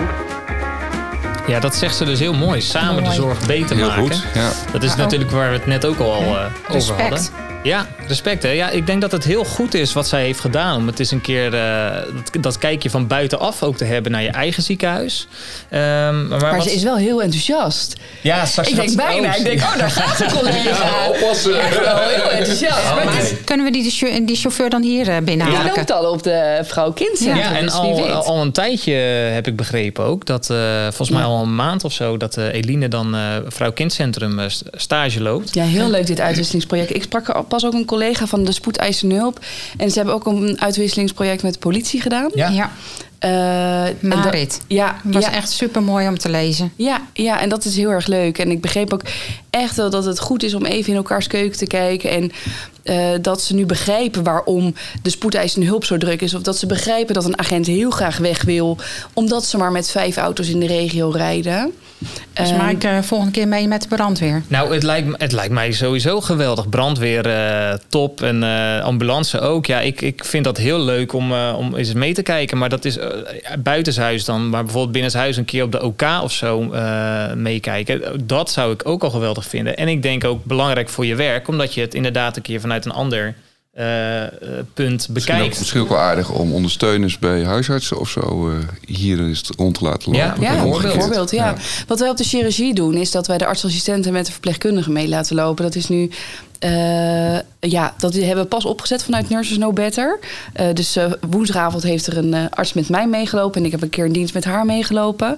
Ja, 1.48 1.60
dat 1.60 1.76
zegt 1.76 1.96
ze 1.96 2.06
dus 2.06 2.20
heel 2.20 2.34
mooi. 2.34 2.62
Samen 2.62 3.04
de 3.04 3.12
zorg 3.12 3.46
beter 3.46 3.76
heel 3.76 3.88
maken. 3.88 4.04
Goed, 4.04 4.24
ja. 4.34 4.52
Dat 4.72 4.84
is 4.84 4.96
natuurlijk 4.96 5.32
waar 5.32 5.50
we 5.50 5.58
het 5.58 5.66
net 5.66 5.86
ook 5.86 6.00
al 6.00 6.22
uh, 6.22 6.46
over 6.68 7.02
hadden. 7.02 7.20
Ja, 7.65 7.88
respect. 8.08 8.43
Hè? 8.43 8.49
Ja, 8.49 8.69
ik 8.69 8.86
denk 8.86 9.01
dat 9.01 9.12
het 9.12 9.23
heel 9.23 9.43
goed 9.43 9.73
is 9.73 9.93
wat 9.93 10.08
zij 10.08 10.23
heeft 10.23 10.39
gedaan. 10.39 10.78
Om 10.78 10.88
het 10.88 10.99
eens 10.99 11.12
een 11.12 11.21
keer 11.21 11.54
uh, 11.54 11.89
dat, 12.32 12.43
dat, 12.43 12.58
kijkje 12.58 12.89
van 12.89 13.08
buitenaf 13.08 13.63
ook 13.63 13.78
te 13.78 13.84
hebben 13.84 14.12
naar 14.12 14.21
je 14.21 14.30
eigen 14.30 14.63
ziekenhuis. 14.63 15.28
Um, 15.71 15.80
maar, 16.28 16.39
maar 16.39 16.62
ze 16.62 16.73
is 16.73 16.84
wel 16.84 16.95
heel 16.95 17.21
enthousiast. 17.21 17.95
Ja, 18.21 18.45
straks 18.45 18.69
Ik 18.69 18.75
denk 18.75 18.95
bijna. 18.95 19.30
Oh, 19.30 19.38
ik 19.38 19.43
denk, 19.43 19.62
oh, 19.62 19.78
daar 19.78 19.91
gaat 19.91 20.17
de 20.17 20.38
collega. 20.38 20.63
Ja, 20.86 21.10
oppassen. 21.10 21.51
Wel 21.51 21.97
heel 21.97 22.32
enthousiast. 22.32 22.84
Ja, 22.84 22.95
maar 22.95 23.06
maar 23.06 23.23
kunnen 23.43 23.65
we 23.65 23.71
die, 23.71 24.25
die 24.25 24.36
chauffeur 24.36 24.69
dan 24.69 24.82
hier 24.82 25.08
uh, 25.08 25.17
binnenhalen? 25.23 25.63
Die 25.63 25.75
loopt 25.75 25.91
al 25.91 26.12
op 26.12 26.23
de 26.23 26.60
vrouw 26.63 26.91
kindcentrum. 26.91 27.38
Ja, 27.38 27.58
en 27.58 27.65
dus 27.65 27.73
al, 27.73 28.12
al, 28.12 28.41
een 28.41 28.51
tijdje 28.51 28.93
heb 29.34 29.47
ik 29.47 29.56
begrepen 29.56 30.04
ook. 30.04 30.25
Dat 30.25 30.49
uh, 30.51 30.82
volgens 30.82 31.10
mij 31.10 31.23
al 31.23 31.41
een 31.41 31.56
maand 31.56 31.84
of 31.84 31.93
zo. 31.93 32.17
Dat 32.17 32.38
Eline 32.38 32.88
dan 32.88 33.15
vrouw 33.47 33.71
kindcentrum 33.71 34.39
stage 34.71 35.21
loopt. 35.21 35.54
Ja, 35.54 35.63
heel 35.63 35.89
leuk 35.89 36.08
dit 36.08 36.19
uitwisselingsproject. 36.19 36.95
Ik 36.95 37.04
sprak 37.04 37.28
er 37.28 37.34
pas 37.56 37.65
ook 37.65 37.74
een 37.74 37.86
collega 37.86 38.28
van 38.28 38.44
de 38.44 38.52
spoedeisende 38.52 39.15
hulp. 39.15 39.39
En 39.78 39.91
ze 39.91 39.98
hebben 39.98 40.15
ook 40.15 40.26
een 40.26 40.62
uitwisselingsproject 40.62 41.44
met 41.44 41.54
de 41.54 41.60
politie 41.60 42.02
gedaan. 42.02 42.32
Ja. 42.34 42.50
ja. 42.50 42.72
Uh, 43.26 44.10
Marit. 44.10 44.62
Ja, 44.68 44.96
was 45.04 45.26
ja. 45.26 45.32
echt 45.32 45.52
super 45.52 45.84
mooi 45.84 46.08
om 46.08 46.18
te 46.18 46.30
lezen. 46.30 46.72
Ja, 46.76 47.02
ja, 47.13 47.39
en 47.41 47.50
dat 47.50 47.65
is 47.65 47.76
heel 47.76 47.89
erg 47.89 48.08
leuk. 48.08 48.38
En 48.38 48.52
ik 48.52 48.62
begreep 48.62 48.94
ook 48.94 49.02
echt 49.50 49.76
wel 49.76 49.89
dat 49.89 50.06
het 50.06 50.20
goed 50.20 50.44
is 50.44 50.54
om 50.54 50.65
even 50.65 50.91
in 50.91 50.98
elkaars 50.98 51.28
keuken 51.28 51.58
te 51.58 51.68
kijken. 51.68 52.10
En 52.10 52.32
uh, 52.86 53.10
dat 53.21 53.41
ze 53.41 53.56
nu 53.56 53.65
begrijpen 53.65 54.24
waarom 54.24 54.76
de 55.02 55.10
spoedeisende 55.10 55.65
hulp 55.65 55.86
zo 55.86 55.98
druk 55.98 56.21
is. 56.21 56.34
Of 56.34 56.41
dat 56.41 56.58
ze 56.58 56.65
begrijpen 56.65 57.13
dat 57.13 57.26
een 57.26 57.39
agent 57.39 57.67
heel 57.67 57.89
graag 57.89 58.17
weg 58.17 58.43
wil. 58.43 58.78
Omdat 59.13 59.45
ze 59.45 59.58
maar 59.58 59.71
met 59.71 59.91
vijf 59.91 60.17
auto's 60.17 60.50
in 60.50 60.60
de 60.60 60.67
regio 60.67 61.10
rijden. 61.10 61.74
Dus 62.34 62.52
uh, 62.52 62.67
Mike, 62.67 62.88
uh, 62.88 63.02
volgende 63.02 63.34
keer 63.34 63.48
mee 63.48 63.67
met 63.67 63.82
de 63.82 63.88
brandweer. 63.88 64.43
Nou, 64.48 64.74
het 64.74 64.84
lijkt, 64.84 65.21
het 65.21 65.32
lijkt 65.32 65.54
mij 65.54 65.71
sowieso 65.71 66.21
geweldig. 66.21 66.69
Brandweer 66.69 67.28
uh, 67.28 67.74
top 67.88 68.21
en 68.21 68.43
ambulance 68.84 69.39
ook. 69.39 69.65
Ja, 69.65 69.80
ik, 69.80 70.02
ik 70.02 70.26
vind 70.26 70.43
dat 70.43 70.58
heel 70.58 70.80
leuk 70.80 71.13
om, 71.13 71.34
om 71.34 71.76
eens 71.76 71.93
mee 71.93 72.13
te 72.13 72.21
kijken. 72.21 72.58
Maar 72.58 72.69
dat 72.69 72.86
is 72.86 72.98
buitenshuis 73.60 74.26
dan. 74.26 74.50
Maar 74.50 74.63
bijvoorbeeld 74.63 74.93
binnenshuis 74.93 75.38
een 75.38 75.45
keer 75.45 75.63
op 75.63 75.71
de 75.71 75.84
OK 75.84 76.02
of 76.24 76.32
zo 76.32 76.62
meekijken. 77.36 78.28
Dat 78.28 78.52
zou 78.52 78.74
ik 78.74 78.88
ook 78.88 79.04
al 79.04 79.10
geweldig 79.10 79.45
vinden. 79.45 79.78
En 79.78 79.88
ik 79.88 80.02
denk 80.02 80.24
ook 80.24 80.43
belangrijk 80.43 80.89
voor 80.89 81.06
je 81.06 81.15
werk. 81.15 81.48
Omdat 81.48 81.74
je 81.74 81.82
het 81.82 81.93
inderdaad 81.93 82.36
een 82.36 82.41
keer 82.41 82.60
vanuit 82.60 82.75
een 82.84 82.92
ander 82.92 83.36
uh, 83.80 84.24
punt 84.74 85.08
bekijkt. 85.08 85.10
Misschien 85.14 85.42
ook, 85.42 85.60
misschien 85.60 85.82
ook 85.82 85.90
wel 85.90 85.98
aardig 85.98 86.30
om 86.30 86.54
ondersteuners 86.54 87.20
bij 87.20 87.44
huisartsen 87.44 88.00
of 88.00 88.10
zo 88.10 88.50
uh, 88.50 88.58
hier 88.86 89.20
eens 89.20 89.50
rond 89.58 89.78
te 89.78 89.84
laten 89.84 90.12
lopen. 90.12 90.42
Ja, 90.42 90.56
ja 90.56 90.64
bijvoorbeeld. 90.64 91.32
Ja. 91.32 91.46
ja. 91.46 91.56
Wat 91.88 92.00
wij 92.00 92.10
op 92.10 92.18
de 92.18 92.24
chirurgie 92.24 92.74
doen 92.74 92.94
is 92.94 93.12
dat 93.12 93.28
wij 93.28 93.38
de 93.38 93.46
artsassistenten 93.46 94.14
met 94.14 94.26
de 94.26 94.32
verpleegkundigen 94.32 94.94
mee 94.94 95.08
laten 95.08 95.36
lopen. 95.36 95.64
Dat 95.64 95.76
is 95.76 95.88
nu 95.88 96.10
uh, 96.60 97.39
ja, 97.60 97.94
dat 97.98 98.13
hebben 98.13 98.44
we 98.44 98.50
pas 98.50 98.65
opgezet 98.65 99.04
vanuit 99.04 99.30
Nurses 99.30 99.58
No 99.58 99.74
Better. 99.74 100.20
Uh, 100.60 100.68
dus 100.74 100.98
uh, 100.98 101.12
woensdagavond 101.30 101.84
heeft 101.84 102.08
er 102.08 102.18
een 102.18 102.50
arts 102.50 102.74
met 102.74 102.89
mij 102.89 103.08
meegelopen. 103.08 103.60
En 103.60 103.65
ik 103.65 103.72
heb 103.72 103.82
een 103.82 103.89
keer 103.89 104.06
een 104.06 104.12
dienst 104.12 104.34
met 104.34 104.46
haar 104.46 104.65
meegelopen. 104.65 105.38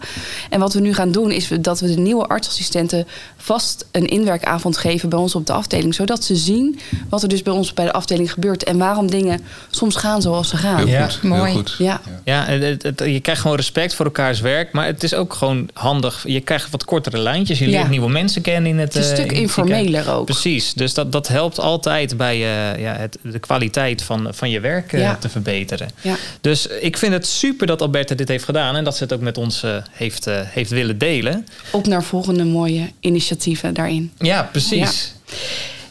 En 0.50 0.60
wat 0.60 0.74
we 0.74 0.80
nu 0.80 0.94
gaan 0.94 1.12
doen 1.12 1.32
is 1.32 1.50
dat 1.62 1.80
we 1.80 1.88
de 1.88 2.02
nieuwe 2.02 2.26
artsassistenten 2.26 3.08
vast 3.38 3.86
een 3.92 4.06
inwerkavond 4.06 4.78
geven 4.78 5.10
bij 5.10 5.20
ons 5.20 5.36
op 5.36 5.46
de 5.46 5.54
afdeling. 5.54 5.96
Zodat 5.96 6.24
ze 6.24 6.36
zien 6.36 6.80
wat 7.10 7.24
er 7.24 7.30
dus 7.30 7.42
bij 7.42 7.54
ons 7.54 7.74
bij 7.74 7.86
de 7.86 7.94
afdeling 7.94 8.32
gebeurt. 8.34 8.64
En 8.64 8.78
waarom 8.78 9.10
dingen 9.10 9.42
soms 9.70 9.96
gaan 9.96 10.22
zoals 10.22 10.50
ze 10.50 10.58
gaan. 10.58 10.78
Heel 10.78 10.88
ja. 10.88 11.08
goed. 11.08 11.24
Mooi. 11.24 11.52
Heel 11.52 11.60
goed. 11.60 11.76
Ja, 11.78 12.02
ja 12.24 12.46
het, 12.46 12.84
het, 12.84 13.00
je 13.06 13.20
krijgt 13.20 13.42
gewoon 13.42 13.58
respect 13.58 13.96
voor 13.96 14.06
elkaars 14.06 14.40
werk. 14.40 14.72
Maar 14.72 14.86
het 14.86 15.04
is 15.04 15.14
ook 15.14 15.34
gewoon 15.34 15.70
handig. 15.74 16.24
Je 16.28 16.42
krijgt 16.42 16.72
wat 16.72 16.86
kortere 16.86 17.18
lijntjes. 17.18 17.60
Je 17.60 17.68
leert 17.68 17.84
ja. 17.84 17.90
nieuwe 17.90 18.10
mensen 18.10 18.42
kennen 18.42 18.72
in 18.72 18.78
het. 18.78 18.94
Het 18.94 19.04
is 19.04 19.10
een 19.10 19.16
stuk 19.16 19.32
informeler 19.32 20.12
ook. 20.12 20.26
Precies. 20.26 20.74
Dus 20.74 20.94
dat, 20.94 21.07
dat 21.10 21.28
helpt 21.28 21.60
altijd 21.60 22.18
bij 22.18 22.36
eh, 22.36 22.82
ja, 22.82 22.94
het, 22.96 23.18
de 23.22 23.40
kwaliteit 23.40 24.02
van, 24.04 24.28
van 24.32 24.50
je 24.50 24.60
werk 24.60 24.94
eh, 24.94 25.00
Ja. 25.00 25.16
te 25.16 25.30
verbeteren. 25.30 25.90
Ja. 26.02 26.16
Dus 26.42 26.68
ik 26.68 26.98
vind 26.98 27.14
het 27.14 27.28
super 27.28 27.68
dat 27.68 27.82
Alberta 27.82 28.16
dit 28.16 28.28
heeft 28.28 28.44
gedaan 28.44 28.76
en 28.76 28.84
dat 28.84 28.98
ze 28.98 29.04
het 29.04 29.14
ook 29.14 29.22
met 29.22 29.38
ons 29.38 29.64
eh, 29.64 29.76
heeft, 29.92 30.26
heeft 30.30 30.70
willen 30.70 30.98
delen. 30.98 31.48
Op 31.72 31.88
naar 31.88 32.04
volgende 32.04 32.44
mooie 32.46 32.92
initiatieven 33.00 33.74
daarin. 33.74 34.12
Ja, 34.18 34.44
precies. 34.52 35.14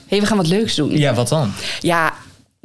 hey, 0.07 0.21
we 0.21 0.27
gaan 0.27 0.37
wat 0.37 0.47
leuks 0.47 0.75
doen. 0.75 0.99
Ja, 0.99 1.15
wat 1.15 1.29
dan? 1.29 1.53
Ja, 1.81 2.15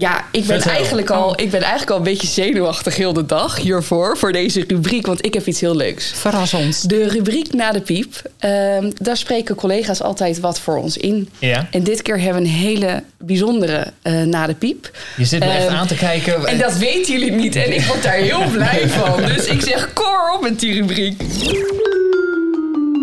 ja 0.01 0.17
ik, 0.31 0.45
ben 0.45 0.55
Vertel. 0.61 0.71
eigenlijk 0.71 1.09
al, 1.09 1.39
ik 1.41 1.51
ben 1.51 1.59
eigenlijk 1.61 1.91
al 1.91 1.97
een 1.97 2.03
beetje 2.03 2.27
zenuwachtig 2.27 2.95
heel 2.95 3.13
de 3.13 3.25
dag 3.25 3.57
hiervoor. 3.57 4.17
Voor 4.17 4.31
deze 4.31 4.63
rubriek, 4.67 5.05
want 5.05 5.25
ik 5.25 5.33
heb 5.33 5.47
iets 5.47 5.59
heel 5.61 5.75
leuks. 5.75 6.11
Verras 6.15 6.53
ons. 6.53 6.81
De 6.81 7.07
rubriek 7.07 7.53
na 7.53 7.71
de 7.71 7.81
piep. 7.81 8.21
ehm, 8.39 8.91
daar 8.95 9.17
spreken 9.17 9.55
collega's 9.55 10.01
altijd 10.01 10.39
wat 10.39 10.59
voor 10.59 10.77
ons 10.77 10.97
in. 10.97 11.29
Ja. 11.39 11.67
En 11.71 11.83
dit 11.83 12.01
keer 12.01 12.19
hebben 12.21 12.41
we 12.43 12.47
een 12.49 12.53
hele 12.55 13.03
bijzondere 13.17 13.87
eh, 14.01 14.21
na 14.21 14.47
de 14.47 14.53
piep. 14.53 14.91
Je 15.17 15.25
zit 15.25 15.39
me 15.39 15.45
echt 15.51 15.65
Ehm, 15.67 15.75
aan 15.75 15.87
te 15.87 15.95
kijken. 15.95 16.45
En 16.45 16.57
dat 16.57 16.77
weten 16.77 17.13
jullie 17.13 17.31
niet. 17.31 17.55
En 17.55 17.73
ik 17.75 17.81
word 17.85 18.03
daar 18.03 18.13
heel 18.13 18.43
blij 18.53 18.87
van. 18.89 19.25
Dus 19.25 19.45
ik 19.45 19.61
zeg, 19.61 19.93
koor 19.93 20.31
op 20.35 20.41
met 20.41 20.59
die 20.59 20.73
rubriek. 20.73 21.21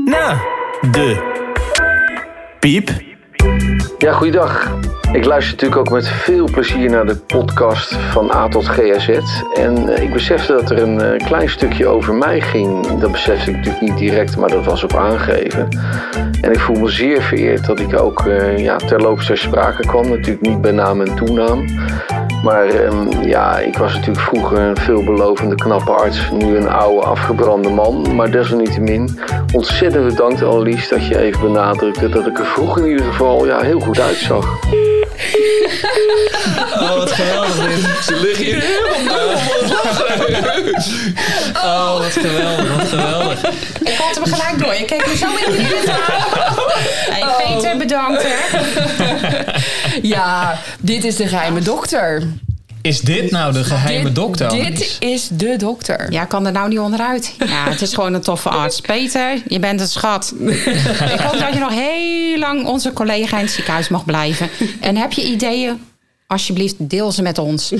Na 0.04 0.40
de 0.92 1.36
piep. 2.60 2.90
Ja, 3.98 4.12
goeiedag. 4.12 4.76
Ik 5.12 5.24
luister 5.24 5.52
natuurlijk 5.52 5.80
ook 5.80 5.90
met 5.90 6.08
veel 6.08 6.48
plezier 6.50 6.90
naar 6.90 7.06
de 7.06 7.16
podcast 7.16 7.94
van 7.94 8.30
A 8.30 8.48
tot 8.48 8.68
GAZ. 8.68 9.08
En 9.54 9.88
eh, 9.88 10.02
ik 10.02 10.12
besefte 10.12 10.52
dat 10.52 10.70
er 10.70 10.82
een 10.82 11.00
eh, 11.00 11.26
klein 11.26 11.48
stukje 11.48 11.86
over 11.86 12.14
mij 12.14 12.40
ging. 12.40 12.86
Dat 12.98 13.12
besefte 13.12 13.50
ik 13.50 13.56
natuurlijk 13.56 13.82
niet 13.82 13.98
direct, 13.98 14.36
maar 14.36 14.48
dat 14.48 14.64
was 14.64 14.84
op 14.84 14.94
aangegeven. 14.94 15.68
En 16.40 16.52
ik 16.52 16.58
voel 16.58 16.76
me 16.76 16.88
zeer 16.88 17.22
vereerd 17.22 17.66
dat 17.66 17.80
ik 17.80 18.00
ook 18.00 18.26
eh, 18.26 18.58
ja, 18.58 18.76
terloops 18.76 19.26
ter 19.26 19.38
sprake 19.38 19.86
kwam. 19.86 20.08
Natuurlijk 20.08 20.46
niet 20.46 20.60
bij 20.60 20.72
naam 20.72 21.00
en 21.00 21.14
toenaam. 21.14 21.64
Maar 22.42 22.66
ehm, 22.66 23.22
ja, 23.22 23.58
ik 23.58 23.78
was 23.78 23.92
natuurlijk 23.94 24.20
vroeger 24.20 24.58
een 24.58 24.76
veelbelovende 24.76 25.54
knappe 25.54 25.90
arts. 25.90 26.30
Nu 26.30 26.56
een 26.56 26.68
oude 26.68 27.06
afgebrande 27.06 27.68
man. 27.68 28.14
Maar 28.14 28.30
desalniettemin 28.30 29.18
ontzettend 29.52 30.04
bedankt 30.04 30.42
Annelies 30.42 30.88
dat 30.88 31.06
je 31.06 31.18
even 31.18 31.40
benadrukte 31.40 32.08
dat 32.08 32.26
ik 32.26 32.38
er 32.38 32.46
vroeger 32.46 32.82
in 32.82 32.90
ieder 32.90 33.06
geval 33.06 33.46
ja, 33.46 33.60
heel 33.60 33.80
goed 33.80 34.00
uitzag. 34.00 34.46
Oh, 36.80 36.96
wat 36.96 37.10
geweldig 37.10 37.66
dit. 37.66 38.04
Ze 38.04 38.20
liggen 38.20 38.44
hier 38.44 38.62
Oh, 41.64 41.98
wat 41.98 42.12
geweldig, 42.12 42.76
wat 42.76 42.88
geweldig. 42.88 43.42
Ik 43.80 43.94
had 43.98 44.14
hem 44.14 44.24
gelijk 44.34 44.58
door. 44.58 44.74
Je 44.74 44.84
keek 44.84 45.06
me 45.06 45.16
zo 45.16 45.26
in 45.50 45.56
de 45.56 45.92
aan. 45.92 46.54
Hey, 47.14 47.54
Peter, 47.54 47.76
bedankt 47.76 48.22
hè. 48.26 48.36
Ja, 50.02 50.58
dit 50.80 51.04
is 51.04 51.16
de 51.16 51.26
geheime 51.28 51.60
dokter. 51.60 52.22
Is 52.82 53.00
dit 53.00 53.30
nou 53.30 53.52
de 53.52 53.64
geheime 53.64 54.04
Dit- 54.04 54.14
dokter? 54.14 54.50
Dit 54.50 54.96
is 54.98 55.28
de 55.32 55.56
dokter. 55.56 56.12
Ja, 56.12 56.22
ik 56.22 56.28
kan 56.28 56.46
er 56.46 56.52
nou 56.52 56.68
niet 56.68 56.78
onderuit. 56.78 57.34
Ja, 57.38 57.70
het 57.70 57.82
is 57.82 57.94
gewoon 57.94 58.14
een 58.14 58.20
toffe 58.20 58.48
arts. 58.48 58.80
Peter, 58.80 59.42
je 59.48 59.58
bent 59.58 59.80
een 59.80 59.88
schat. 59.88 60.34
Ik 61.12 61.20
hoop 61.20 61.38
dat 61.40 61.52
je 61.52 61.58
nog 61.58 61.70
heel 61.72 62.38
lang 62.38 62.66
onze 62.66 62.92
collega 62.92 63.36
in 63.38 63.44
het 63.44 63.52
ziekenhuis 63.52 63.88
mag 63.88 64.04
blijven. 64.04 64.48
En 64.80 64.96
heb 64.96 65.12
je 65.12 65.22
ideeën? 65.24 65.80
Alsjeblieft, 66.28 66.74
deel 66.78 67.12
ze 67.12 67.22
met 67.22 67.38
ons. 67.38 67.70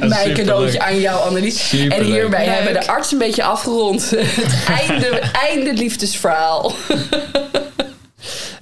Mijn 0.00 0.34
cadeautje 0.34 0.80
aan 0.80 1.00
jou, 1.00 1.28
Annelies. 1.28 1.72
En 1.72 2.02
hierbij 2.04 2.44
Leuk. 2.44 2.54
hebben 2.54 2.72
we 2.72 2.78
de 2.80 2.86
arts 2.86 3.12
een 3.12 3.18
beetje 3.18 3.44
afgerond. 3.44 4.10
Het 4.16 4.88
einde, 4.88 5.20
einde 5.48 5.72
liefdesverhaal. 5.72 6.72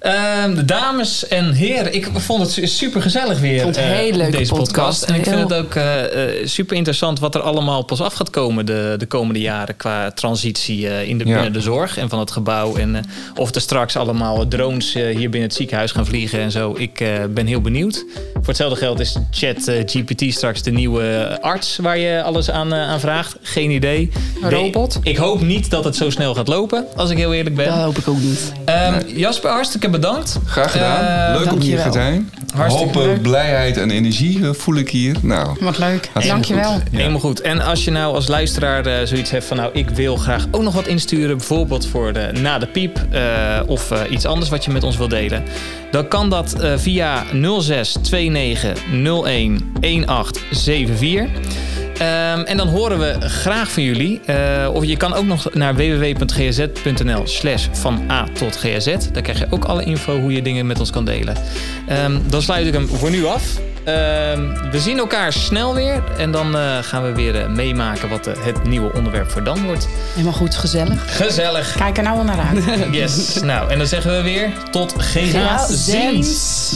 Ehm, 0.05 0.55
de 0.55 0.65
dames 0.65 1.29
en 1.29 1.53
heren, 1.53 1.95
ik 1.95 2.09
vond 2.15 2.43
het 2.57 2.71
super 2.71 3.03
gezellig 3.03 3.41
weer. 3.41 3.61
vond 3.61 3.77
het 3.77 3.85
eh, 3.85 4.17
leuke 4.17 4.37
deze 4.37 4.55
podcast. 4.55 4.73
podcast. 4.73 5.03
En 5.03 5.15
ik 5.15 5.25
vind 5.25 5.39
het 5.41 5.53
ook 5.53 5.75
eh, 5.75 5.87
super 6.45 6.77
interessant 6.77 7.19
wat 7.21 7.35
er 7.35 7.41
allemaal 7.41 7.83
pas 7.85 8.01
af 8.01 8.15
gaat 8.15 8.31
komen 8.31 8.67
de, 8.67 8.95
de 8.99 9.07
komende 9.07 9.41
jaren 9.41 9.77
qua 9.77 10.11
transitie 10.11 10.89
eh, 10.89 11.09
in 11.09 11.19
de, 11.19 11.27
Ja. 11.27 11.35
binnen 11.35 11.53
de 11.53 11.61
zorg 11.61 11.97
en 11.99 12.09
van 12.09 12.19
het 12.19 12.31
gebouw. 12.31 12.77
En 12.77 12.97
eh, 12.97 13.03
of 13.37 13.55
er 13.55 13.61
straks 13.61 13.97
allemaal 13.97 14.49
drones 14.49 14.95
eh, 14.95 15.03
hier 15.05 15.31
binnen 15.31 15.43
het 15.49 15.55
ziekenhuis 15.55 15.91
gaan 15.93 16.07
vliegen 16.07 16.41
en 16.41 16.51
zo. 16.51 16.75
Ik 16.79 17.01
eh, 17.01 17.09
ben 17.31 17.47
heel 17.47 17.61
benieuwd. 17.61 18.05
Voor 18.35 18.43
hetzelfde 18.47 18.77
geld 18.79 19.01
is 19.01 19.17
Chat 19.31 19.69
eh, 19.69 19.83
GPT 19.87 20.33
straks 20.35 20.63
de 20.63 20.71
nieuwe 20.71 21.39
arts 21.41 21.77
waar 21.77 21.99
je 21.99 22.23
alles 22.23 22.51
aan, 22.51 22.73
eh, 22.73 22.81
aan 22.89 23.01
vraagt. 23.01 23.37
Geen 23.43 23.71
idee. 23.71 24.11
Een 24.43 24.49
De- 24.49 24.55
robot? 24.55 24.99
ik 25.03 25.17
hoop 25.17 25.41
niet 25.41 25.71
dat 25.71 25.85
het 25.85 25.97
zo 25.97 26.11
snel 26.11 26.35
gaat 26.35 26.49
lopen, 26.49 26.87
als 26.97 27.11
ik 27.11 27.17
heel 27.17 27.35
eerlijk 27.35 27.57
ben. 27.57 27.67
Dat 27.67 27.75
hoop 27.85 27.99
ik 27.99 28.09
ook 28.09 28.21
niet. 28.21 28.53
Ehm, 28.65 29.01
Jasper, 29.17 29.51
hartstikke 29.51 29.93
bedankt. 30.01 30.39
Graag 30.47 30.73
gedaan. 30.73 31.31
Eh, 31.35 31.41
Leuk 31.41 31.53
om 31.53 31.61
hier 31.61 31.83
te 31.83 31.93
zijn. 31.93 32.31
Hartstikke 32.55 32.99
Hoop, 32.99 33.07
eh, 33.07 33.13
leuk. 33.13 33.23
blijheid 33.23 33.77
en 33.77 33.91
energie 33.91 34.43
eh, 34.43 34.53
voel 34.53 34.75
ik 34.77 34.91
hier. 34.91 35.17
Nou, 35.23 35.57
Wat 35.61 35.79
leuk. 35.79 36.11
Dankjewel. 36.27 36.73
goed. 36.73 36.83
Ja. 36.91 36.99
Helemaal 36.99 37.21
goed. 37.21 37.41
En 37.41 37.61
als 37.61 37.85
je 37.85 37.91
nou 37.91 38.15
als 38.15 38.27
luisteraar 38.29 38.87
eh, 38.87 39.07
zoiets 39.07 39.31
hebt 39.31 39.45
van... 39.45 39.57
nou, 39.57 39.71
ik 39.73 39.89
wil 39.91 40.17
graag 40.17 40.47
ook 40.51 40.63
nog 40.63 40.75
wat 40.75 40.87
insturen... 40.87 41.37
bijvoorbeeld 41.37 41.87
voor 41.87 42.13
de 42.13 42.31
Na 42.41 42.59
de 42.59 42.67
Piep... 42.67 43.07
eh, 43.11 43.61
of 43.67 43.91
eh, 43.91 44.01
iets 44.11 44.25
anders 44.27 44.51
wat 44.51 44.65
je 44.65 44.71
met 44.71 44.83
ons 44.83 44.97
wilt 44.97 45.11
delen... 45.11 45.43
dan 45.91 46.09
kan 46.09 46.31
dat 46.31 46.53
eh, 46.61 46.73
via 46.77 47.25
06 47.61 47.97
29 48.11 48.79
01 48.93 49.73
1874... 49.81 51.27
Ehm, 51.99 52.41
en 52.41 52.57
dan 52.57 52.69
horen 52.69 52.99
we 52.99 53.29
graag 53.29 53.71
van 53.71 53.83
jullie. 53.83 54.21
Eh, 54.27 54.69
of 54.73 54.85
je 54.85 54.97
kan 54.97 55.15
ook 55.15 55.25
nog 55.25 55.55
naar 55.55 55.75
www.gz.nl 55.75 57.27
slash 57.27 57.67
van 57.73 58.03
A 58.11 58.27
tot 58.33 58.57
GZ. 58.57 58.97
Daar 59.13 59.23
krijg 59.23 59.39
je 59.39 59.47
ook 59.51 59.65
alle 59.65 59.85
info 59.85 60.21
hoe 60.21 60.33
je 60.33 60.43
dingen 60.43 60.67
met 60.67 60.81
ons 60.81 60.91
kan 60.91 61.05
delen. 61.05 61.37
Ehm, 61.89 62.19
dan 62.27 62.43
sluit 62.43 62.67
ik 62.67 62.73
hem 62.73 62.89
voor 62.89 63.11
nu 63.11 63.25
af. 63.25 63.43
Ehm, 63.85 64.71
we 64.71 64.81
zien 64.81 64.99
elkaar 64.99 65.33
snel 65.33 65.75
weer. 65.75 66.03
En 66.19 66.31
dan 66.31 66.57
eh, 66.57 66.79
gaan 66.81 67.03
we 67.03 67.13
weer 67.13 67.41
eh, 67.41 67.49
meemaken 67.49 68.09
wat 68.09 68.25
het 68.25 68.65
nieuwe 68.65 68.93
onderwerp 68.93 69.31
voor 69.31 69.45
dan 69.45 69.65
wordt. 69.65 69.89
Helemaal 70.13 70.33
goed, 70.33 70.55
gezellig. 70.55 71.17
Gezellig. 71.17 71.75
Kijk 71.77 71.97
er 71.97 72.03
nou 72.03 72.19
al 72.19 72.25
naar 72.25 72.39
uit. 72.39 72.65
Yes. 72.95 73.41
nou, 73.43 73.71
en 73.71 73.79
dan 73.79 73.87
zeggen 73.87 74.17
we 74.17 74.23
weer 74.23 74.51
tot 74.71 74.95
ziens. 75.69 76.73